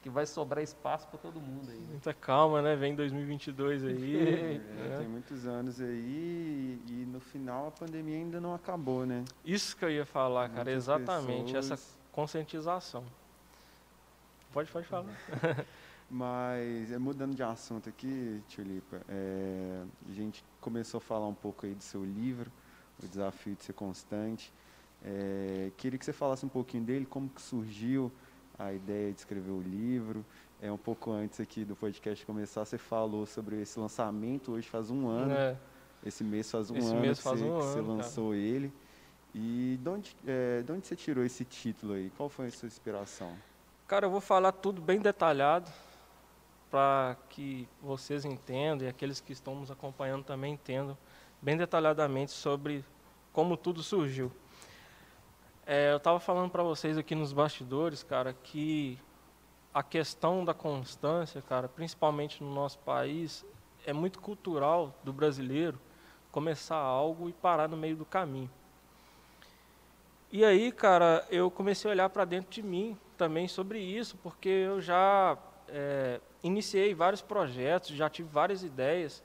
que 0.05 0.09
vai 0.11 0.27
sobrar 0.27 0.63
espaço 0.63 1.07
para 1.07 1.17
todo 1.17 1.41
mundo 1.41 1.67
aí. 1.71 1.79
né? 1.79 1.87
Muita 1.89 2.13
calma, 2.13 2.61
né? 2.61 2.75
Vem 2.75 2.93
2022 2.93 3.83
aí. 3.85 4.61
É, 4.77 4.87
né? 4.89 4.97
Tem 4.99 5.07
muitos 5.07 5.47
anos 5.47 5.81
aí 5.81 6.79
e, 6.87 6.91
e 6.91 7.05
no 7.07 7.19
final 7.19 7.69
a 7.69 7.71
pandemia 7.71 8.15
ainda 8.15 8.39
não 8.39 8.53
acabou, 8.53 9.03
né? 9.03 9.25
Isso 9.43 9.75
que 9.75 9.83
eu 9.83 9.89
ia 9.89 10.05
falar, 10.05 10.47
cara, 10.49 10.65
Muitas 10.65 10.83
exatamente, 10.83 11.57
essa 11.57 11.69
pessoas- 11.71 11.97
conscientização. 12.11 13.03
Pode, 14.53 14.69
pode 14.71 14.85
falar. 14.85 15.07
Mas, 16.07 16.91
é, 16.91 16.99
mudando 16.99 17.33
de 17.35 17.41
assunto 17.41 17.89
aqui, 17.89 18.43
Tulipa, 18.55 19.01
é, 19.09 19.81
a 20.07 20.13
gente 20.13 20.43
começou 20.61 20.99
a 20.99 21.01
falar 21.01 21.27
um 21.27 21.33
pouco 21.33 21.65
aí 21.65 21.73
do 21.73 21.81
seu 21.83 22.05
livro, 22.05 22.51
O 23.03 23.07
Desafio 23.07 23.55
de 23.55 23.63
Ser 23.63 23.73
Constante. 23.73 24.53
É, 25.03 25.71
queria 25.77 25.97
que 25.97 26.05
você 26.05 26.13
falasse 26.13 26.45
um 26.45 26.49
pouquinho 26.49 26.83
dele, 26.83 27.07
como 27.07 27.27
que 27.27 27.41
surgiu 27.41 28.11
a 28.57 28.73
ideia 28.73 29.11
de 29.11 29.19
escrever 29.19 29.51
o 29.51 29.61
livro. 29.61 30.25
É 30.61 30.71
um 30.71 30.77
pouco 30.77 31.11
antes 31.11 31.39
aqui 31.39 31.65
do 31.65 31.75
podcast 31.75 32.25
começar, 32.25 32.65
você 32.65 32.77
falou 32.77 33.25
sobre 33.25 33.61
esse 33.61 33.79
lançamento, 33.79 34.53
hoje 34.53 34.67
faz 34.67 34.89
um 34.89 35.07
ano. 35.07 35.33
É, 35.33 35.57
Esse 36.05 36.23
mês 36.23 36.49
faz 36.49 36.71
um 36.71 36.77
Esse 36.77 36.91
ano 36.91 37.01
mês 37.01 37.17
que, 37.17 37.23
faz 37.23 37.39
você, 37.39 37.45
um 37.45 37.57
que 37.57 37.63
você 37.65 37.79
ano, 37.79 37.97
lançou 37.97 38.33
ele. 38.33 38.73
E 39.33 39.77
de 39.81 39.89
onde, 39.89 40.15
é, 40.25 40.61
de 40.61 40.71
onde 40.71 40.87
você 40.87 40.95
tirou 40.95 41.25
esse 41.25 41.43
título 41.43 41.93
aí? 41.93 42.09
Qual 42.15 42.29
foi 42.29 42.47
a 42.47 42.51
sua 42.51 42.67
inspiração? 42.67 43.33
Cara, 43.87 44.05
eu 44.05 44.09
vou 44.09 44.21
falar 44.21 44.53
tudo 44.53 44.81
bem 44.81 44.99
detalhado 44.99 45.69
para 46.71 47.17
que 47.29 47.67
vocês 47.81 48.25
entendam 48.25 48.87
e 48.87 48.89
aqueles 48.89 49.19
que 49.19 49.33
estão 49.33 49.55
nos 49.55 49.69
acompanhando 49.69 50.23
também 50.23 50.53
entendam 50.53 50.97
bem 51.41 51.57
detalhadamente 51.57 52.31
sobre 52.31 52.83
como 53.31 53.57
tudo 53.57 53.83
surgiu. 53.83 54.31
É, 55.67 55.91
eu 55.91 55.97
estava 55.97 56.19
falando 56.19 56.51
para 56.51 56.61
vocês 56.61 56.95
aqui 56.95 57.15
nos 57.15 57.33
bastidores, 57.33 58.03
cara, 58.03 58.33
que 58.33 58.99
a 59.73 59.81
questão 59.81 60.45
da 60.45 60.53
constância, 60.53 61.41
cara, 61.41 61.67
principalmente 61.67 62.43
no 62.43 62.53
nosso 62.53 62.77
país, 62.79 63.43
é 63.83 63.91
muito 63.91 64.19
cultural 64.19 64.93
do 65.03 65.11
brasileiro 65.11 65.79
começar 66.31 66.77
algo 66.77 67.27
e 67.27 67.33
parar 67.33 67.67
no 67.67 67.75
meio 67.75 67.95
do 67.95 68.05
caminho. 68.05 68.49
E 70.31 70.45
aí, 70.45 70.71
cara, 70.71 71.25
eu 71.31 71.49
comecei 71.49 71.89
a 71.89 71.93
olhar 71.93 72.09
para 72.09 72.25
dentro 72.25 72.51
de 72.51 72.61
mim 72.61 72.95
também 73.17 73.47
sobre 73.47 73.79
isso, 73.79 74.17
porque 74.21 74.49
eu 74.49 74.79
já 74.79 75.35
é, 75.67 76.21
iniciei 76.43 76.93
vários 76.93 77.23
projetos, 77.23 77.89
já 77.89 78.07
tive 78.07 78.29
várias 78.29 78.61
ideias, 78.61 79.23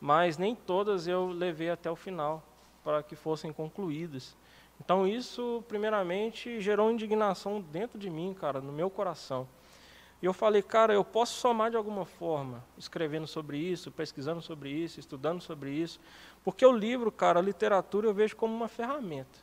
mas 0.00 0.38
nem 0.38 0.54
todas 0.54 1.06
eu 1.06 1.26
levei 1.26 1.68
até 1.68 1.90
o 1.90 1.96
final 1.96 2.42
para 2.82 3.02
que 3.02 3.14
fossem 3.14 3.52
concluídas. 3.52 4.34
Então 4.84 5.06
isso, 5.06 5.62
primeiramente, 5.68 6.60
gerou 6.60 6.90
indignação 6.90 7.60
dentro 7.60 7.96
de 7.96 8.10
mim, 8.10 8.34
cara, 8.34 8.60
no 8.60 8.72
meu 8.72 8.90
coração. 8.90 9.46
E 10.20 10.26
eu 10.26 10.32
falei, 10.32 10.60
cara, 10.60 10.92
eu 10.92 11.04
posso 11.04 11.34
somar 11.34 11.70
de 11.70 11.76
alguma 11.76 12.04
forma, 12.04 12.64
escrevendo 12.76 13.28
sobre 13.28 13.58
isso, 13.58 13.92
pesquisando 13.92 14.42
sobre 14.42 14.70
isso, 14.70 14.98
estudando 14.98 15.40
sobre 15.40 15.70
isso, 15.70 16.00
porque 16.42 16.66
o 16.66 16.72
livro, 16.72 17.12
cara, 17.12 17.38
a 17.38 17.42
literatura 17.42 18.08
eu 18.08 18.14
vejo 18.14 18.34
como 18.34 18.52
uma 18.52 18.66
ferramenta. 18.66 19.38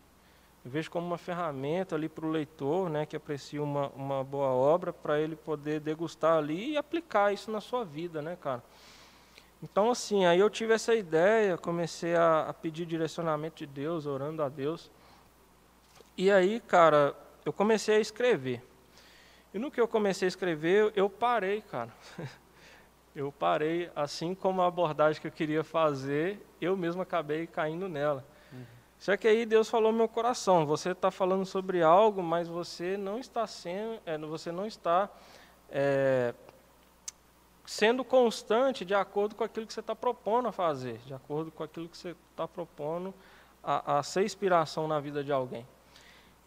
Eu 0.66 0.72
vejo 0.72 0.92
como 0.92 1.08
uma 1.08 1.18
ferramenta 1.18 1.96
ali 1.96 2.10
para 2.10 2.26
o 2.26 2.30
leitor, 2.30 2.90
né, 2.90 3.06
que 3.06 3.16
aprecia 3.16 3.64
uma, 3.64 3.88
uma 3.96 4.26
boa 4.26 4.50
obra, 4.50 4.92
para 4.92 5.22
ele 5.22 5.38
poder 5.38 5.80
degustar 5.80 6.38
ali 6.38 6.72
e 6.72 6.78
aplicar 6.78 7.34
isso 7.34 7.50
na 7.50 7.62
sua 7.62 7.86
vida, 7.86 8.22
né, 8.22 8.38
cara. 8.42 8.62
Então, 9.64 9.90
assim, 9.90 10.26
aí 10.26 10.40
eu 10.40 10.50
tive 10.50 10.74
essa 10.74 10.94
ideia, 10.94 11.58
comecei 11.58 12.16
a, 12.16 12.50
a 12.50 12.54
pedir 12.54 12.86
direcionamento 12.86 13.56
de 13.56 13.66
Deus, 13.66 14.06
orando 14.06 14.44
a 14.44 14.50
Deus. 14.50 14.92
E 16.20 16.30
aí, 16.30 16.60
cara, 16.60 17.16
eu 17.46 17.54
comecei 17.54 17.96
a 17.96 18.00
escrever. 18.02 18.62
E 19.54 19.58
no 19.58 19.72
que 19.72 19.80
eu 19.80 19.88
comecei 19.88 20.26
a 20.26 20.28
escrever, 20.28 20.92
eu 20.94 21.10
parei, 21.10 21.62
cara. 21.62 21.94
Eu 23.16 23.32
parei, 23.32 23.90
assim 23.96 24.36
como 24.36 24.62
a 24.62 24.68
abordagem 24.68 25.20
que 25.20 25.28
eu 25.28 25.32
queria 25.32 25.64
fazer, 25.64 26.40
eu 26.62 26.78
mesmo 26.78 27.02
acabei 27.02 27.48
caindo 27.48 27.90
nela. 27.90 28.24
Só 29.00 29.18
que 29.18 29.28
aí 29.28 29.48
Deus 29.48 29.68
falou 29.68 29.92
no 29.92 29.98
meu 29.98 30.08
coração, 30.08 30.66
você 30.66 30.92
está 30.92 31.10
falando 31.10 31.44
sobre 31.44 31.82
algo, 31.82 32.22
mas 32.22 32.48
você 32.48 32.96
não 32.96 33.20
está 33.20 33.48
sendo, 33.48 34.00
é, 34.06 34.18
você 34.20 34.52
não 34.52 34.66
está 34.66 35.10
é, 35.72 36.34
sendo 37.66 38.06
constante 38.06 38.86
de 38.86 38.94
acordo 38.94 39.36
com 39.36 39.44
aquilo 39.44 39.66
que 39.66 39.74
você 39.74 39.80
está 39.80 39.96
propondo 39.96 40.48
a 40.48 40.52
fazer, 40.52 41.00
de 41.00 41.14
acordo 41.14 41.52
com 41.52 41.64
aquilo 41.64 41.90
que 41.90 41.98
você 41.98 42.16
está 42.32 42.48
propondo 42.48 43.14
a, 43.64 43.98
a 43.98 44.04
ser 44.04 44.24
inspiração 44.24 44.88
na 44.88 45.00
vida 45.00 45.24
de 45.24 45.32
alguém. 45.32 45.66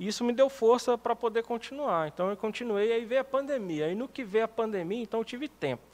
E 0.02 0.08
isso 0.08 0.24
me 0.24 0.32
deu 0.32 0.50
força 0.50 0.98
para 0.98 1.14
poder 1.14 1.44
continuar. 1.44 2.08
Então 2.08 2.28
eu 2.28 2.36
continuei, 2.36 2.92
aí 2.92 3.04
veio 3.04 3.20
a 3.20 3.24
pandemia. 3.24 3.86
Aí 3.86 3.94
no 3.94 4.08
que 4.08 4.24
veio 4.24 4.46
a 4.46 4.48
pandemia, 4.48 5.00
então 5.00 5.20
eu 5.20 5.24
tive 5.24 5.46
tempo. 5.46 5.84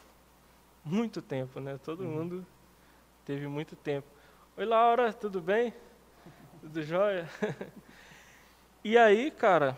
Muito 0.83 1.21
tempo, 1.21 1.61
né? 1.61 1.79
Todo 1.85 2.05
mundo 2.05 2.47
teve 3.27 3.47
muito 3.47 3.77
tempo. 3.77 4.07
Oi, 4.57 4.65
Laura, 4.65 5.13
tudo 5.13 5.43
bem? 5.43 5.75
Tudo 6.63 6.83
jóia? 6.83 7.29
e 8.83 8.97
aí, 8.97 9.31
cara, 9.31 9.77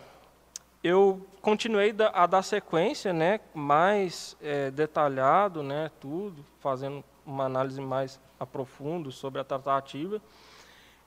eu 0.84 1.26
continuei 1.42 1.92
a 2.12 2.24
dar 2.24 2.42
sequência, 2.42 3.12
né? 3.12 3.40
Mais 3.52 4.36
eh, 4.40 4.70
detalhado, 4.70 5.60
né? 5.64 5.90
Tudo, 5.98 6.46
fazendo 6.60 7.02
uma 7.26 7.46
análise 7.46 7.80
mais 7.80 8.20
aprofunda 8.38 9.10
sobre 9.10 9.40
a 9.40 9.44
tratativa. 9.44 10.22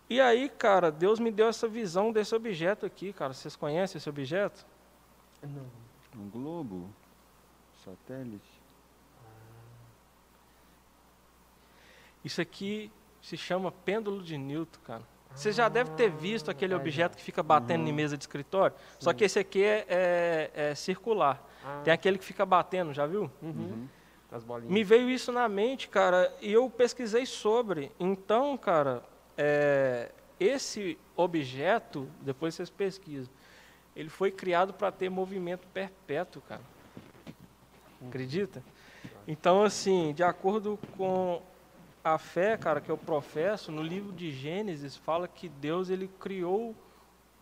E 0.09 0.19
aí, 0.21 0.49
cara, 0.49 0.91
Deus 0.91 1.19
me 1.19 1.31
deu 1.31 1.47
essa 1.47 1.67
visão 1.67 2.11
desse 2.11 2.35
objeto 2.35 2.85
aqui, 2.85 3.13
cara. 3.13 3.33
Vocês 3.33 3.55
conhecem 3.55 3.97
esse 3.97 4.09
objeto? 4.09 4.65
Não. 5.41 5.65
Um 6.21 6.29
globo? 6.29 6.89
Satélite? 7.83 8.61
Isso 12.23 12.41
aqui 12.41 12.91
se 13.21 13.35
chama 13.37 13.71
pêndulo 13.71 14.21
de 14.21 14.37
Newton, 14.37 14.79
cara. 14.85 15.01
Você 15.33 15.51
já 15.51 15.67
deve 15.67 15.89
ter 15.91 16.11
visto 16.11 16.51
aquele 16.51 16.75
objeto 16.75 17.17
que 17.17 17.23
fica 17.23 17.41
batendo 17.41 17.87
em 17.89 17.91
mesa 17.91 18.15
de 18.15 18.23
escritório. 18.23 18.75
Só 18.99 19.11
que 19.13 19.23
esse 19.23 19.39
aqui 19.39 19.63
é, 19.63 19.85
é- 19.89 20.51
é 20.53 20.75
circular. 20.75 21.41
Ah, 21.65 21.81
Tem 21.83 21.91
aquele 21.91 22.19
que 22.19 22.23
fica 22.25 22.45
batendo, 22.45 22.93
já 22.93 23.07
viu? 23.07 23.31
uhum. 23.41 23.87
As 24.31 24.43
bolinhas. 24.43 24.71
Me 24.71 24.83
veio 24.83 25.09
isso 25.09 25.31
na 25.31 25.47
mente, 25.49 25.87
cara, 25.87 26.31
e 26.41 26.51
eu 26.53 26.69
pesquisei 26.69 27.25
sobre. 27.25 27.91
Então, 27.99 28.55
cara, 28.57 29.03
é, 29.37 30.11
esse 30.39 30.97
objeto, 31.15 32.09
depois 32.21 32.55
vocês 32.55 32.69
pesquisam, 32.69 33.31
ele 33.95 34.09
foi 34.09 34.31
criado 34.31 34.73
para 34.73 34.91
ter 34.91 35.09
movimento 35.09 35.67
perpétuo, 35.67 36.41
cara. 36.41 36.61
Acredita? 38.07 38.63
Então, 39.27 39.63
assim, 39.63 40.13
de 40.13 40.23
acordo 40.23 40.77
com 40.97 41.41
a 42.03 42.17
fé, 42.17 42.57
cara, 42.57 42.81
que 42.81 42.91
eu 42.91 42.97
professo, 42.97 43.71
no 43.71 43.81
livro 43.81 44.11
de 44.11 44.31
Gênesis 44.31 44.97
fala 44.97 45.27
que 45.27 45.47
Deus 45.47 45.89
ele 45.89 46.09
criou 46.19 46.75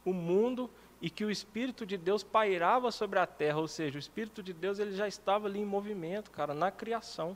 o 0.06 0.14
mundo 0.14 0.70
e 1.02 1.10
que 1.10 1.26
o 1.26 1.32
espírito 1.32 1.86
de 1.86 1.98
Deus 1.98 2.24
pairava 2.24 2.92
sobre 2.92 3.18
a 3.18 3.26
terra, 3.26 3.60
ou 3.60 3.68
seja, 3.68 3.98
o 3.98 4.00
espírito 4.00 4.44
de 4.44 4.54
Deus 4.54 4.78
ele 4.78 4.96
já 4.96 5.08
estava 5.08 5.48
ali 5.48 5.60
em 5.60 5.66
movimento, 5.66 6.30
cara, 6.30 6.54
na 6.54 6.70
criação. 6.70 7.36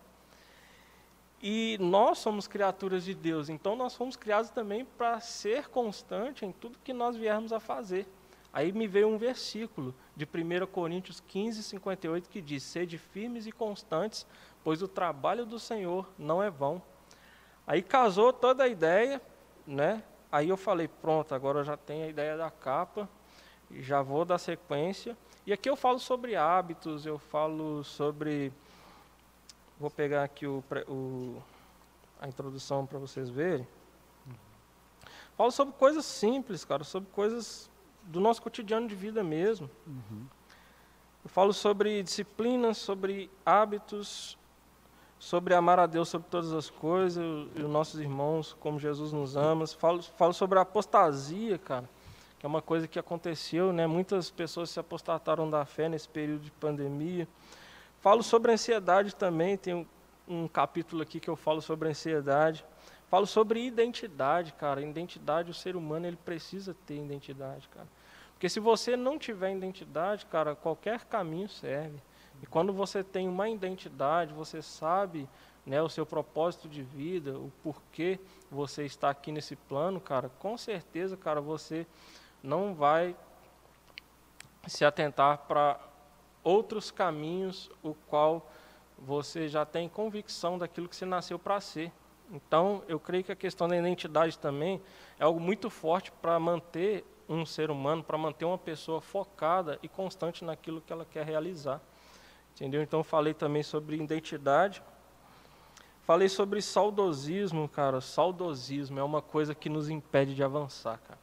E 1.42 1.78
nós 1.80 2.18
somos 2.20 2.48
criaturas 2.48 3.04
de 3.04 3.14
Deus, 3.14 3.50
então 3.50 3.76
nós 3.76 3.96
fomos 3.96 4.16
criados 4.16 4.50
também 4.50 4.86
para 4.86 5.20
ser 5.20 5.68
constante 5.68 6.46
em 6.46 6.52
tudo 6.52 6.80
que 6.84 6.94
nós 6.94 7.16
viermos 7.16 7.54
a 7.54 7.60
fazer. 7.60 8.08
Aí 8.52 8.72
me 8.72 8.88
veio 8.88 9.10
um 9.10 9.18
versículo 9.18 9.94
de 10.16 10.26
1 10.26 10.66
Coríntios 10.68 11.20
15, 11.20 11.62
58 11.62 12.30
que 12.30 12.42
diz: 12.42 12.64
Sede 12.64 12.98
firmes 12.98 13.46
e 13.46 13.52
constantes, 13.52 14.26
pois 14.64 14.82
o 14.82 14.88
trabalho 14.88 15.46
do 15.46 15.60
Senhor 15.60 16.10
não 16.18 16.42
é 16.42 16.50
vão. 16.50 16.82
Aí 17.68 17.82
casou 17.82 18.32
toda 18.32 18.64
a 18.64 18.68
ideia, 18.68 19.22
né? 19.68 20.04
Aí 20.32 20.50
eu 20.50 20.58
falei, 20.58 20.88
pronto, 20.88 21.34
agora 21.34 21.60
eu 21.60 21.64
já 21.64 21.78
tenho 21.78 22.06
a 22.06 22.10
ideia 22.10 22.38
da 22.38 22.50
capa, 22.50 23.10
já 23.72 24.02
vou 24.02 24.24
dar 24.24 24.38
sequência. 24.38 25.18
E 25.46 25.54
aqui 25.54 25.70
eu 25.70 25.76
falo 25.76 26.00
sobre 26.00 26.36
hábitos, 26.36 27.06
eu 27.06 27.18
falo 27.18 27.84
sobre. 27.84 28.52
Vou 29.80 29.90
pegar 29.90 30.24
aqui 30.24 30.48
o, 30.48 30.64
o- 30.88 31.42
a 32.20 32.28
introdução 32.28 32.86
para 32.86 32.98
vocês 32.98 33.30
verem. 33.30 33.68
Falo 35.38 35.52
sobre 35.52 35.74
coisas 35.74 36.06
simples, 36.06 36.64
cara, 36.64 36.84
sobre 36.86 37.10
coisas 37.12 37.70
do 38.04 38.20
nosso 38.22 38.42
cotidiano 38.42 38.88
de 38.88 38.96
vida 38.96 39.22
mesmo. 39.22 39.70
Eu 41.24 41.30
falo 41.30 41.52
sobre 41.52 42.02
disciplinas, 42.04 42.78
sobre 42.78 43.30
hábitos, 43.46 44.38
sobre 45.20 45.54
amar 45.54 45.80
a 45.80 45.86
Deus 45.88 46.08
sobre 46.08 46.30
todas 46.30 46.54
as 46.54 46.70
coisas 46.70 47.24
e 47.56 47.62
os 47.62 47.70
nossos 47.70 48.00
irmãos, 48.00 48.56
como 48.62 48.80
Jesus 48.80 49.12
nos 49.12 49.36
ama. 49.36 49.68
Falo, 49.68 50.02
falo 50.02 50.34
sobre 50.34 50.58
a 50.58 50.62
apostasia, 50.62 51.58
cara, 51.58 51.90
que 52.40 52.46
é 52.46 52.48
uma 52.48 52.62
coisa 52.62 52.88
que 52.88 52.98
aconteceu, 53.00 53.74
né? 53.74 53.86
Muitas 53.88 54.30
pessoas 54.32 54.70
se 54.70 54.80
apostataram 54.80 55.50
da 55.50 55.66
fé 55.66 55.90
nesse 55.90 56.08
período 56.08 56.44
de 56.44 56.52
pandemia. 56.52 57.28
Falo 58.06 58.22
sobre 58.22 58.52
ansiedade 58.52 59.16
também, 59.16 59.58
tem 59.58 59.74
um, 59.74 59.86
um 60.28 60.48
capítulo 60.48 61.02
aqui 61.02 61.20
que 61.20 61.28
eu 61.28 61.36
falo 61.36 61.60
sobre 61.60 61.90
ansiedade. 61.90 62.64
Falo 63.10 63.26
sobre 63.26 63.66
identidade, 63.66 64.54
cara. 64.54 64.80
Identidade, 64.80 65.50
o 65.50 65.56
ser 65.56 65.76
humano, 65.76 66.06
ele 66.06 66.16
precisa 66.16 66.76
ter 66.86 67.04
identidade, 67.04 67.68
cara. 67.68 67.88
Porque 68.34 68.48
se 68.48 68.60
você 68.60 68.96
não 68.96 69.18
tiver 69.18 69.56
identidade, 69.56 70.28
cara, 70.28 70.56
qualquer 70.56 71.04
caminho 71.06 71.50
serve. 71.50 72.00
E 72.44 72.46
quando 72.46 72.72
você 72.72 73.04
tem 73.04 73.28
uma 73.28 73.50
identidade, 73.50 74.36
você 74.36 74.62
sabe 74.62 75.28
né, 75.66 75.82
o 75.82 75.90
seu 75.90 76.06
propósito 76.06 76.70
de 76.70 76.84
vida, 76.84 77.36
o 77.36 77.52
porquê 77.64 78.20
você 78.52 78.86
está 78.86 79.10
aqui 79.10 79.32
nesse 79.32 79.56
plano, 79.56 80.00
cara, 80.00 80.30
com 80.38 80.56
certeza, 80.60 81.18
cara, 81.18 81.42
você 81.42 81.88
não 82.44 82.76
vai 82.76 83.16
se 84.68 84.86
atentar 84.86 85.40
para 85.48 85.80
outros 86.46 86.92
caminhos, 86.92 87.70
o 87.84 87.94
qual 87.94 88.50
você 88.98 89.50
já 89.50 89.66
tem 89.66 89.90
convicção 89.90 90.58
daquilo 90.58 90.88
que 90.88 90.96
você 90.96 91.06
nasceu 91.06 91.38
para 91.38 91.60
ser. 91.60 91.92
Então, 92.32 92.84
eu 92.88 93.00
creio 93.00 93.24
que 93.24 93.32
a 93.32 93.36
questão 93.36 93.68
da 93.68 93.76
identidade 93.76 94.38
também 94.38 94.82
é 95.20 95.24
algo 95.24 95.40
muito 95.40 95.70
forte 95.70 96.12
para 96.12 96.40
manter 96.40 97.04
um 97.28 97.46
ser 97.46 97.70
humano, 97.72 98.04
para 98.04 98.18
manter 98.18 98.46
uma 98.46 98.58
pessoa 98.58 99.02
focada 99.02 99.80
e 99.82 99.90
constante 99.90 100.46
naquilo 100.46 100.80
que 100.80 100.94
ela 100.94 101.06
quer 101.06 101.26
realizar. 101.26 101.82
Entendeu? 102.54 102.82
Então, 102.82 103.04
falei 103.04 103.34
também 103.34 103.64
sobre 103.64 103.98
identidade. 103.98 104.82
Falei 106.04 106.30
sobre 106.30 106.62
saudosismo, 106.62 107.68
cara. 107.68 108.00
Saudosismo 108.00 109.00
é 109.00 109.04
uma 109.04 109.22
coisa 109.22 109.56
que 109.56 109.70
nos 109.70 109.90
impede 109.90 110.36
de 110.36 110.44
avançar, 110.44 111.00
cara. 111.00 111.20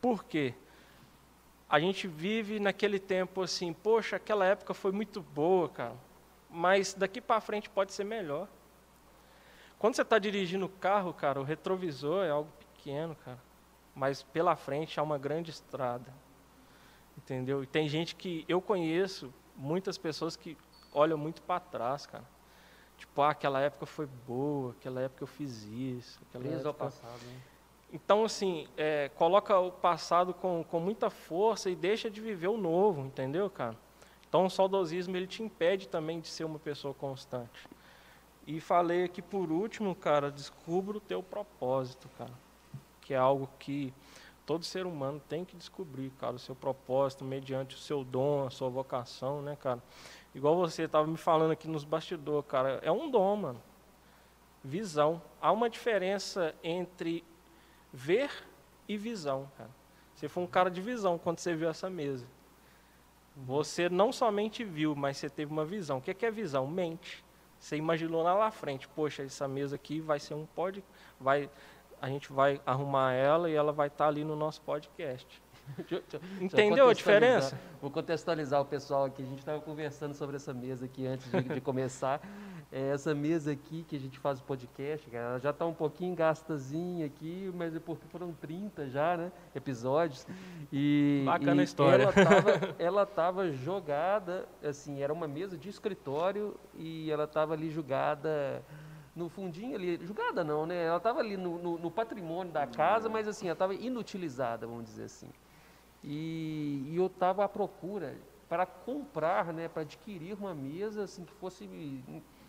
Por 0.00 0.24
quê? 0.24 0.54
A 1.72 1.80
gente 1.80 2.06
vive 2.06 2.60
naquele 2.60 2.98
tempo 2.98 3.40
assim, 3.40 3.72
poxa, 3.72 4.16
aquela 4.16 4.44
época 4.44 4.74
foi 4.74 4.92
muito 4.92 5.22
boa, 5.22 5.70
cara, 5.70 5.96
mas 6.50 6.92
daqui 6.92 7.18
para 7.18 7.40
frente 7.40 7.70
pode 7.70 7.94
ser 7.94 8.04
melhor. 8.04 8.46
Quando 9.78 9.94
você 9.96 10.02
está 10.02 10.18
dirigindo 10.18 10.66
o 10.66 10.68
carro, 10.68 11.14
cara, 11.14 11.40
o 11.40 11.42
retrovisor 11.42 12.26
é 12.26 12.30
algo 12.30 12.50
pequeno, 12.58 13.16
cara, 13.24 13.38
mas 13.94 14.22
pela 14.22 14.54
frente 14.54 15.00
há 15.00 15.02
uma 15.02 15.16
grande 15.16 15.50
estrada, 15.50 16.12
entendeu? 17.16 17.62
E 17.62 17.66
tem 17.66 17.88
gente 17.88 18.14
que 18.14 18.44
eu 18.46 18.60
conheço, 18.60 19.32
muitas 19.56 19.96
pessoas 19.96 20.36
que 20.36 20.58
olham 20.92 21.16
muito 21.16 21.40
para 21.40 21.58
trás, 21.58 22.04
cara. 22.04 22.24
Tipo, 22.98 23.22
ah, 23.22 23.30
aquela 23.30 23.62
época 23.62 23.86
foi 23.86 24.04
boa, 24.04 24.72
aquela 24.72 25.00
época 25.00 25.22
eu 25.22 25.26
fiz 25.26 25.62
isso. 25.62 26.20
Aquela 26.28 26.44
Preso 26.44 26.68
ao 26.68 26.74
época... 26.74 26.84
passado, 26.84 27.24
né? 27.24 27.40
Então, 27.92 28.24
assim, 28.24 28.66
é, 28.76 29.10
coloca 29.16 29.58
o 29.58 29.70
passado 29.70 30.32
com, 30.32 30.64
com 30.64 30.80
muita 30.80 31.10
força 31.10 31.68
e 31.68 31.76
deixa 31.76 32.10
de 32.10 32.22
viver 32.22 32.48
o 32.48 32.56
novo, 32.56 33.02
entendeu, 33.02 33.50
cara? 33.50 33.76
Então, 34.26 34.46
o 34.46 34.50
saudosismo, 34.50 35.14
ele 35.14 35.26
te 35.26 35.42
impede 35.42 35.88
também 35.88 36.18
de 36.18 36.28
ser 36.28 36.44
uma 36.44 36.58
pessoa 36.58 36.94
constante. 36.94 37.68
E 38.46 38.60
falei 38.60 39.04
aqui 39.04 39.20
por 39.20 39.52
último, 39.52 39.94
cara, 39.94 40.30
descubra 40.30 40.96
o 40.96 41.00
teu 41.00 41.22
propósito, 41.22 42.08
cara. 42.16 42.32
Que 43.02 43.12
é 43.12 43.18
algo 43.18 43.46
que 43.58 43.92
todo 44.46 44.64
ser 44.64 44.86
humano 44.86 45.20
tem 45.28 45.44
que 45.44 45.54
descobrir, 45.54 46.10
cara, 46.18 46.36
o 46.36 46.38
seu 46.38 46.54
propósito 46.54 47.24
mediante 47.24 47.76
o 47.76 47.78
seu 47.78 48.02
dom, 48.02 48.46
a 48.46 48.50
sua 48.50 48.70
vocação, 48.70 49.42
né, 49.42 49.54
cara? 49.54 49.82
Igual 50.34 50.56
você 50.56 50.84
estava 50.84 51.06
me 51.06 51.18
falando 51.18 51.50
aqui 51.50 51.68
nos 51.68 51.84
bastidores, 51.84 52.48
cara, 52.48 52.80
é 52.82 52.90
um 52.90 53.10
dom, 53.10 53.36
mano. 53.36 53.62
Visão. 54.64 55.20
Há 55.42 55.52
uma 55.52 55.68
diferença 55.68 56.54
entre 56.64 57.22
ver 57.92 58.30
e 58.88 58.96
visão, 58.96 59.50
cara. 59.56 59.70
Você 60.14 60.28
foi 60.28 60.42
um 60.42 60.46
cara 60.46 60.70
de 60.70 60.80
visão 60.80 61.18
quando 61.18 61.38
você 61.38 61.54
viu 61.54 61.68
essa 61.68 61.90
mesa. 61.90 62.26
Você 63.36 63.88
não 63.88 64.12
somente 64.12 64.62
viu, 64.62 64.94
mas 64.94 65.16
você 65.16 65.28
teve 65.28 65.50
uma 65.50 65.64
visão. 65.64 65.98
O 65.98 66.00
que 66.00 66.24
é 66.24 66.30
visão? 66.30 66.66
Mente. 66.66 67.24
Você 67.58 67.76
imaginou 67.76 68.22
lá 68.22 68.36
na 68.36 68.50
frente, 68.50 68.88
poxa, 68.88 69.22
essa 69.22 69.46
mesa 69.46 69.76
aqui 69.76 70.00
vai 70.00 70.18
ser 70.18 70.34
um 70.34 70.44
pod, 70.44 70.82
vai, 71.20 71.48
a 72.00 72.08
gente 72.08 72.32
vai 72.32 72.60
arrumar 72.66 73.12
ela 73.12 73.48
e 73.48 73.54
ela 73.54 73.72
vai 73.72 73.86
estar 73.86 74.08
ali 74.08 74.24
no 74.24 74.34
nosso 74.34 74.60
podcast. 74.62 75.40
Entendeu 76.40 76.88
a 76.88 76.92
diferença? 76.92 77.56
Vou 77.80 77.88
contextualizar 77.88 78.60
o 78.60 78.64
pessoal 78.64 79.04
aqui. 79.04 79.22
A 79.22 79.26
gente 79.26 79.38
estava 79.38 79.60
conversando 79.60 80.12
sobre 80.12 80.36
essa 80.36 80.52
mesa 80.52 80.86
aqui 80.86 81.06
antes 81.06 81.30
de, 81.30 81.40
de 81.40 81.60
começar. 81.60 82.20
É, 82.74 82.88
essa 82.88 83.14
mesa 83.14 83.52
aqui 83.52 83.84
que 83.86 83.94
a 83.94 84.00
gente 84.00 84.18
faz 84.18 84.40
o 84.40 84.44
podcast, 84.44 85.06
ela 85.14 85.38
já 85.38 85.50
está 85.50 85.66
um 85.66 85.74
pouquinho 85.74 86.14
gastazinha 86.16 87.04
aqui, 87.04 87.52
mas 87.54 87.76
é 87.76 87.78
porque 87.78 88.06
foram 88.08 88.32
30 88.32 88.88
já, 88.88 89.14
né? 89.14 89.30
Episódios. 89.54 90.26
E, 90.72 91.22
Bacana 91.26 91.56
e 91.56 91.60
a 91.60 91.64
história. 91.64 92.02
Ela 92.04 92.12
tava, 92.12 92.50
ela 92.78 93.06
tava 93.06 93.52
jogada, 93.52 94.48
assim, 94.64 95.02
era 95.02 95.12
uma 95.12 95.28
mesa 95.28 95.58
de 95.58 95.68
escritório 95.68 96.58
e 96.74 97.10
ela 97.10 97.24
estava 97.24 97.52
ali 97.52 97.68
jogada 97.70 98.64
no 99.14 99.28
fundinho 99.28 99.74
ali, 99.76 100.00
jogada 100.06 100.42
não, 100.42 100.64
né? 100.64 100.86
Ela 100.86 100.96
estava 100.96 101.20
ali 101.20 101.36
no, 101.36 101.58
no- 101.58 101.78
no 101.78 101.90
patrimônio 101.90 102.54
da 102.54 102.66
casa, 102.66 103.06
mas 103.10 103.28
assim, 103.28 103.48
ela 103.48 103.52
estava 103.52 103.74
inutilizada, 103.74 104.66
vamos 104.66 104.84
dizer 104.86 105.04
assim. 105.04 105.28
E, 106.02 106.86
e 106.88 106.96
eu 106.96 107.04
estava 107.06 107.44
à 107.44 107.48
procura 107.48 108.16
para 108.48 108.64
comprar, 108.66 109.52
né, 109.52 109.68
para 109.68 109.82
adquirir 109.82 110.34
uma 110.34 110.54
mesa 110.54 111.04
assim 111.04 111.24
que 111.24 111.32
fosse 111.34 111.66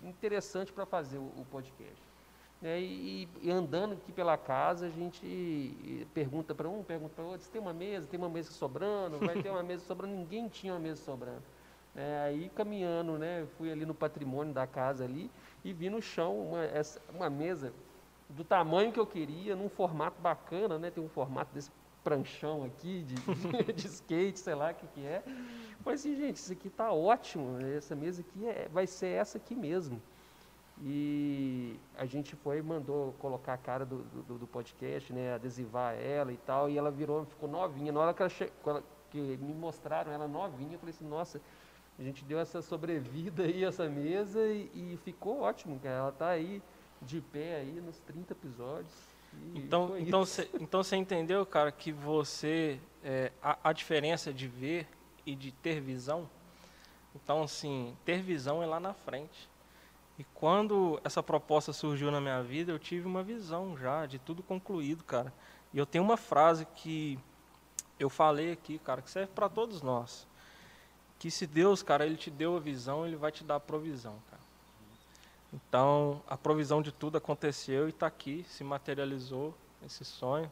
interessante 0.04 0.72
para 0.72 0.86
fazer 0.86 1.18
o, 1.18 1.24
o 1.38 1.45
podcast. 1.49 2.01
Né, 2.62 2.80
e, 2.80 3.28
e 3.41 3.51
andando 3.51 3.93
aqui 3.93 4.12
pela 4.14 4.38
casa, 4.38 4.86
a 4.86 4.89
gente 4.89 6.08
pergunta 6.14 6.56
para 6.56 6.70
um, 6.70 6.82
pergunta 6.82 7.14
para 7.14 7.26
outro, 7.26 7.41
se 7.41 7.51
tem 7.51 7.60
uma 7.62 7.74
mesa, 7.74 8.08
tem 8.08 8.18
uma 8.18 8.30
mesa 8.30 8.51
sobrando, 8.51 9.20
vai 9.20 9.41
ter 9.41 9.49
uma 9.49 9.62
mesa 9.64 9.84
sobrando, 9.86 10.16
ninguém 10.16 10.47
tinha 10.47 10.74
uma 10.74 10.80
mesa 10.80 11.01
sobrando. 11.04 11.43
É, 11.95 12.22
aí 12.26 12.49
caminhando, 12.56 13.18
né, 13.18 13.45
fui 13.58 13.72
ali 13.72 13.86
no 13.86 13.93
patrimônio 13.93 14.54
da 14.54 14.66
casa 14.66 15.04
ali 15.04 15.30
e 15.64 15.74
vi 15.74 15.89
no 15.89 16.01
chão 16.01 16.39
uma, 16.39 16.64
essa- 16.64 17.01
uma 17.14 17.30
mesa 17.30 17.74
do 18.30 18.43
tamanho 18.43 18.91
que 18.91 18.99
eu 18.99 19.06
queria, 19.06 19.56
num 19.56 19.70
formato 19.70 20.20
bacana, 20.22 20.80
né, 20.80 20.89
tem 20.89 21.04
um 21.04 21.10
formato 21.10 21.54
desse 21.54 21.70
pranchão 22.04 22.64
aqui 22.64 23.04
de, 23.04 23.16
de, 23.74 23.88
skate, 23.88 24.39
sei 24.39 24.56
lá 24.56 24.72
o 24.72 24.76
que, 24.76 24.88
que 24.88 25.06
é. 25.06 25.24
Falei 25.84 25.95
assim, 25.95 26.16
gente, 26.16 26.38
isso 26.38 26.54
aqui 26.54 26.70
tá 26.70 26.91
ótimo, 26.91 27.60
essa 27.60 27.95
mesa 27.95 28.22
aqui 28.22 28.45
é, 28.47 28.68
vai 28.72 28.88
ser 28.88 29.08
essa 29.08 29.38
aqui 29.38 29.56
mesmo. 29.56 30.01
E 30.82 31.80
a 31.95 32.06
gente 32.06 32.36
foi 32.36 32.58
e 32.58 32.62
mandou 32.62 33.14
colocar 33.20 33.54
a 33.54 33.58
cara 33.58 33.86
do, 33.86 33.99
do, 34.28 34.39
do 34.39 34.47
podcast, 34.47 35.14
né, 35.14 35.34
adesivar 35.34 35.93
ela 35.95 36.32
e 36.34 36.38
tal, 36.38 36.70
e 36.70 36.78
ela 36.78 36.89
virou, 36.91 37.26
ficou 37.26 37.47
novinha. 37.47 37.91
Na 37.91 37.99
hora 37.99 38.14
que, 38.14 38.22
ela 38.22 38.30
che- 38.30 38.51
que 39.10 39.20
me 39.38 39.54
mostraram 39.54 40.12
ela 40.12 40.28
novinha, 40.28 40.74
eu 40.74 40.80
falei 40.80 40.93
assim, 40.93 41.08
nossa, 41.08 41.39
a 41.97 42.01
gente 42.01 42.26
deu 42.26 42.39
essa 42.39 42.62
sobrevida 42.62 43.43
aí, 43.43 43.64
essa 43.64 43.88
mesa, 43.88 44.45
e, 44.47 44.93
e 44.93 44.99
ficou 45.04 45.41
ótimo, 45.41 45.80
cara. 45.80 45.95
Ela 45.95 46.12
tá 46.12 46.30
aí 46.30 46.62
de 47.01 47.22
pé 47.22 47.58
aí 47.58 47.80
nos 47.80 47.99
30 47.99 48.34
episódios. 48.34 49.12
E 49.54 49.60
Então, 49.60 49.98
então, 49.98 50.24
isso. 50.24 50.34
você, 50.34 50.50
então 50.60 50.84
você 50.84 50.96
entendeu, 50.96 51.46
cara, 51.46 51.72
que 51.72 51.92
você 51.92 52.80
é, 53.04 53.32
a, 53.42 53.70
a 53.70 53.74
diferença 53.74 54.34
de 54.34 54.48
ver 54.48 54.88
e 55.26 55.36
de 55.36 55.52
ter 55.52 55.82
visão. 55.82 56.30
Então, 57.16 57.44
assim, 57.44 57.96
ter 58.06 58.22
visão 58.22 58.64
é 58.64 58.66
lá 58.66 58.80
na 58.80 58.94
frente. 58.94 59.50
E 60.18 60.24
quando 60.34 61.00
essa 61.04 61.24
proposta 61.24 61.74
surgiu 61.74 62.12
na 62.12 62.22
minha 62.22 62.42
vida, 62.44 62.72
eu 62.72 62.80
tive 62.80 63.08
uma 63.08 63.24
visão 63.24 63.78
já 63.78 64.06
de 64.06 64.20
tudo 64.20 64.44
concluído, 64.44 65.04
cara. 65.04 65.34
E 65.74 65.78
eu 65.78 65.86
tenho 65.86 66.04
uma 66.04 66.18
frase 66.18 66.66
que 66.76 67.20
eu 68.00 68.10
falei 68.10 68.52
aqui, 68.52 68.78
cara, 68.80 69.02
que 69.02 69.10
serve 69.10 69.32
para 69.34 69.50
todos 69.50 69.82
nós. 69.82 70.28
Que 71.18 71.32
se 71.32 71.48
Deus, 71.48 71.82
cara, 71.82 72.06
ele 72.06 72.18
te 72.18 72.30
deu 72.30 72.56
a 72.56 72.60
visão, 72.60 73.08
ele 73.08 73.16
vai 73.16 73.32
te 73.32 73.44
dar 73.44 73.56
a 73.56 73.60
provisão, 73.60 74.16
cara. 74.30 74.43
Então, 75.54 76.22
a 76.28 76.36
provisão 76.36 76.82
de 76.82 76.91
tudo 76.91 77.18
aconteceu 77.18 77.86
e 77.88 77.91
está 77.91 78.08
aqui, 78.08 78.43
se 78.49 78.64
materializou 78.64 79.54
esse 79.86 80.04
sonho. 80.04 80.51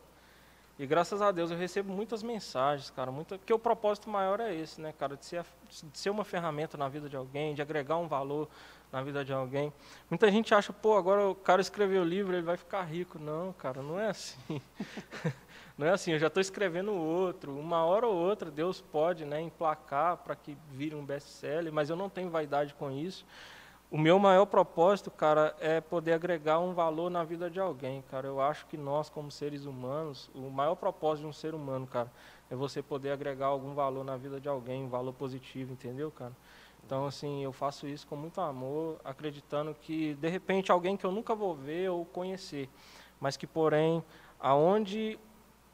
E 0.78 0.86
graças 0.86 1.22
a 1.22 1.32
Deus 1.32 1.52
eu 1.52 1.58
recebo 1.58 1.92
muitas 1.92 2.24
mensagens, 2.24 2.90
cara, 2.90 3.12
muita, 3.12 3.38
porque 3.38 3.54
o 3.54 3.60
propósito 3.60 4.10
maior 4.10 4.40
é 4.40 4.54
esse, 4.56 4.82
né, 4.82 4.94
cara, 4.98 5.16
de 5.16 5.26
ser, 5.26 5.44
de 5.70 6.00
ser 6.00 6.10
uma 6.10 6.24
ferramenta 6.24 6.78
na 6.78 6.88
vida 6.88 7.10
de 7.10 7.16
alguém, 7.16 7.54
de 7.54 7.62
agregar 7.62 7.98
um 7.98 8.08
valor 8.08 8.48
na 8.92 9.02
vida 9.02 9.24
de 9.24 9.32
alguém. 9.32 9.72
Muita 10.10 10.30
gente 10.32 10.54
acha, 10.54 10.74
pô, 10.74 10.98
agora 10.98 11.30
o 11.30 11.36
cara 11.36 11.62
escreveu 11.62 12.02
o 12.02 12.06
livro, 12.06 12.36
ele 12.36 12.42
vai 12.42 12.58
ficar 12.58 12.82
rico. 12.84 13.18
Não, 13.18 13.54
cara, 13.54 13.82
não 13.82 14.00
é 14.00 14.10
assim. 14.10 14.62
não 15.78 15.88
é 15.88 15.92
assim, 15.92 16.12
eu 16.12 16.20
já 16.20 16.28
estou 16.28 16.42
escrevendo 16.42 16.94
outro. 16.94 17.58
Uma 17.58 17.86
hora 17.86 18.08
ou 18.08 18.16
outra 18.16 18.52
Deus 18.52 18.82
pode, 18.82 19.24
né, 19.24 19.40
emplacar 19.40 20.18
para 20.18 20.36
que 20.36 20.58
vire 20.72 20.96
um 20.96 21.06
best-seller, 21.06 21.72
mas 21.72 21.90
eu 21.90 21.96
não 21.96 22.10
tenho 22.10 22.30
vaidade 22.30 22.74
com 22.74 22.92
isso. 22.92 23.26
O 23.92 23.98
meu 23.98 24.18
maior 24.18 24.46
propósito, 24.46 25.12
cara, 25.12 25.54
é 25.60 25.82
poder 25.82 26.14
agregar 26.14 26.60
um 26.60 26.74
valor 26.74 27.12
na 27.12 27.26
vida 27.26 27.50
de 27.50 27.60
alguém, 27.60 28.02
cara. 28.04 28.26
Eu 28.26 28.40
acho 28.40 28.66
que 28.68 28.78
nós, 28.78 29.10
como 29.10 29.30
seres 29.30 29.66
humanos, 29.66 30.32
o 30.34 30.50
maior 30.50 30.76
propósito 30.76 31.24
de 31.24 31.28
um 31.28 31.34
ser 31.34 31.54
humano, 31.54 31.86
cara, 31.86 32.10
é 32.50 32.56
você 32.56 32.82
poder 32.82 33.12
agregar 33.12 33.48
algum 33.48 33.74
valor 33.74 34.06
na 34.06 34.16
vida 34.16 34.40
de 34.40 34.48
alguém, 34.48 34.86
um 34.86 34.88
valor 34.88 35.12
positivo, 35.12 35.74
entendeu, 35.74 36.10
cara? 36.10 36.32
Então, 36.86 37.06
assim, 37.06 37.44
eu 37.44 37.52
faço 37.52 37.86
isso 37.86 38.08
com 38.08 38.16
muito 38.16 38.40
amor, 38.40 38.98
acreditando 39.04 39.76
que, 39.76 40.14
de 40.14 40.30
repente, 40.30 40.72
alguém 40.72 40.96
que 40.96 41.06
eu 41.06 41.12
nunca 41.12 41.36
vou 41.36 41.54
ver 41.54 41.90
ou 41.90 42.06
conhecer, 42.06 42.70
mas 43.20 43.36
que, 43.36 43.46
porém, 43.46 44.02
aonde 44.40 45.20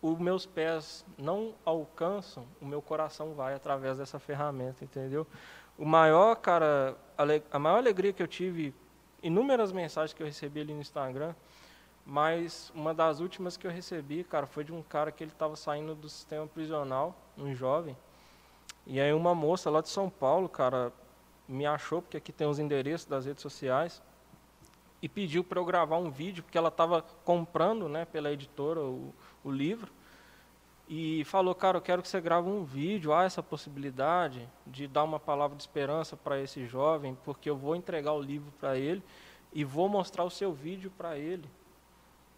os 0.01 0.17
meus 0.17 0.43
pés 0.43 1.05
não 1.19 1.53
alcançam, 1.63 2.45
o 2.59 2.65
meu 2.65 2.81
coração 2.81 3.33
vai 3.33 3.53
através 3.53 3.99
dessa 3.99 4.17
ferramenta, 4.17 4.83
entendeu? 4.83 5.27
O 5.77 5.85
maior, 5.85 6.35
cara, 6.35 6.97
a 7.51 7.59
maior 7.59 7.77
alegria 7.77 8.11
que 8.11 8.23
eu 8.23 8.27
tive, 8.27 8.73
inúmeras 9.21 9.71
mensagens 9.71 10.11
que 10.11 10.23
eu 10.23 10.27
recebi 10.27 10.61
ali 10.61 10.73
no 10.73 10.81
Instagram, 10.81 11.35
mas 12.03 12.71
uma 12.73 12.93
das 12.93 13.19
últimas 13.19 13.57
que 13.57 13.67
eu 13.67 13.71
recebi, 13.71 14.23
cara, 14.23 14.47
foi 14.47 14.63
de 14.63 14.73
um 14.73 14.81
cara 14.81 15.11
que 15.11 15.23
ele 15.23 15.31
estava 15.31 15.55
saindo 15.55 15.93
do 15.93 16.09
sistema 16.09 16.47
prisional, 16.47 17.15
um 17.37 17.53
jovem, 17.53 17.95
e 18.87 18.99
aí 18.99 19.13
uma 19.13 19.35
moça 19.35 19.69
lá 19.69 19.81
de 19.81 19.89
São 19.89 20.09
Paulo, 20.09 20.49
cara, 20.49 20.91
me 21.47 21.65
achou, 21.65 22.01
porque 22.01 22.17
aqui 22.17 22.31
tem 22.31 22.47
os 22.47 22.57
endereços 22.57 23.05
das 23.05 23.25
redes 23.25 23.43
sociais, 23.43 24.01
e 24.99 25.07
pediu 25.07 25.43
para 25.43 25.59
eu 25.59 25.65
gravar 25.65 25.97
um 25.97 26.09
vídeo, 26.09 26.43
porque 26.43 26.57
ela 26.57 26.69
estava 26.69 27.03
comprando, 27.23 27.87
né, 27.87 28.05
pela 28.05 28.31
editora, 28.31 28.79
o, 28.79 29.13
o 29.43 29.51
livro, 29.51 29.91
e 30.87 31.25
falou, 31.25 31.53
cara, 31.53 31.77
eu 31.77 31.81
quero 31.81 32.01
que 32.01 32.07
você 32.07 32.21
grave 32.21 32.47
um 32.47 32.63
vídeo, 32.63 33.13
há 33.13 33.25
essa 33.25 33.43
possibilidade 33.43 34.47
de 34.65 34.87
dar 34.87 35.03
uma 35.03 35.19
palavra 35.19 35.57
de 35.57 35.63
esperança 35.63 36.15
para 36.15 36.39
esse 36.39 36.65
jovem, 36.65 37.17
porque 37.25 37.49
eu 37.49 37.57
vou 37.57 37.75
entregar 37.75 38.13
o 38.13 38.21
livro 38.21 38.51
para 38.59 38.77
ele 38.77 39.03
e 39.51 39.65
vou 39.65 39.89
mostrar 39.89 40.23
o 40.23 40.29
seu 40.29 40.53
vídeo 40.53 40.89
para 40.97 41.17
ele, 41.17 41.49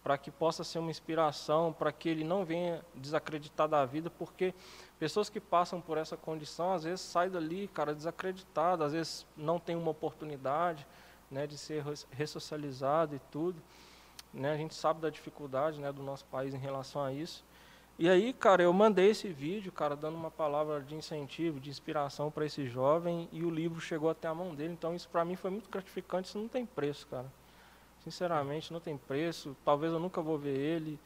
para 0.02 0.18
que 0.18 0.32
possa 0.32 0.64
ser 0.64 0.80
uma 0.80 0.90
inspiração, 0.90 1.72
para 1.72 1.92
que 1.92 2.08
ele 2.08 2.24
não 2.24 2.44
venha 2.44 2.84
desacreditar 2.94 3.68
da 3.68 3.84
vida, 3.84 4.10
porque 4.10 4.52
pessoas 4.98 5.28
que 5.28 5.38
passam 5.38 5.80
por 5.80 5.96
essa 5.96 6.16
condição, 6.16 6.72
às 6.72 6.82
vezes 6.82 7.02
saem 7.02 7.30
dali, 7.30 7.68
cara, 7.68 7.94
desacreditado, 7.94 8.82
às 8.82 8.92
vezes 8.92 9.26
não 9.36 9.60
tem 9.60 9.76
uma 9.76 9.92
oportunidade, 9.92 10.84
né, 11.30 11.46
de 11.46 11.56
ser 11.56 11.84
ressocializado 12.10 13.14
e 13.14 13.20
tudo, 13.30 13.62
né, 14.34 14.52
a 14.52 14.56
gente 14.56 14.74
sabe 14.74 15.00
da 15.00 15.10
dificuldade, 15.10 15.78
né, 15.78 15.92
do 15.92 16.02
nosso 16.02 16.24
país 16.24 16.52
em 16.52 16.58
relação 16.58 17.04
a 17.04 17.12
isso, 17.12 17.44
e 18.00 18.08
aí, 18.08 18.32
cara, 18.32 18.62
eu 18.62 18.72
mandei 18.72 19.10
esse 19.10 19.28
vídeo, 19.28 19.70
cara, 19.70 19.94
dando 19.94 20.16
uma 20.16 20.30
palavra 20.30 20.80
de 20.80 20.94
incentivo, 20.94 21.60
de 21.60 21.68
inspiração 21.68 22.30
para 22.30 22.46
esse 22.46 22.66
jovem, 22.66 23.28
e 23.30 23.44
o 23.44 23.50
livro 23.50 23.78
chegou 23.78 24.08
até 24.08 24.26
a 24.26 24.34
mão 24.34 24.54
dele. 24.54 24.72
Então, 24.72 24.96
isso 24.96 25.06
para 25.06 25.22
mim 25.22 25.36
foi 25.36 25.50
muito 25.50 25.68
gratificante. 25.68 26.28
Isso 26.28 26.38
não 26.38 26.48
tem 26.48 26.64
preço, 26.64 27.06
cara. 27.08 27.26
Sinceramente, 28.02 28.72
não 28.72 28.80
tem 28.80 28.96
preço. 28.96 29.54
Talvez 29.62 29.92
eu 29.92 30.00
nunca 30.00 30.22
vou 30.22 30.38
ver 30.38 30.56
ele, 30.56 30.98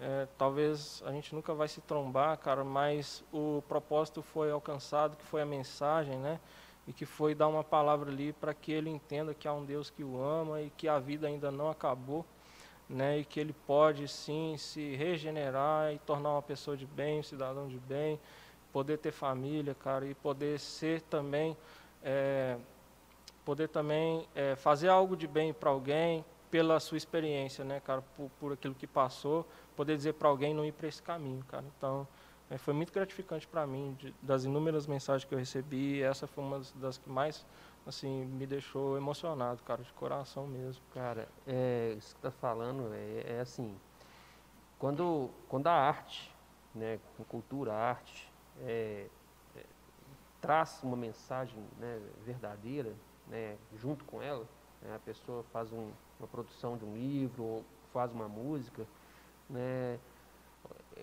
é, 0.00 0.28
talvez 0.38 1.02
a 1.04 1.10
gente 1.10 1.34
nunca 1.34 1.52
vai 1.52 1.66
se 1.66 1.80
trombar, 1.80 2.38
cara, 2.38 2.62
mas 2.62 3.24
o 3.32 3.60
propósito 3.66 4.22
foi 4.22 4.48
alcançado, 4.52 5.16
que 5.16 5.24
foi 5.24 5.42
a 5.42 5.46
mensagem, 5.46 6.16
né? 6.18 6.38
E 6.86 6.92
que 6.92 7.04
foi 7.04 7.34
dar 7.34 7.48
uma 7.48 7.64
palavra 7.64 8.12
ali 8.12 8.32
para 8.32 8.54
que 8.54 8.70
ele 8.70 8.88
entenda 8.88 9.34
que 9.34 9.48
há 9.48 9.52
um 9.52 9.64
Deus 9.64 9.90
que 9.90 10.04
o 10.04 10.22
ama 10.22 10.62
e 10.62 10.70
que 10.70 10.86
a 10.86 11.00
vida 11.00 11.26
ainda 11.26 11.50
não 11.50 11.68
acabou 11.68 12.24
né, 12.88 13.18
e 13.18 13.24
que 13.24 13.38
ele 13.38 13.52
pode 13.66 14.08
sim 14.08 14.56
se 14.56 14.94
regenerar 14.96 15.92
e 15.92 15.98
tornar 15.98 16.30
uma 16.32 16.42
pessoa 16.42 16.76
de 16.76 16.86
bem, 16.86 17.20
um 17.20 17.22
cidadão 17.22 17.68
de 17.68 17.78
bem, 17.78 18.18
poder 18.72 18.98
ter 18.98 19.12
família, 19.12 19.74
cara, 19.74 20.06
e 20.06 20.14
poder 20.14 20.58
ser 20.58 21.02
também, 21.02 21.56
é, 22.02 22.56
poder 23.44 23.68
também 23.68 24.26
é, 24.34 24.56
fazer 24.56 24.88
algo 24.88 25.16
de 25.16 25.26
bem 25.26 25.52
para 25.52 25.70
alguém 25.70 26.24
pela 26.50 26.80
sua 26.80 26.96
experiência, 26.96 27.64
né, 27.64 27.80
cara, 27.80 28.02
por, 28.16 28.30
por 28.40 28.52
aquilo 28.52 28.74
que 28.74 28.86
passou, 28.86 29.46
poder 29.76 29.96
dizer 29.96 30.14
para 30.14 30.28
alguém 30.28 30.54
não 30.54 30.64
ir 30.64 30.72
para 30.72 30.88
esse 30.88 31.02
caminho, 31.02 31.44
cara. 31.44 31.64
Então, 31.76 32.08
é, 32.50 32.56
foi 32.56 32.72
muito 32.72 32.92
gratificante 32.92 33.46
para 33.46 33.66
mim, 33.66 33.94
de, 33.98 34.14
das 34.22 34.44
inúmeras 34.44 34.86
mensagens 34.86 35.28
que 35.28 35.34
eu 35.34 35.38
recebi, 35.38 36.02
essa 36.02 36.26
foi 36.26 36.42
uma 36.42 36.62
das 36.76 36.96
que 36.96 37.10
mais 37.10 37.44
assim, 37.88 38.26
me 38.26 38.46
deixou 38.46 38.96
emocionado, 38.96 39.62
cara, 39.62 39.82
de 39.82 39.92
coração 39.94 40.46
mesmo. 40.46 40.82
Cara, 40.92 41.28
é, 41.46 41.94
isso 41.96 42.14
que 42.14 42.20
tá 42.20 42.30
falando 42.30 42.92
é, 42.92 43.36
é, 43.36 43.40
assim, 43.40 43.74
quando, 44.78 45.30
quando 45.48 45.66
a 45.68 45.72
arte, 45.72 46.34
né, 46.74 47.00
com 47.16 47.24
cultura, 47.24 47.72
arte, 47.72 48.30
é, 48.60 49.06
é, 49.56 49.64
traz 50.40 50.80
uma 50.82 50.96
mensagem 50.96 51.58
né, 51.78 52.00
verdadeira, 52.24 52.94
né, 53.26 53.56
junto 53.76 54.04
com 54.04 54.20
ela, 54.20 54.46
né, 54.82 54.94
a 54.94 54.98
pessoa 54.98 55.42
faz 55.44 55.72
um, 55.72 55.90
uma 56.18 56.28
produção 56.28 56.76
de 56.76 56.84
um 56.84 56.94
livro, 56.94 57.42
ou 57.42 57.64
faz 57.92 58.12
uma 58.12 58.28
música, 58.28 58.86
né, 59.48 59.98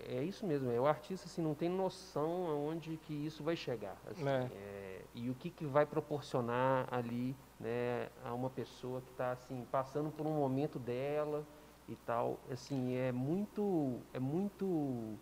é 0.08 0.24
isso 0.24 0.46
mesmo, 0.46 0.70
é, 0.72 0.80
o 0.80 0.86
artista 0.86 1.26
assim, 1.26 1.42
não 1.42 1.56
tem 1.56 1.70
noção 1.70 2.48
aonde 2.48 2.98
que 2.98 3.14
isso 3.14 3.44
vai 3.44 3.56
chegar. 3.56 3.98
Assim, 4.10 4.28
é. 4.28 4.50
É, 4.52 4.95
e 5.16 5.30
o 5.30 5.34
que, 5.34 5.50
que 5.50 5.66
vai 5.66 5.86
proporcionar 5.86 6.88
ali 6.92 7.36
né, 7.58 8.10
a 8.24 8.34
uma 8.34 8.50
pessoa 8.50 9.02
que 9.02 9.10
está 9.12 9.32
assim, 9.32 9.66
passando 9.72 10.12
por 10.12 10.28
um 10.28 10.34
momento 10.34 10.78
dela 10.78 11.44
e 11.88 11.96
tal. 12.06 12.38
Assim, 12.52 12.96
é 12.96 13.12
muito. 13.14 14.00
É 14.14 14.20
muito. 14.20 15.18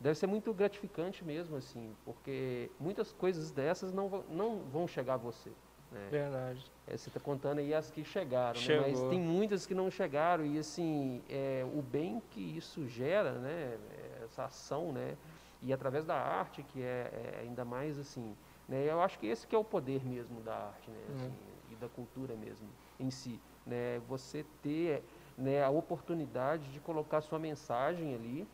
Deve 0.00 0.14
ser 0.14 0.26
muito 0.26 0.52
gratificante 0.52 1.24
mesmo, 1.24 1.56
assim, 1.56 1.94
porque 2.04 2.70
muitas 2.78 3.12
coisas 3.12 3.50
dessas 3.50 3.92
não, 3.92 4.24
não 4.30 4.60
vão 4.72 4.86
chegar 4.86 5.14
a 5.14 5.18
você. 5.18 5.50
Né? 5.90 6.08
Verdade. 6.10 6.64
É, 6.86 6.96
você 6.96 7.08
está 7.08 7.20
contando 7.20 7.58
aí 7.58 7.72
as 7.72 7.90
que 7.90 8.04
chegaram, 8.04 8.60
né? 8.60 8.80
mas 8.80 9.00
tem 9.08 9.20
muitas 9.20 9.66
que 9.66 9.74
não 9.74 9.90
chegaram 9.90 10.44
e 10.44 10.58
assim 10.58 11.22
é, 11.28 11.64
o 11.74 11.80
bem 11.80 12.22
que 12.30 12.40
isso 12.40 12.86
gera, 12.86 13.32
né? 13.32 13.78
Essa 14.22 14.44
ação, 14.44 14.92
né? 14.92 15.16
E 15.62 15.72
através 15.72 16.04
da 16.04 16.14
arte 16.14 16.62
que 16.62 16.82
é, 16.82 17.10
é 17.12 17.40
ainda 17.42 17.64
mais 17.64 17.98
assim, 17.98 18.36
né? 18.68 18.84
Eu 18.90 19.00
acho 19.00 19.18
que 19.18 19.26
esse 19.26 19.46
que 19.46 19.54
é 19.54 19.58
o 19.58 19.64
poder 19.64 20.04
mesmo 20.04 20.40
da 20.40 20.54
arte, 20.54 20.90
né? 20.90 20.98
Assim, 21.14 21.26
uhum. 21.26 21.72
E 21.72 21.74
da 21.76 21.88
cultura 21.88 22.34
mesmo 22.34 22.68
em 22.98 23.10
si, 23.10 23.40
né? 23.66 24.00
Você 24.08 24.44
ter 24.62 25.02
né, 25.36 25.62
a 25.62 25.70
oportunidade 25.70 26.70
de 26.72 26.80
colocar 26.80 27.20
sua 27.20 27.38
mensagem 27.38 28.14
ali 28.14 28.46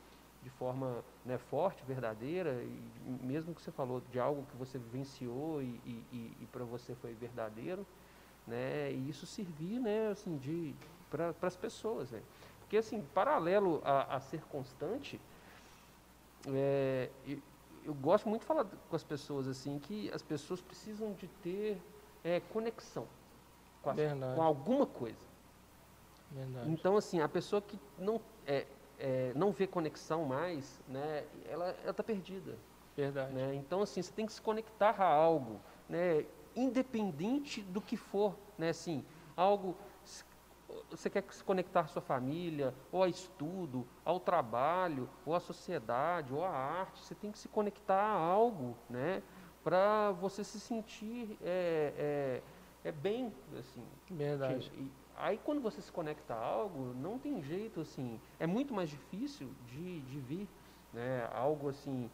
de 0.43 0.51
forma 0.51 1.05
né, 1.25 1.39
forte, 1.39 1.85
verdadeira, 1.85 2.63
e 2.65 3.25
mesmo 3.25 3.55
que 3.55 3.63
você 3.63 3.71
falou 3.71 4.03
de 4.11 4.19
algo 4.19 4.45
que 4.51 4.57
você 4.57 4.77
vivenciou 4.77 5.63
e, 5.63 5.81
e, 5.87 6.37
e 6.41 6.49
para 6.51 6.65
você 6.65 6.95
foi 6.97 7.15
verdadeiro, 7.15 7.87
né, 8.45 8.91
e 8.91 9.09
isso 9.09 9.25
servir 9.25 9.79
né, 9.79 10.09
assim, 10.09 10.37
de, 10.39 10.75
para 11.09 11.33
as 11.43 11.57
pessoas. 11.57 12.11
Né? 12.11 12.21
Porque, 12.59 12.77
assim, 12.77 13.03
paralelo 13.15 13.81
a, 13.85 14.17
a 14.17 14.21
ser 14.21 14.43
constante, 14.47 15.21
é, 16.49 17.09
eu, 17.85 17.95
gosto 17.95 18.29
muito 18.29 18.43
de 18.43 18.47
falar 18.47 18.65
com 18.65 18.97
as 18.97 19.05
pessoas 19.05 19.47
assim 19.49 19.79
que 19.79 20.11
as 20.13 20.23
pessoas 20.23 20.61
precisam 20.61 21.13
de 21.13 21.27
ter 21.43 21.81
é, 22.25 22.41
conexão 22.41 23.07
com, 23.83 23.91
as, 23.91 23.97
com 24.37 24.43
alguma 24.43 24.87
coisa. 24.87 25.33
Verdade. 26.31 26.71
Então, 26.71 26.97
assim, 26.97 27.21
a 27.21 27.29
pessoa 27.29 27.61
que 27.61 27.79
não, 27.99 28.21
é, 28.47 28.67
é, 28.99 29.33
não 29.35 29.53
vê 29.53 29.67
conexão 29.67 30.25
mais, 30.25 30.81
né, 30.89 31.25
ela 31.49 31.77
está 31.87 32.03
perdida. 32.03 32.57
Verdade. 32.97 33.33
Né? 33.33 33.55
Então, 33.55 33.83
assim, 33.83 34.01
você 34.01 34.13
tem 34.13 34.27
que 34.27 34.33
se 34.33 34.41
conectar 34.41 35.01
a 35.01 35.05
algo, 35.05 35.61
né, 35.89 36.25
independente 36.55 37.63
do 37.63 37.81
que 37.81 37.97
for, 37.97 38.35
né, 38.57 38.71
assim, 38.71 39.05
algo 39.37 39.77
você 40.91 41.09
quer 41.11 41.25
se 41.31 41.43
conectar 41.43 41.81
à 41.81 41.87
sua 41.87 42.03
família, 42.03 42.75
ou 42.91 43.03
a 43.03 43.09
estudo, 43.09 43.87
ao 44.05 44.21
trabalho, 44.21 45.09
ou 45.25 45.35
à 45.35 45.41
sociedade, 45.41 46.33
ou 46.33 46.45
à 46.45 46.51
arte, 46.51 47.05
você 47.05 47.15
tem 47.15 47.31
que 47.31 47.39
se 47.39 47.49
conectar 47.49 48.01
a 48.01 48.17
algo, 48.19 48.77
né? 48.89 49.23
Para 49.63 50.11
você 50.13 50.43
se 50.43 50.59
sentir 50.59 51.39
é, 51.43 52.43
é, 52.85 52.89
é 52.89 52.93
bem, 52.93 53.33
assim. 53.59 53.85
Verdade. 54.11 54.71
Que, 54.71 54.91
Aí 55.15 55.39
quando 55.45 55.61
você 55.61 55.81
se 55.81 55.93
conecta 55.93 56.35
a 56.35 56.45
algo, 56.45 56.95
não 56.95 57.19
tem 57.19 57.41
jeito 57.43 57.81
assim, 57.81 58.19
é 58.41 58.47
muito 58.47 58.73
mais 58.73 58.89
difícil 58.89 59.55
de, 59.67 60.01
de 60.01 60.19
vir, 60.19 60.49
né? 60.93 61.29
Algo 61.33 61.69
assim, 61.69 62.11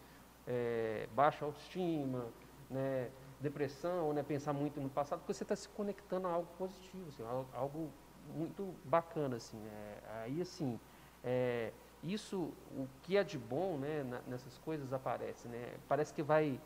é, 0.47 1.09
baixa 1.15 1.45
autoestima, 1.45 2.27
né? 2.69 3.11
depressão, 3.41 4.13
né? 4.13 4.23
pensar 4.23 4.53
muito 4.53 4.81
no 4.81 4.91
passado, 4.91 5.21
porque 5.21 5.33
você 5.33 5.45
está 5.45 5.55
se 5.55 5.69
conectando 5.69 6.27
a 6.27 6.33
algo 6.33 6.49
positivo, 6.59 7.09
assim, 7.09 7.23
algo 7.53 7.91
muito 8.35 8.75
bacana, 8.85 9.37
assim. 9.37 9.59
É, 9.67 10.23
aí 10.23 10.41
assim, 10.41 10.79
é, 11.25 11.73
isso, 12.03 12.53
o 12.73 12.87
que 13.03 13.17
é 13.17 13.25
de 13.25 13.39
bom, 13.39 13.77
né? 13.77 14.05
nessas 14.27 14.57
coisas 14.59 14.93
aparece, 14.93 15.49
né? 15.49 15.75
Parece 15.89 16.13
que 16.13 16.23
vai 16.23 16.61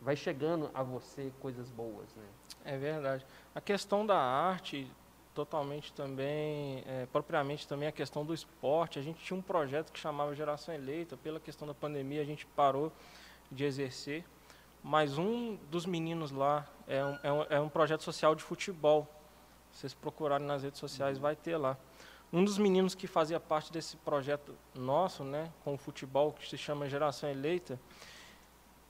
vai 0.00 0.16
chegando 0.16 0.70
a 0.74 0.82
você 0.82 1.32
coisas 1.40 1.70
boas, 1.70 2.14
né? 2.14 2.26
É 2.62 2.76
verdade. 2.76 3.24
A 3.54 3.60
questão 3.60 4.04
da 4.04 4.18
arte 4.18 4.90
totalmente 5.34 5.92
também, 5.92 6.84
é, 6.86 7.06
propriamente 7.06 7.66
também 7.66 7.88
a 7.88 7.92
questão 7.92 8.24
do 8.24 8.32
esporte. 8.32 8.98
A 8.98 9.02
gente 9.02 9.18
tinha 9.24 9.36
um 9.36 9.42
projeto 9.42 9.92
que 9.92 9.98
chamava 9.98 10.34
Geração 10.34 10.74
Eleita, 10.74 11.16
pela 11.16 11.40
questão 11.40 11.66
da 11.66 11.74
pandemia 11.74 12.22
a 12.22 12.24
gente 12.24 12.46
parou 12.46 12.92
de 13.50 13.64
exercer, 13.64 14.24
mas 14.82 15.18
um 15.18 15.56
dos 15.70 15.86
meninos 15.86 16.30
lá 16.30 16.66
é 16.86 17.04
um, 17.04 17.18
é 17.22 17.32
um, 17.32 17.42
é 17.50 17.60
um 17.60 17.68
projeto 17.68 18.02
social 18.02 18.34
de 18.34 18.42
futebol. 18.42 19.08
Vocês 19.74 19.92
procurarem 19.92 20.46
nas 20.46 20.62
redes 20.62 20.78
sociais, 20.78 21.18
vai 21.18 21.34
ter 21.36 21.56
lá. 21.56 21.76
Um 22.32 22.44
dos 22.44 22.58
meninos 22.58 22.94
que 22.94 23.06
fazia 23.06 23.38
parte 23.38 23.72
desse 23.72 23.96
projeto 23.98 24.54
nosso, 24.74 25.22
né, 25.22 25.52
com 25.62 25.74
o 25.74 25.78
futebol, 25.78 26.32
que 26.32 26.48
se 26.48 26.56
chama 26.56 26.88
Geração 26.88 27.28
Eleita, 27.28 27.78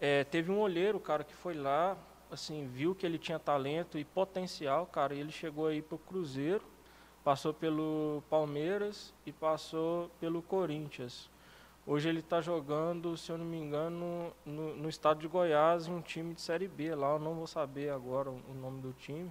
é, 0.01 0.25
teve 0.25 0.51
um 0.51 0.61
olheiro, 0.61 1.01
cara, 1.01 1.25
que 1.25 1.35
foi 1.35 1.55
lá, 1.55 1.97
assim, 2.31 2.67
viu 2.67 2.95
que 2.95 3.05
ele 3.07 3.19
tinha 3.19 3.39
talento 3.39 3.99
e 3.99 4.05
potencial, 4.05 4.87
cara, 4.87 5.15
e 5.15 5.21
ele 5.21 5.33
chegou 5.33 5.67
aí 5.67 5.81
para 5.81 5.97
o 5.97 5.99
Cruzeiro, 5.99 6.63
passou 7.23 7.55
pelo 7.55 8.23
Palmeiras 8.29 9.15
e 9.25 9.33
passou 9.33 10.11
pelo 10.21 10.43
Corinthians. 10.43 11.31
Hoje 11.87 12.09
ele 12.09 12.21
está 12.21 12.41
jogando, 12.41 13.15
se 13.17 13.31
eu 13.31 13.37
não 13.37 13.45
me 13.45 13.59
engano, 13.59 14.33
no, 14.45 14.75
no, 14.75 14.89
estado 14.89 15.21
de 15.21 15.29
Goiás, 15.29 15.87
em 15.87 15.93
um 15.93 16.01
time 16.01 16.33
de 16.33 16.41
Série 16.41 16.67
B. 16.67 16.95
Lá 16.95 17.13
eu 17.13 17.19
não 17.19 17.35
vou 17.35 17.47
saber 17.47 17.91
agora 17.91 18.31
o, 18.31 18.41
o 18.51 18.55
nome 18.55 18.81
do 18.81 18.95
time. 18.95 19.31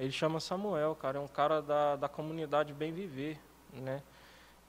Ele 0.00 0.10
chama 0.10 0.40
Samuel, 0.40 0.94
cara, 0.94 1.18
é 1.18 1.20
um 1.20 1.28
cara 1.28 1.60
da, 1.60 1.94
da 1.94 2.08
comunidade 2.08 2.72
Bem 2.72 2.90
Viver, 2.90 3.38
né? 3.70 4.02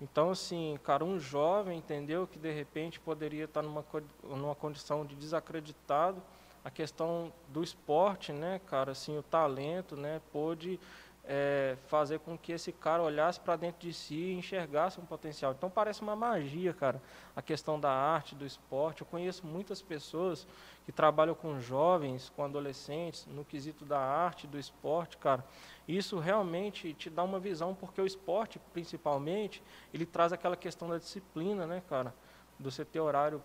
Então, 0.02 0.32
assim, 0.32 0.78
cara, 0.84 1.06
um 1.06 1.18
jovem, 1.18 1.78
entendeu, 1.78 2.28
que 2.28 2.38
de 2.38 2.52
repente 2.52 3.00
poderia 3.00 3.46
estar 3.46 3.62
numa, 3.62 3.86
numa 4.24 4.54
condição 4.54 5.06
de 5.06 5.16
desacreditado, 5.16 6.22
a 6.66 6.70
questão 6.70 7.32
do 7.48 7.64
esporte, 7.64 8.34
né, 8.34 8.60
cara, 8.66 8.92
assim, 8.92 9.18
o 9.18 9.24
talento, 9.24 9.96
né, 9.96 10.20
pôde 10.34 10.78
é, 11.24 11.78
fazer 11.88 12.20
com 12.20 12.38
que 12.38 12.52
esse 12.52 12.72
cara 12.72 13.02
olhasse 13.02 13.40
para 13.40 13.56
dentro 13.56 13.80
de 13.80 13.94
si 13.94 14.16
e 14.16 14.34
enxergasse 14.34 15.00
um 15.00 15.06
potencial. 15.06 15.52
Então 15.52 15.70
parece 15.70 16.02
uma 16.02 16.16
magia, 16.16 16.74
cara, 16.74 17.02
a 17.36 17.42
questão 17.42 17.80
da 17.80 17.92
arte, 17.92 18.36
do 18.36 18.46
esporte. 18.46 19.02
Eu 19.02 19.08
conheço 19.08 19.46
muitas 19.46 19.82
pessoas 19.82 20.48
que 20.86 20.92
trabalham 20.92 21.36
com 21.36 21.60
jovens, 21.60 22.32
com 22.36 22.44
adolescentes, 22.44 23.26
no 23.28 23.46
quesito 23.46 23.86
da 23.86 24.00
arte, 24.00 24.48
do 24.48 24.58
esporte, 24.58 25.18
cara. 25.18 25.46
Isso 25.88 26.18
realmente 26.20 26.94
te 26.94 27.10
dá 27.10 27.24
uma 27.24 27.40
visão, 27.40 27.76
porque 27.76 28.02
o 28.02 28.06
esporte, 28.06 28.60
principalmente, 28.74 29.62
ele 29.94 30.06
traz 30.06 30.34
aquela 30.34 30.56
questão 30.56 30.90
da 30.90 30.98
disciplina, 30.98 31.68
né, 31.68 31.84
cara? 31.88 32.14
Do 32.58 32.72
você 32.72 32.84
ter 32.84 33.00
horário 33.00 33.44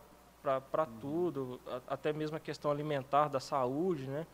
para 0.70 0.86
tudo, 1.00 1.60
até 1.88 2.12
mesmo 2.12 2.36
a 2.36 2.40
questão 2.40 2.70
alimentar, 2.70 3.28
da 3.28 3.40
saúde, 3.40 4.06
né? 4.06 4.26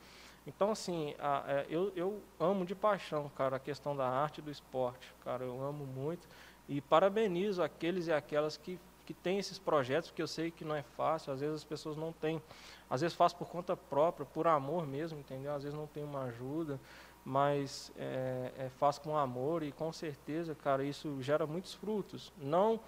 Então, 0.47 0.71
assim, 0.71 1.15
a, 1.19 1.45
a, 1.45 1.53
é, 1.53 1.67
eu, 1.69 1.93
eu 1.95 2.23
amo 2.39 2.65
de 2.65 2.75
paixão, 2.75 3.31
cara, 3.37 3.57
a 3.57 3.61
questão 3.61 3.97
da 3.97 4.09
arte 4.09 4.39
e 4.39 4.43
do 4.43 4.51
esporte, 4.51 5.15
cara, 5.25 5.45
eu 5.45 5.63
amo 5.63 5.87
muito. 5.87 6.27
E 6.69 6.81
parabenizo 6.81 7.63
aqueles 7.63 8.07
e 8.09 8.13
aquelas 8.13 8.57
que, 8.57 8.79
que 9.07 9.15
têm 9.15 9.39
esses 9.39 9.59
projetos, 9.59 10.11
porque 10.11 10.23
eu 10.23 10.27
sei 10.27 10.51
que 10.51 10.65
não 10.65 10.75
é 10.75 10.83
fácil, 10.83 11.33
às 11.33 11.41
vezes 11.41 11.57
as 11.57 11.65
pessoas 11.65 11.97
não 11.97 12.13
têm, 12.13 12.43
às 12.91 13.01
vezes 13.01 13.17
faz 13.17 13.33
por 13.33 13.49
conta 13.49 13.77
própria, 13.77 14.27
por 14.27 14.47
amor 14.47 14.87
mesmo, 14.87 15.19
entendeu? 15.19 15.55
Às 15.55 15.63
vezes 15.63 15.79
não 15.79 15.87
tem 15.87 16.03
uma 16.03 16.25
ajuda, 16.25 16.81
mas 17.25 17.93
é, 17.97 18.53
é, 18.59 18.69
faz 18.79 18.99
com 18.99 19.17
amor 19.17 19.63
e 19.63 19.71
com 19.71 19.93
certeza, 19.93 20.55
cara, 20.57 20.85
isso 20.85 21.23
gera 21.23 21.47
muitos 21.47 21.75
frutos. 21.75 22.33
Não 22.37 22.81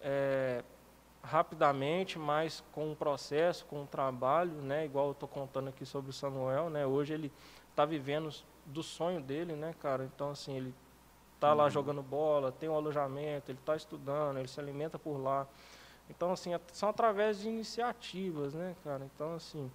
é, 0.00 0.64
rapidamente, 1.28 2.18
mas 2.18 2.64
com 2.72 2.90
um 2.90 2.94
processo, 2.94 3.66
com 3.66 3.82
um 3.82 3.86
trabalho, 3.86 4.52
né? 4.62 4.84
Igual 4.86 5.06
eu 5.06 5.12
estou 5.12 5.28
contando 5.28 5.68
aqui 5.68 5.84
sobre 5.84 6.10
o 6.10 6.12
Samuel, 6.12 6.70
né? 6.70 6.86
Hoje 6.86 7.12
ele 7.12 7.30
está 7.70 7.84
vivendo 7.84 8.32
do 8.64 8.82
sonho 8.82 9.20
dele, 9.20 9.54
né, 9.54 9.74
cara? 9.78 10.04
Então 10.04 10.30
assim 10.30 10.56
ele 10.56 10.74
está 11.34 11.52
lá 11.52 11.64
uhum. 11.64 11.70
jogando 11.70 12.02
bola, 12.02 12.50
tem 12.50 12.68
um 12.68 12.74
alojamento, 12.74 13.50
ele 13.50 13.58
está 13.58 13.76
estudando, 13.76 14.38
ele 14.38 14.48
se 14.48 14.58
alimenta 14.58 14.98
por 14.98 15.18
lá. 15.18 15.46
Então 16.08 16.32
assim 16.32 16.50
são 16.72 16.88
através 16.88 17.40
de 17.40 17.48
iniciativas, 17.48 18.54
né, 18.54 18.74
cara? 18.82 19.04
Então 19.14 19.34
assim 19.34 19.70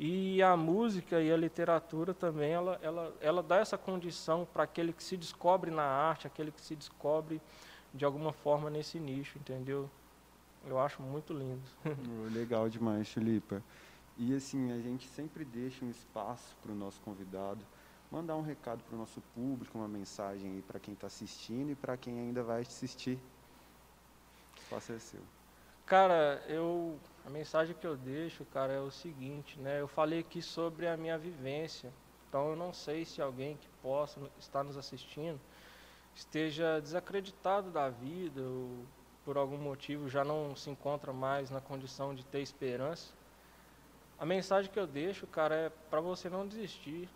e 0.00 0.42
a 0.42 0.56
música 0.56 1.20
e 1.20 1.30
a 1.30 1.36
literatura 1.36 2.12
também 2.12 2.52
ela 2.52 2.80
ela 2.82 3.14
ela 3.20 3.42
dá 3.42 3.58
essa 3.58 3.78
condição 3.78 4.48
para 4.52 4.64
aquele 4.64 4.92
que 4.92 5.04
se 5.04 5.16
descobre 5.16 5.70
na 5.70 5.84
arte, 5.84 6.26
aquele 6.26 6.50
que 6.50 6.62
se 6.62 6.74
descobre 6.74 7.40
de 7.92 8.04
alguma 8.04 8.32
forma 8.32 8.70
nesse 8.70 8.98
nicho, 8.98 9.38
entendeu? 9.38 9.88
Eu 10.66 10.78
acho 10.78 11.02
muito 11.02 11.32
lindo. 11.32 11.62
Legal 12.32 12.68
demais, 12.68 13.08
Filipe. 13.08 13.62
E 14.16 14.34
assim, 14.34 14.72
a 14.72 14.80
gente 14.80 15.08
sempre 15.08 15.44
deixa 15.44 15.84
um 15.84 15.90
espaço 15.90 16.56
para 16.62 16.72
o 16.72 16.74
nosso 16.74 17.00
convidado 17.00 17.64
mandar 18.10 18.36
um 18.36 18.42
recado 18.42 18.82
para 18.84 18.94
o 18.94 18.98
nosso 18.98 19.20
público, 19.34 19.76
uma 19.76 19.88
mensagem 19.88 20.52
aí 20.52 20.62
para 20.62 20.78
quem 20.78 20.94
está 20.94 21.08
assistindo 21.08 21.72
e 21.72 21.74
para 21.74 21.96
quem 21.96 22.18
ainda 22.20 22.44
vai 22.44 22.62
assistir. 22.62 23.18
O 24.54 24.60
espaço 24.60 24.92
é 24.92 24.98
seu. 24.98 25.20
Cara, 25.84 26.42
eu 26.48 26.96
a 27.26 27.30
mensagem 27.30 27.74
que 27.74 27.86
eu 27.86 27.96
deixo, 27.96 28.44
cara, 28.46 28.72
é 28.72 28.80
o 28.80 28.90
seguinte, 28.90 29.58
né? 29.58 29.80
Eu 29.80 29.88
falei 29.88 30.20
aqui 30.20 30.40
sobre 30.40 30.86
a 30.86 30.96
minha 30.96 31.18
vivência. 31.18 31.92
Então 32.28 32.50
eu 32.50 32.56
não 32.56 32.72
sei 32.72 33.04
se 33.04 33.20
alguém 33.20 33.56
que 33.56 33.68
possa 33.82 34.20
estar 34.38 34.62
nos 34.62 34.76
assistindo 34.76 35.40
esteja 36.14 36.80
desacreditado 36.80 37.70
da 37.70 37.90
vida 37.90 38.40
ou 38.40 38.84
por 39.24 39.36
algum 39.36 39.58
motivo 39.58 40.08
já 40.08 40.24
não 40.24 40.54
se 40.54 40.68
encontra 40.70 41.12
mais 41.12 41.50
na 41.50 41.60
condição 41.60 42.14
de 42.14 42.24
ter 42.24 42.40
esperança, 42.40 43.12
a 44.18 44.24
mensagem 44.24 44.70
que 44.70 44.78
eu 44.78 44.86
deixo, 44.86 45.26
cara, 45.26 45.54
é 45.54 45.68
para 45.90 46.00
você 46.00 46.30
não 46.30 46.46
desistir. 46.46 47.08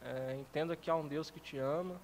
É, 0.00 0.34
entenda 0.34 0.76
que 0.76 0.88
há 0.88 0.94
um 0.94 1.06
Deus 1.06 1.30
que 1.30 1.40
te 1.40 1.58
ama. 1.58 2.00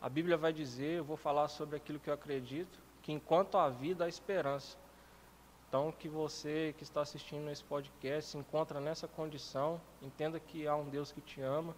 A 0.00 0.08
Bíblia 0.08 0.36
vai 0.36 0.52
dizer, 0.52 0.98
eu 0.98 1.04
vou 1.04 1.16
falar 1.16 1.48
sobre 1.48 1.76
aquilo 1.76 1.98
que 1.98 2.08
eu 2.08 2.14
acredito, 2.14 2.78
que 3.02 3.12
enquanto 3.12 3.58
há 3.58 3.68
vida, 3.68 4.04
há 4.04 4.08
esperança. 4.08 4.76
Então, 5.68 5.90
que 5.90 6.08
você 6.08 6.72
que 6.78 6.84
está 6.84 7.00
assistindo 7.00 7.50
esse 7.50 7.64
podcast 7.64 8.30
se 8.30 8.38
encontra 8.38 8.80
nessa 8.80 9.08
condição, 9.08 9.80
entenda 10.00 10.38
que 10.38 10.68
há 10.68 10.76
um 10.76 10.88
Deus 10.88 11.10
que 11.10 11.20
te 11.20 11.40
ama 11.40 11.74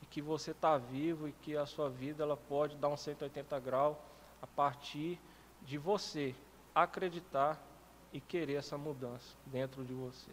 e 0.00 0.06
que 0.06 0.22
você 0.22 0.52
está 0.52 0.78
vivo 0.78 1.28
e 1.28 1.32
que 1.32 1.56
a 1.56 1.66
sua 1.66 1.90
vida 1.90 2.22
ela 2.22 2.36
pode 2.36 2.76
dar 2.76 2.88
um 2.88 2.96
180 2.96 3.58
graus 3.58 3.96
a 4.40 4.46
partir 4.46 5.18
de 5.64 5.78
você 5.78 6.34
acreditar 6.74 7.60
e 8.12 8.20
querer 8.20 8.54
essa 8.54 8.76
mudança 8.76 9.36
dentro 9.46 9.84
de 9.84 9.94
você. 9.94 10.30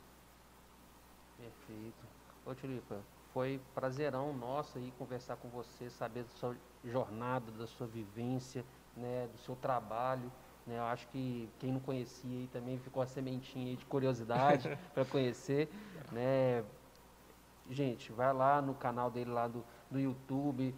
Perfeito. 1.38 2.06
Ô 2.46 2.54
Tilipa, 2.54 3.00
foi 3.34 3.60
prazerão 3.74 4.34
nosso 4.34 4.78
aí 4.78 4.92
conversar 4.98 5.38
com 5.38 5.48
você, 5.50 5.90
saber 5.90 6.24
da 6.24 6.30
sua 6.30 6.56
jornada, 6.84 7.52
da 7.52 7.68
sua 7.68 7.88
vivência, 7.88 8.66
né, 8.96 9.28
do 9.32 9.38
seu 9.40 9.56
trabalho. 9.56 10.32
Né, 10.66 10.78
eu 10.78 10.84
acho 10.84 11.08
que 11.08 11.50
quem 11.60 11.72
não 11.72 11.80
conhecia 11.80 12.40
aí 12.40 12.50
também 12.52 12.78
ficou 12.80 13.02
a 13.02 13.08
sementinha 13.08 13.76
de 13.76 13.86
curiosidade 13.86 14.78
para 14.94 15.06
conhecer. 15.06 15.70
Né. 16.12 16.64
Gente, 17.70 18.12
vai 18.12 18.34
lá 18.34 18.62
no 18.62 18.74
canal 18.74 19.12
dele 19.12 19.30
lá 19.30 19.48
do, 19.48 19.64
do 19.90 20.00
YouTube, 20.00 20.76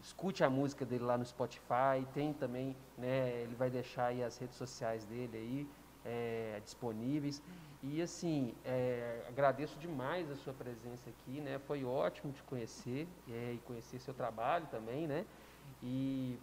escute 0.00 0.44
a 0.44 0.50
música 0.50 0.84
dele 0.84 1.04
lá 1.04 1.18
no 1.18 1.24
Spotify, 1.24 2.06
tem 2.14 2.32
também, 2.32 2.76
né, 2.96 3.42
ele 3.42 3.54
vai 3.54 3.70
deixar 3.70 4.06
aí 4.06 4.22
as 4.22 4.38
redes 4.38 4.56
sociais 4.56 5.04
dele 5.04 5.36
aí 5.36 5.68
é, 6.04 6.60
disponíveis. 6.64 7.42
E 7.82 8.02
assim, 8.02 8.54
é, 8.64 9.24
agradeço 9.28 9.78
demais 9.78 10.30
a 10.30 10.36
sua 10.36 10.52
presença 10.52 11.08
aqui, 11.10 11.40
né? 11.40 11.60
Foi 11.60 11.84
ótimo 11.84 12.32
te 12.32 12.42
conhecer 12.42 13.06
é, 13.30 13.52
e 13.52 13.58
conhecer 13.58 14.00
seu 14.00 14.12
trabalho 14.12 14.66
também, 14.66 15.06
né? 15.06 15.24
E 15.80 16.40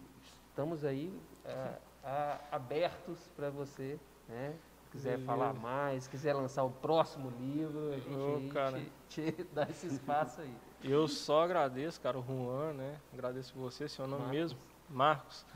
estamos 0.48 0.82
aí 0.82 1.12
é, 1.44 1.78
a, 2.02 2.40
abertos 2.52 3.28
para 3.36 3.50
você, 3.50 3.98
né? 4.26 4.54
Se 4.86 4.90
quiser 4.92 5.18
Beleza. 5.18 5.26
falar 5.26 5.52
mais, 5.52 6.06
quiser 6.06 6.32
lançar 6.32 6.62
o 6.62 6.70
próximo 6.70 7.30
livro, 7.40 7.92
a 7.92 7.98
gente 7.98 8.14
oh, 8.14 9.08
te, 9.08 9.32
te 9.32 9.44
dá 9.52 9.66
esse 9.68 9.88
espaço 9.88 10.40
aí. 10.40 10.54
Eu 10.82 11.08
só 11.08 11.42
agradeço, 11.42 12.00
cara, 12.00 12.16
o 12.18 12.22
Juan, 12.22 12.72
né? 12.72 12.96
Agradeço 13.12 13.52
você, 13.56 13.88
seu 13.88 14.06
nome 14.06 14.22
Marcos. 14.22 14.38
mesmo, 14.38 14.58
Marcos. 14.88 15.46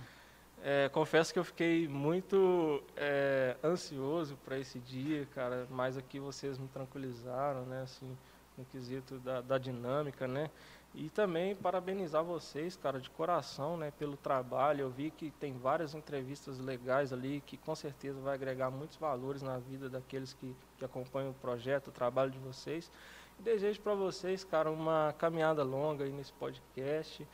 É, 0.63 0.89
confesso 0.89 1.33
que 1.33 1.39
eu 1.39 1.45
fiquei 1.45 1.87
muito 1.87 2.83
é, 2.97 3.57
ansioso 3.63 4.37
para 4.45 4.59
esse 4.59 4.81
dia, 4.81 5.27
cara, 5.33 5.67
mas 5.71 5.97
aqui 5.97 6.19
vocês 6.19 6.59
me 6.59 6.67
tranquilizaram, 6.69 7.65
né? 7.65 7.83
Assim, 7.83 8.17
no 8.59 8.65
quesito 8.65 9.19
da, 9.21 9.41
da 9.41 9.59
dinâmica, 9.59 10.27
né? 10.27 10.51
E 10.93 11.09
também 11.09 11.55
parabenizar 11.55 12.25
vocês, 12.25 12.77
cara, 12.77 13.01
de 13.01 13.09
coração, 13.11 13.77
né, 13.77 13.93
pelo 13.93 14.17
trabalho. 14.17 14.83
Eu 14.83 14.91
vi 14.91 15.11
que 15.11 15.31
tem 15.31 15.57
várias 15.57 15.95
entrevistas 15.95 16.59
legais 16.59 17.13
ali 17.13 17.41
que 17.47 17.57
com 17.57 17.75
certeza 17.77 18.21
vai 18.21 18.35
agregar 18.35 18.71
muitos 18.71 18.97
valores 18.97 19.41
na 19.41 19.59
vida 19.59 19.89
daqueles 19.89 20.33
que, 20.33 20.55
que 20.77 20.85
acompanham 20.85 21.31
o 21.31 21.35
projeto, 21.35 21.89
o 21.89 21.93
trabalho 21.93 22.33
de 22.33 22.39
vocês. 22.39 22.91
Desejo 23.39 23.81
para 23.81 23.95
vocês, 23.95 24.43
cara, 24.43 24.71
uma 24.71 25.15
caminhada 25.17 25.63
longa 25.63 26.05
aí 26.05 26.13
nesse 26.13 26.33
podcast 26.33 27.27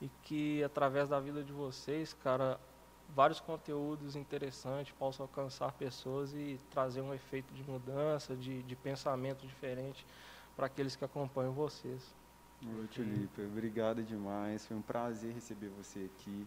e 0.00 0.08
que 0.22 0.62
através 0.62 1.08
da 1.08 1.18
vida 1.18 1.42
de 1.42 1.52
vocês, 1.52 2.12
cara, 2.12 2.60
vários 3.08 3.40
conteúdos 3.40 4.14
interessantes 4.16 4.92
possam 4.98 5.24
alcançar 5.24 5.72
pessoas 5.72 6.32
e 6.34 6.60
trazer 6.70 7.00
um 7.00 7.14
efeito 7.14 7.52
de 7.54 7.64
mudança, 7.64 8.36
de, 8.36 8.62
de 8.62 8.76
pensamento 8.76 9.46
diferente 9.46 10.06
para 10.54 10.66
aqueles 10.66 10.94
que 10.94 11.04
acompanham 11.04 11.52
vocês. 11.52 12.14
Oi, 12.66 12.88
Felipe, 12.88 13.42
obrigado 13.42 14.02
demais. 14.02 14.66
Foi 14.66 14.76
um 14.76 14.82
prazer 14.82 15.32
receber 15.32 15.68
você 15.68 16.10
aqui, 16.12 16.44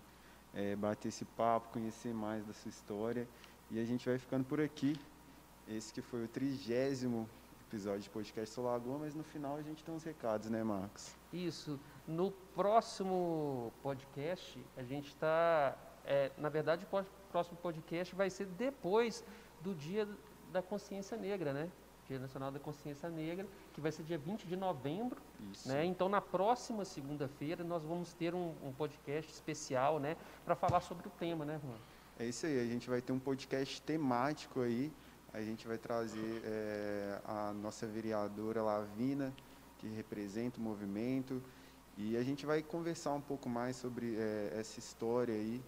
é, 0.53 0.75
bater 0.75 1.07
esse 1.07 1.23
papo, 1.23 1.69
conhecer 1.69 2.13
mais 2.13 2.45
da 2.45 2.51
sua 2.51 2.67
história. 2.67 3.25
E 3.69 3.79
a 3.79 3.85
gente 3.85 4.09
vai 4.09 4.17
ficando 4.17 4.43
por 4.43 4.59
aqui. 4.59 4.99
Esse 5.69 5.93
que 5.93 6.01
foi 6.01 6.25
o 6.25 6.27
trigésimo 6.27 7.29
episódio 7.65 8.01
de 8.01 8.09
podcast 8.09 8.53
Sou 8.53 8.65
Lagoa, 8.65 8.97
mas 8.99 9.15
no 9.15 9.23
final 9.23 9.55
a 9.55 9.61
gente 9.61 9.85
tem 9.85 9.95
uns 9.95 10.03
recados, 10.03 10.49
né, 10.49 10.61
Marcos? 10.61 11.15
Isso. 11.31 11.79
No 12.05 12.29
próximo 12.29 13.71
podcast, 13.81 14.59
a 14.75 14.83
gente 14.83 15.07
está. 15.07 15.77
É, 16.03 16.29
na 16.37 16.49
verdade, 16.49 16.85
o 16.91 17.05
próximo 17.31 17.57
podcast 17.57 18.13
vai 18.13 18.29
ser 18.29 18.47
depois 18.47 19.23
do 19.61 19.73
Dia 19.73 20.05
da 20.51 20.61
Consciência 20.61 21.15
Negra, 21.15 21.53
né? 21.53 21.71
Dia 22.11 22.19
Nacional 22.19 22.51
da 22.51 22.59
Consciência 22.59 23.09
Negra, 23.09 23.47
que 23.73 23.81
vai 23.81 23.91
ser 23.91 24.03
dia 24.03 24.17
20 24.17 24.45
de 24.45 24.55
novembro. 24.55 25.21
Né? 25.65 25.85
Então, 25.85 26.09
na 26.09 26.21
próxima 26.21 26.85
segunda-feira, 26.85 27.63
nós 27.63 27.83
vamos 27.83 28.13
ter 28.13 28.35
um, 28.35 28.53
um 28.63 28.71
podcast 28.71 29.31
especial 29.31 29.99
né, 29.99 30.17
para 30.45 30.55
falar 30.55 30.81
sobre 30.81 31.07
o 31.07 31.11
tema, 31.11 31.45
né, 31.45 31.59
Juan? 31.63 31.77
É 32.19 32.25
isso 32.25 32.45
aí, 32.45 32.59
a 32.59 32.65
gente 32.65 32.89
vai 32.89 33.01
ter 33.01 33.11
um 33.13 33.19
podcast 33.19 33.81
temático 33.81 34.61
aí 34.61 34.91
a 35.33 35.41
gente 35.41 35.65
vai 35.65 35.77
trazer 35.77 36.41
é, 36.43 37.21
a 37.23 37.53
nossa 37.53 37.87
vereadora 37.87 38.61
Lavina, 38.61 39.33
que 39.77 39.87
representa 39.87 40.59
o 40.59 40.61
movimento, 40.61 41.41
e 41.97 42.17
a 42.17 42.23
gente 42.23 42.45
vai 42.45 42.61
conversar 42.61 43.13
um 43.13 43.21
pouco 43.21 43.47
mais 43.47 43.77
sobre 43.77 44.15
é, 44.17 44.53
essa 44.59 44.77
história 44.79 45.33
aí 45.33 45.61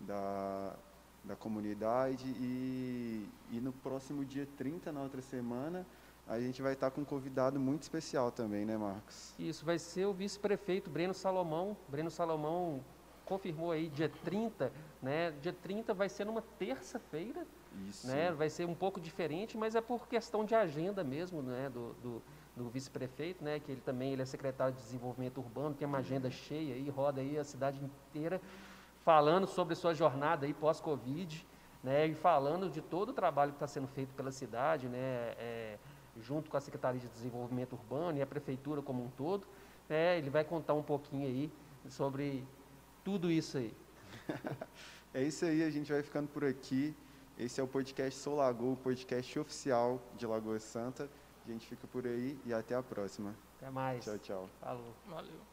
da, 0.00 0.74
da 1.24 1.36
comunidade. 1.36 2.26
E, 2.38 3.28
e 3.50 3.60
no 3.60 3.72
próximo 3.72 4.24
dia 4.24 4.46
30, 4.56 4.92
na 4.92 5.02
outra 5.02 5.20
semana, 5.20 5.86
a 6.26 6.38
gente 6.38 6.62
vai 6.62 6.74
estar 6.74 6.90
com 6.90 7.00
um 7.00 7.04
convidado 7.04 7.58
muito 7.58 7.82
especial 7.82 8.30
também, 8.30 8.64
né, 8.64 8.76
Marcos? 8.76 9.34
Isso, 9.38 9.64
vai 9.64 9.78
ser 9.78 10.06
o 10.06 10.12
vice-prefeito 10.12 10.88
Breno 10.88 11.14
Salomão. 11.14 11.76
Breno 11.88 12.10
Salomão 12.10 12.80
confirmou 13.24 13.70
aí 13.70 13.88
dia 13.88 14.08
30, 14.24 14.72
né? 15.02 15.32
Dia 15.42 15.52
30 15.52 15.94
vai 15.94 16.08
ser 16.08 16.24
numa 16.24 16.42
terça-feira, 16.58 17.46
Isso. 17.88 18.06
né? 18.06 18.32
Vai 18.32 18.50
ser 18.50 18.66
um 18.66 18.74
pouco 18.74 19.00
diferente, 19.00 19.56
mas 19.56 19.74
é 19.74 19.80
por 19.80 20.08
questão 20.08 20.44
de 20.44 20.54
agenda 20.54 21.04
mesmo, 21.04 21.40
né? 21.42 21.70
Do, 21.70 21.94
do, 22.02 22.22
do 22.56 22.68
vice-prefeito, 22.68 23.44
né? 23.44 23.60
Que 23.60 23.72
ele 23.72 23.80
também 23.80 24.12
ele 24.12 24.22
é 24.22 24.24
secretário 24.24 24.74
de 24.74 24.82
desenvolvimento 24.82 25.38
urbano, 25.38 25.74
tem 25.74 25.86
uma 25.86 25.98
agenda 25.98 26.30
cheia 26.30 26.74
aí, 26.74 26.88
roda 26.88 27.20
aí 27.20 27.38
a 27.38 27.44
cidade 27.44 27.80
inteira 27.84 28.40
falando 29.10 29.48
sobre 29.48 29.74
sua 29.74 29.92
jornada 29.92 30.46
aí 30.46 30.54
pós-Covid, 30.54 31.44
né? 31.82 32.06
E 32.06 32.14
falando 32.14 32.70
de 32.70 32.80
todo 32.80 33.08
o 33.08 33.12
trabalho 33.12 33.50
que 33.50 33.56
está 33.56 33.66
sendo 33.66 33.88
feito 33.88 34.14
pela 34.14 34.30
cidade, 34.30 34.86
né? 34.88 35.34
É, 35.36 35.78
junto 36.20 36.48
com 36.48 36.56
a 36.56 36.60
Secretaria 36.60 37.00
de 37.00 37.08
Desenvolvimento 37.08 37.72
Urbano 37.72 38.18
e 38.18 38.22
a 38.22 38.26
Prefeitura 38.26 38.80
como 38.80 39.04
um 39.04 39.08
todo. 39.08 39.48
né? 39.88 40.16
ele 40.16 40.30
vai 40.30 40.44
contar 40.44 40.74
um 40.74 40.82
pouquinho 40.82 41.26
aí 41.26 41.50
sobre 41.88 42.46
tudo 43.04 43.30
isso 43.30 43.58
aí. 43.58 43.74
É 45.12 45.24
isso 45.24 45.44
aí, 45.44 45.64
a 45.64 45.70
gente 45.70 45.90
vai 45.90 46.04
ficando 46.04 46.28
por 46.28 46.44
aqui. 46.44 46.94
Esse 47.36 47.60
é 47.60 47.64
o 47.64 47.66
podcast 47.66 48.16
Sou 48.20 48.36
Lagoa, 48.36 48.74
o 48.74 48.76
podcast 48.76 49.40
oficial 49.40 50.00
de 50.16 50.24
Lagoa 50.24 50.60
Santa. 50.60 51.10
A 51.44 51.50
gente 51.50 51.66
fica 51.66 51.84
por 51.88 52.06
aí 52.06 52.38
e 52.46 52.54
até 52.54 52.76
a 52.76 52.82
próxima. 52.84 53.34
Até 53.56 53.70
mais. 53.70 54.04
Tchau, 54.04 54.18
tchau. 54.18 54.50
Falou. 54.60 54.94
Valeu. 55.08 55.49